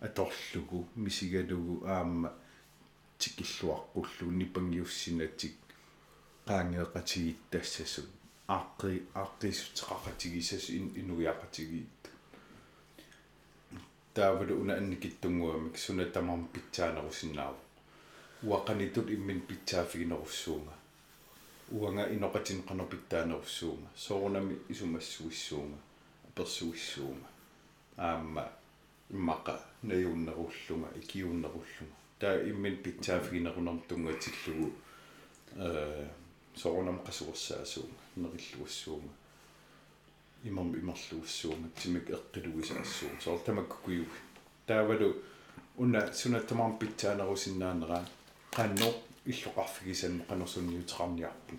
аторлугу 0.00 0.88
мисигалугу 0.96 1.86
аама 1.86 2.32
тикиллуаққуллу 3.18 4.30
нипангиуссинатик 4.30 5.54
qaangeeqatigиттассасут 6.46 8.10
ааққи 8.54 8.94
ааққисутеқақатигисас 9.22 10.64
инуяақатигиит 11.00 12.02
таавалу 14.14 14.60
уна 14.62 14.74
анникиттунгуамик 14.80 15.76
суна 15.84 16.04
тамам 16.14 16.48
питсаанерусиннаава 16.54 17.60
уақанитут 18.42 19.08
иммин 19.16 19.40
питсаафигинеруссуунга 19.48 20.74
уанга 21.70 22.04
иноқатин 22.14 22.60
қанопиттаанеруссуунга 22.68 23.88
соорунами 23.96 24.58
исумассуиссуунга 24.68 25.78
персуиссуунга 26.34 27.28
аама 27.96 28.44
иммақа 29.10 29.54
наюуннеруллунга 29.82 30.88
икиууннеруллунга 31.00 31.96
таа 32.18 32.36
иммин 32.50 32.76
питсаафигинерунарм 32.82 33.80
тунгатиллугу 33.88 34.72
э 35.56 36.08
соорунам 36.56 36.98
qasuersaasuunga 38.16 38.16
nerилluassuunga 38.16 39.12
имам 40.44 40.74
имерлуussуунга 40.74 41.68
тимик 41.80 42.10
эққилугисаассуун 42.10 43.20
соор 43.20 43.38
тамаккуйуг 43.40 44.08
таавалу 44.66 45.16
уна 45.76 46.12
сунаттамаам 46.12 46.78
питсаанерусиннаанераа 46.78 48.04
qanno 48.56 48.88
иллоқарфигисанну 49.26 50.24
qanорсунниутеқарниарпу 50.30 51.54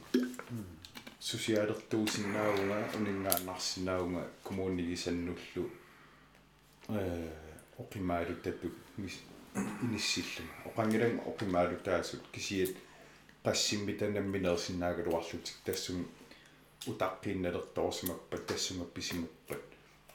сусиалертуусиннаагунга 1.20 2.78
унингааннарсинаагунга 2.98 4.28
коммуунигисаннуллу 4.44 5.70
э 6.90 7.32
оқимаалуттатту 7.78 8.68
иниссиллума 9.82 10.54
оқангилан 10.66 11.22
оқимаалутаасут 11.32 12.24
кисиат 12.34 12.76
qassimmitaannammineersinnaaгаluarlutik 13.46 15.56
тассум 15.66 16.06
утаққинналерторсимаппат 16.91 18.47
тассумапписимаппат 18.47 19.65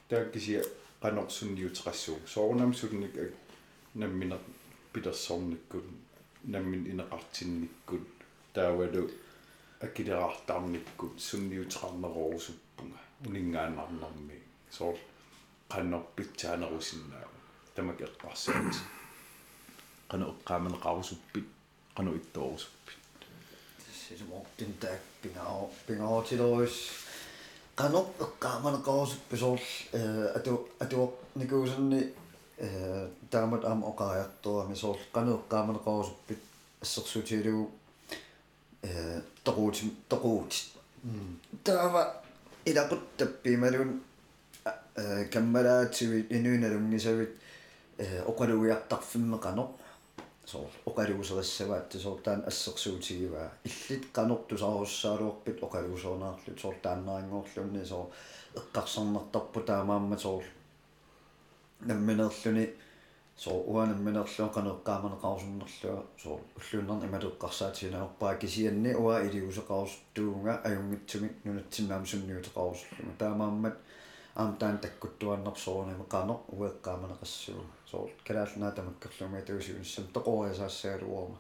тааккисия 0.10 0.62
qanорсунниутеқассуу 1.02 2.18
соорнам 2.28 2.74
сулник 2.74 3.16
намминер 3.94 4.40
питерсорниккут 4.94 5.86
наммин 6.44 6.84
инеқартинниккут 6.92 8.08
таавалу 8.54 9.10
акилераартаарниккут 9.86 11.16
сунниутеқарнерорусуппунга 11.28 13.00
унингаанарнарми 13.26 14.38
соор 14.78 14.98
qannorpitsaanерусиннаа 15.74 17.28
тамак 17.76 18.00
эққарсаат 18.08 18.76
qanu 20.12 20.24
eqqaamanеқарусуппит 20.34 21.48
qanu 21.98 22.10
ittoorusupпит 22.20 23.00
сисумортин 24.09 24.73
таак 24.81 25.01
пингао 25.23 25.71
пингаотилоис 25.87 26.77
qanoq 27.81 28.09
eqqaamanaqarusuppisuorl 28.25 29.67
э 29.99 30.01
ату 30.37 30.53
ату 30.85 31.15
никуусанни 31.41 32.01
э 32.67 33.09
таамат 33.31 33.63
аама 33.65 33.85
оқариартуами 33.93 34.75
соорл 34.83 35.05
qanu 35.17 35.31
eqqaamanaqarusupпит 35.41 36.41
ассерсутилугу 36.85 37.71
э 38.83 39.21
торуут 39.45 39.77
торуут 40.09 40.53
таава 41.65 42.03
илақут 42.65 43.03
таппималун 43.19 43.91
э 44.65 45.25
каммалаатсуит 45.33 46.33
инуиналунгисавит 46.37 47.33
э 47.99 48.23
оқалуиартарфиммеқано 48.31 49.65
so 50.49 50.59
oqaluuseriссаваат 50.89 51.89
тусортаан 51.93 52.41
ассерсуутигиваа 52.51 53.49
иллит 53.69 54.05
канортусаруссааруорпит 54.17 55.59
oqaluusoornaarlut 55.67 56.59
soor 56.63 56.77
тааннарингоорлунни 56.85 57.83
so 57.93 57.99
эққарсарнартарпу 58.61 59.61
таамаамма 59.71 60.17
soor 60.25 60.45
намминерлүни 61.89 62.65
so 63.43 63.51
уанамминерлуа 63.73 64.49
канеққааманеқарусуннерлуа 64.57 66.03
so 66.23 66.41
уллууннарни 66.59 67.07
ималеққарсаатинаорпаа 67.09 68.35
кисианни 68.43 68.95
уа 68.95 69.21
илиусеқарустуунга 69.27 70.55
аюнгитсуми 70.69 71.29
нунатсиннаам 71.45 72.05
сунниутеқарусуллума 72.11 73.13
таамааммат 73.19 73.77
аам 74.41 74.57
таан 74.61 74.79
таккуттуаннарсоорнами 74.85 76.05
qano 76.15 76.35
уеққааманеқассуу 77.89 77.91
соор 77.91 78.11
калаалнаа 78.27 78.73
тамаккерлуми 78.73 79.43
туусиунссам 79.43 80.07
тоқориасаассаалуорма 80.13 81.39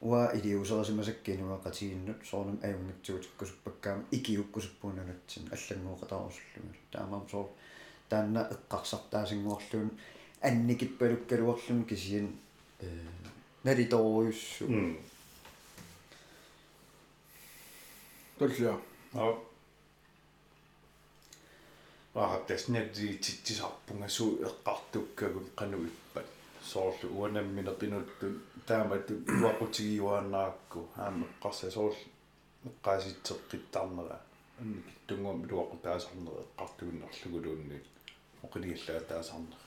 уа 0.00 0.30
илиусерисимасаккинуа 0.34 1.60
qatiginnut 1.64 2.24
соорнам 2.24 2.58
аюнгитсуутиккусуппаккаама 2.62 4.04
икиуккусуппуунанатсин 4.10 5.48
аллангуоқатаарусуллуми 5.54 6.76
таамаам 6.92 7.28
соор 7.28 7.48
таанна 8.08 8.48
эққарсартаасингуорлуун 8.54 9.90
анникит 10.42 10.98
палуккалуарлун 10.98 11.84
кисиан 11.84 12.28
э 12.80 12.88
налиторуйуссу 13.64 14.66
толлиа 18.38 18.74
аа 19.14 19.51
аартаснати 22.14 23.18
титсисарпунга 23.24 24.08
суу 24.08 24.38
эққартуккагут 24.44 25.48
қануиппат 25.56 26.26
соорлу 26.62 27.08
уанамминеқинутту 27.18 28.28
таамату 28.66 29.14
уақутигиуааннаакку 29.42 30.88
аама 30.96 31.26
эққарса 31.26 31.70
соорл 31.70 31.96
эққааситсеққиттарнера 32.66 34.20
анни 34.60 34.82
киттунгуам 34.88 35.44
илуақу 35.46 35.76
таасарнера 35.82 36.44
эққартугуннерлугулуунни 36.44 37.80
оқилигаллаа 38.42 39.00
таасарнера 39.00 39.58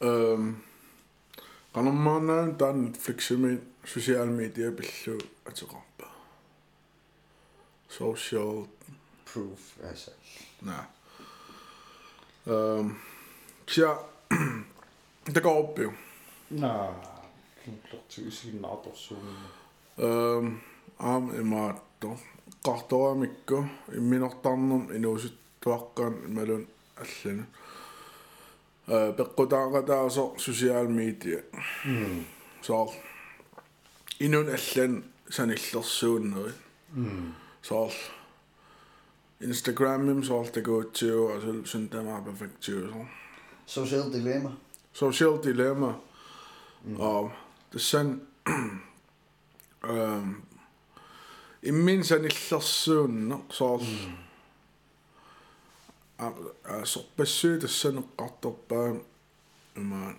эм 0.00 0.62
qanammaanaan 1.74 2.56
taan 2.56 2.76
Netfliximi 2.84 3.52
social 3.84 4.26
media 4.26 4.70
pillu 4.78 5.18
atеqarpa 5.48 6.06
social 7.88 8.66
proof 9.26 9.60
altså 9.90 10.10
na 10.62 10.93
ehm 12.46 12.90
kia 13.66 13.90
det 15.34 15.42
går 15.42 15.58
op 15.62 15.78
jo 15.78 15.92
naa 16.50 16.88
kinqlertuisiginnaartorsuunni 17.64 19.48
ehm 20.08 20.46
am 20.98 21.24
imaatto 21.40 22.10
qartoramikku 22.66 23.64
imminortarnum 23.98 24.82
inuusuttuaqqaan 24.96 26.14
imalun 26.28 26.64
allana 27.02 27.44
э 28.88 29.12
пеккутаақатаасо 29.16 30.24
social 30.36 30.86
media 31.00 31.40
соор 32.66 32.90
инун 34.20 34.48
аллан 34.48 35.04
саниллерсууннери. 35.30 36.52
Соор 37.62 37.92
Instagramim 39.44 40.24
sort 40.24 40.54
det 40.54 40.64
går 40.64 40.82
til 40.94 41.14
og 41.14 41.42
så 41.42 41.62
synes 41.64 41.90
det 41.90 42.06
var 42.06 42.24
perfekt 42.24 42.62
til 42.62 42.88
så. 42.88 43.04
Social 43.66 44.12
dilemma. 44.12 44.50
Social 44.92 45.44
dilemma. 45.44 45.92
Og 46.96 47.32
det 47.72 47.80
sen 47.80 48.22
ehm 49.84 50.42
immin 51.62 52.04
sanillерсуунна 52.04 53.38
соор 53.50 53.80
а 56.18 56.32
сорпассуутассанеққарторпаа 56.84 59.00
има 59.76 60.14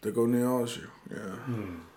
тагониаасу 0.00 0.80
я 1.10 1.38
ingen 1.48 1.93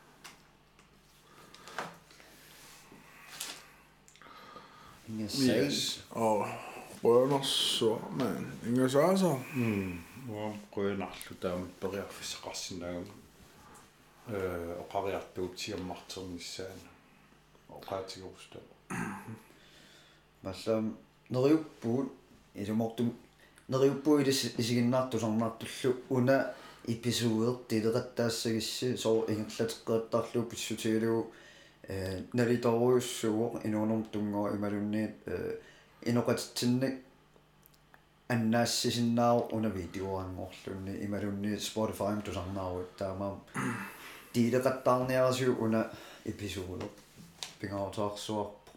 sag 5.08 5.64
yes. 5.64 6.04
og 6.12 6.44
rønnerso 7.04 7.96
man 8.20 8.52
ingen 8.68 8.90
saasa 8.90 9.40
mm 9.56 10.04
уам 10.28 10.60
қуинарлу 10.72 11.36
таамат 11.40 11.72
периарфиссеқарсинаагам 11.82 13.06
э 14.28 14.76
оқариартуутсиаммартернissaана 14.84 16.90
оқаатигоруста 17.70 18.60
маллам 20.44 20.98
нeriuppuut 21.30 22.08
илумортум 22.56 23.10
нeriuppu 23.70 24.20
илис 24.22 24.42
исигиннаартусарнаартуллу 24.62 25.92
уна 26.10 26.38
эпизоодертилеқаттаассагисси 26.94 28.98
соо 28.98 29.26
ингерлатеққаттарлу 29.34 30.44
писсутигалугу 30.50 31.32
э 31.88 32.24
налиторуйуссуоқ 32.34 33.66
инуунерм 33.66 34.04
тунгоо 34.12 34.56
ималунниит 34.56 35.16
э 35.26 35.60
иноқатитсинник 36.02 36.96
аннаассисиннаау 38.28 39.50
уна 39.52 39.70
видеоангорлунни 39.70 40.94
ималунни 41.06 41.56
Spotify 41.58 42.22
тусарнааруут 42.26 42.96
таамаам 42.98 43.42
тилеқаттаарниарасиу 44.34 45.54
уна 45.64 45.92
эпизоодо 46.26 46.88
пингаутаарсуарпо 47.60 48.68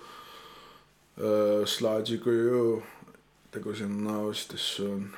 slaajikuju 1.65 2.83
takusinnaavastassuun 3.51 5.11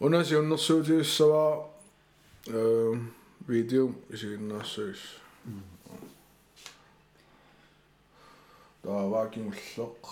unas 0.00 0.30
junnersuutiussava 0.30 1.68
video 3.48 3.94
isiginnaassuis 4.10 4.98
der 8.84 9.10
var 9.10 9.30
kimulloq 9.30 10.08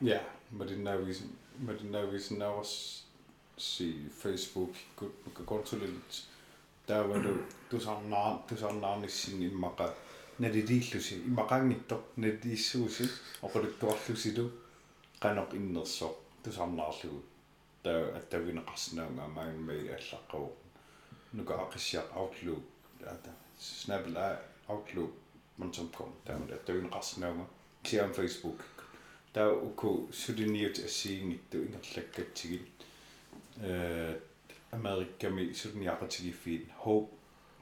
ja 0.00 0.20
madinnaavис 0.50 1.22
madinnaavиснаавас 1.58 3.02
си 3.58 4.10
facebook 4.22 4.74
кут 4.96 5.12
мукакортулит 5.26 6.29
таавалу 6.91 7.33
тусарнаа 7.69 8.29
тусарнаарниссин 8.49 9.39
иммака 9.47 9.85
налилииллуси 10.39 11.15
иммақангитто 11.29 11.95
налииссууси 12.17 13.05
оқулуттуарлусилу 13.45 14.45
канақ 15.23 15.53
иннерсоо 15.59 16.11
тусарнаарлугу. 16.43 17.21
Таа 17.83 18.01
аттавинеқарсинаунга 18.19 19.25
мааммаи 19.37 19.87
аллаққау 19.97 20.45
нука 21.33 21.53
ақиссиақ 21.65 22.07
outlook 22.19 22.63
ата 23.13 23.31
snapple 23.59 24.25
outlook 24.67 25.11
man.com 25.57 26.11
таамал 26.25 26.51
аттавинеқарсинаунга 26.57 27.45
киам 27.83 28.11
facebook 28.11 28.59
таа 29.33 29.53
уку 29.67 30.09
сулиниут 30.11 30.77
ассиингитту 30.87 31.57
ингерлаккатсигит 31.65 32.67
э 33.57 34.19
америкками 34.71 35.53
сулниақатигиффиит 35.53 36.67
hope 36.83 37.09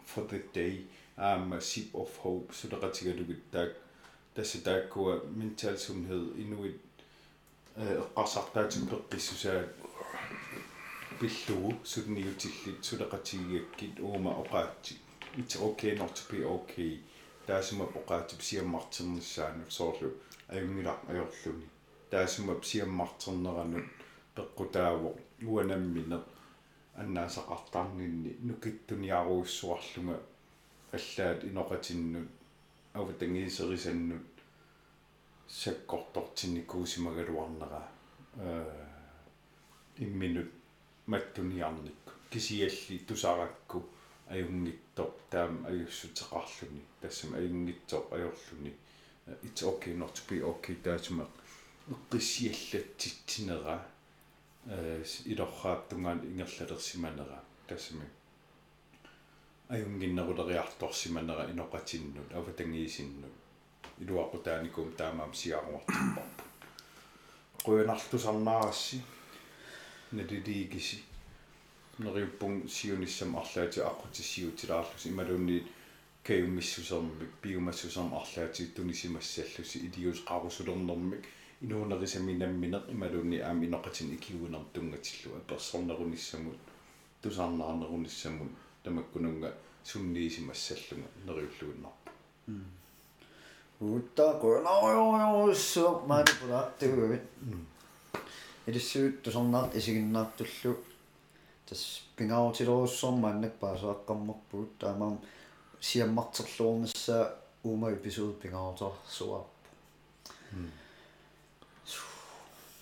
for 0.06 0.27
the 0.30 0.41
day 0.53 0.86
um 1.18 1.52
sip 1.60 1.91
of 1.94 2.10
hope 2.23 2.52
сулеқатигалугит 2.53 3.41
таак 3.52 3.76
тасса 4.34 4.64
тааккуа 4.64 5.23
mental 5.36 5.76
sundhed 5.76 6.38
inuit 6.38 6.80
э 7.76 8.02
эққарсартаатим 8.02 8.88
пеққиссусаат 8.91 9.69
пиллугу 11.19 11.73
сулниутиллит 11.84 12.80
сулеқатигиаккит 12.81 13.99
уума 13.99 14.31
оқаатти 14.41 14.95
it's 15.38 15.56
okay 15.68 15.95
not 15.98 16.14
to 16.15 16.23
be 16.30 16.44
okay 16.44 16.99
таасума 17.48 17.86
оқаатип 17.86 18.41
сиаммартернissaанут 18.41 19.72
соорлу 19.73 20.11
аюнгила 20.48 20.94
ajorluni 21.10 21.68
таасума 22.11 22.53
сиаммартернеранут 22.64 23.86
пеққутаавоқ 24.36 25.15
уанаммине 25.52 26.19
аннаасақартарнинни 27.01 28.31
нукиттуниаруussуарлунга 28.47 30.17
аллаат 30.91 31.39
иноқатиннут 31.49 32.30
аватангиисерисаннут 32.93 34.27
саккортортинникуусимагалуарнера 35.47 37.84
э 38.38 38.71
имминут 39.97 40.51
маттуниарник 41.07 41.93
кисиалли 42.30 42.97
тусаракку 43.07 43.84
аюнгиттоқ 44.30 45.13
таам 45.31 45.65
аюссутеқарлуни 45.69 46.81
тассама 47.01 47.38
аюнгиттоқ 47.38 48.05
ajorluni 48.15 48.73
it's 49.43 49.63
okay 49.63 49.93
not 49.93 50.13
to 50.15 50.21
be 50.30 50.41
okay 50.51 50.76
таасума 50.76 51.26
эққиссиаллатситсинера 51.93 53.77
э 54.65 55.03
илорраап 55.26 55.94
ингерлалерсиманера 55.94 57.44
тассами 57.68 58.07
аюнгиннерулериарторсиманера 59.69 61.52
иноқатиннут 61.52 62.34
аватангиисиннут. 62.34 63.31
Илуақутааникум 63.99 64.94
таамаам 64.94 65.34
сиаруартиппарпу 65.34 66.44
қуянарлусарнаарасси 67.65 69.02
налилиигиси 70.11 71.03
нериуппун 71.99 72.69
сиуниссам 72.69 73.36
арлаати 73.36 73.80
аққутиссиутилаарлус 73.80 75.06
ималуунни 75.06 75.68
каюммиссусермик 76.23 77.31
биумассусерм 77.44 78.14
арлаати 78.15 78.68
тунисимассаллуси 78.76 79.77
илиус 79.88 80.23
қарусулернэрмик 80.30 81.26
инуунерисаминамминеқ 81.61 82.84
ималуунни 82.94 83.38
аами 83.40 83.65
иноқатин 83.68 84.14
икиуинер 84.15 84.64
тунгатиллуа 84.73 85.40
персорнеруниссамут 85.49 86.60
тусаарнаарнеруниссамут 87.22 88.52
тамаккунунга 88.84 89.49
сунниисимассаллунга 89.84 91.10
нериуллуиннарпу 91.26 92.10
уутта 93.81 94.26
конаоёоссуоп 94.41 96.07
маанипулаартугуит 96.07 97.23
илиссуут 98.68 99.22
тусарнаарт 99.23 99.76
исигиннаартуллу 99.76 100.77
тас 101.68 101.81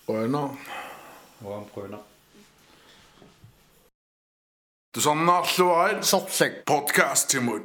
Brønder. 0.08 0.56
Hvorom 1.40 1.64
Brønder. 1.74 1.98
Det 4.94 4.96
er 4.96 5.00
sådan 5.00 5.28
også 5.28 5.88
en 5.96 6.02
sortsæk 6.02 6.50
podcast 6.66 7.30
til 7.30 7.42
mund. 7.42 7.62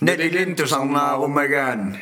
Nelly 0.00 0.30
Lintusangna 0.30 1.16
rummegan. 1.16 1.96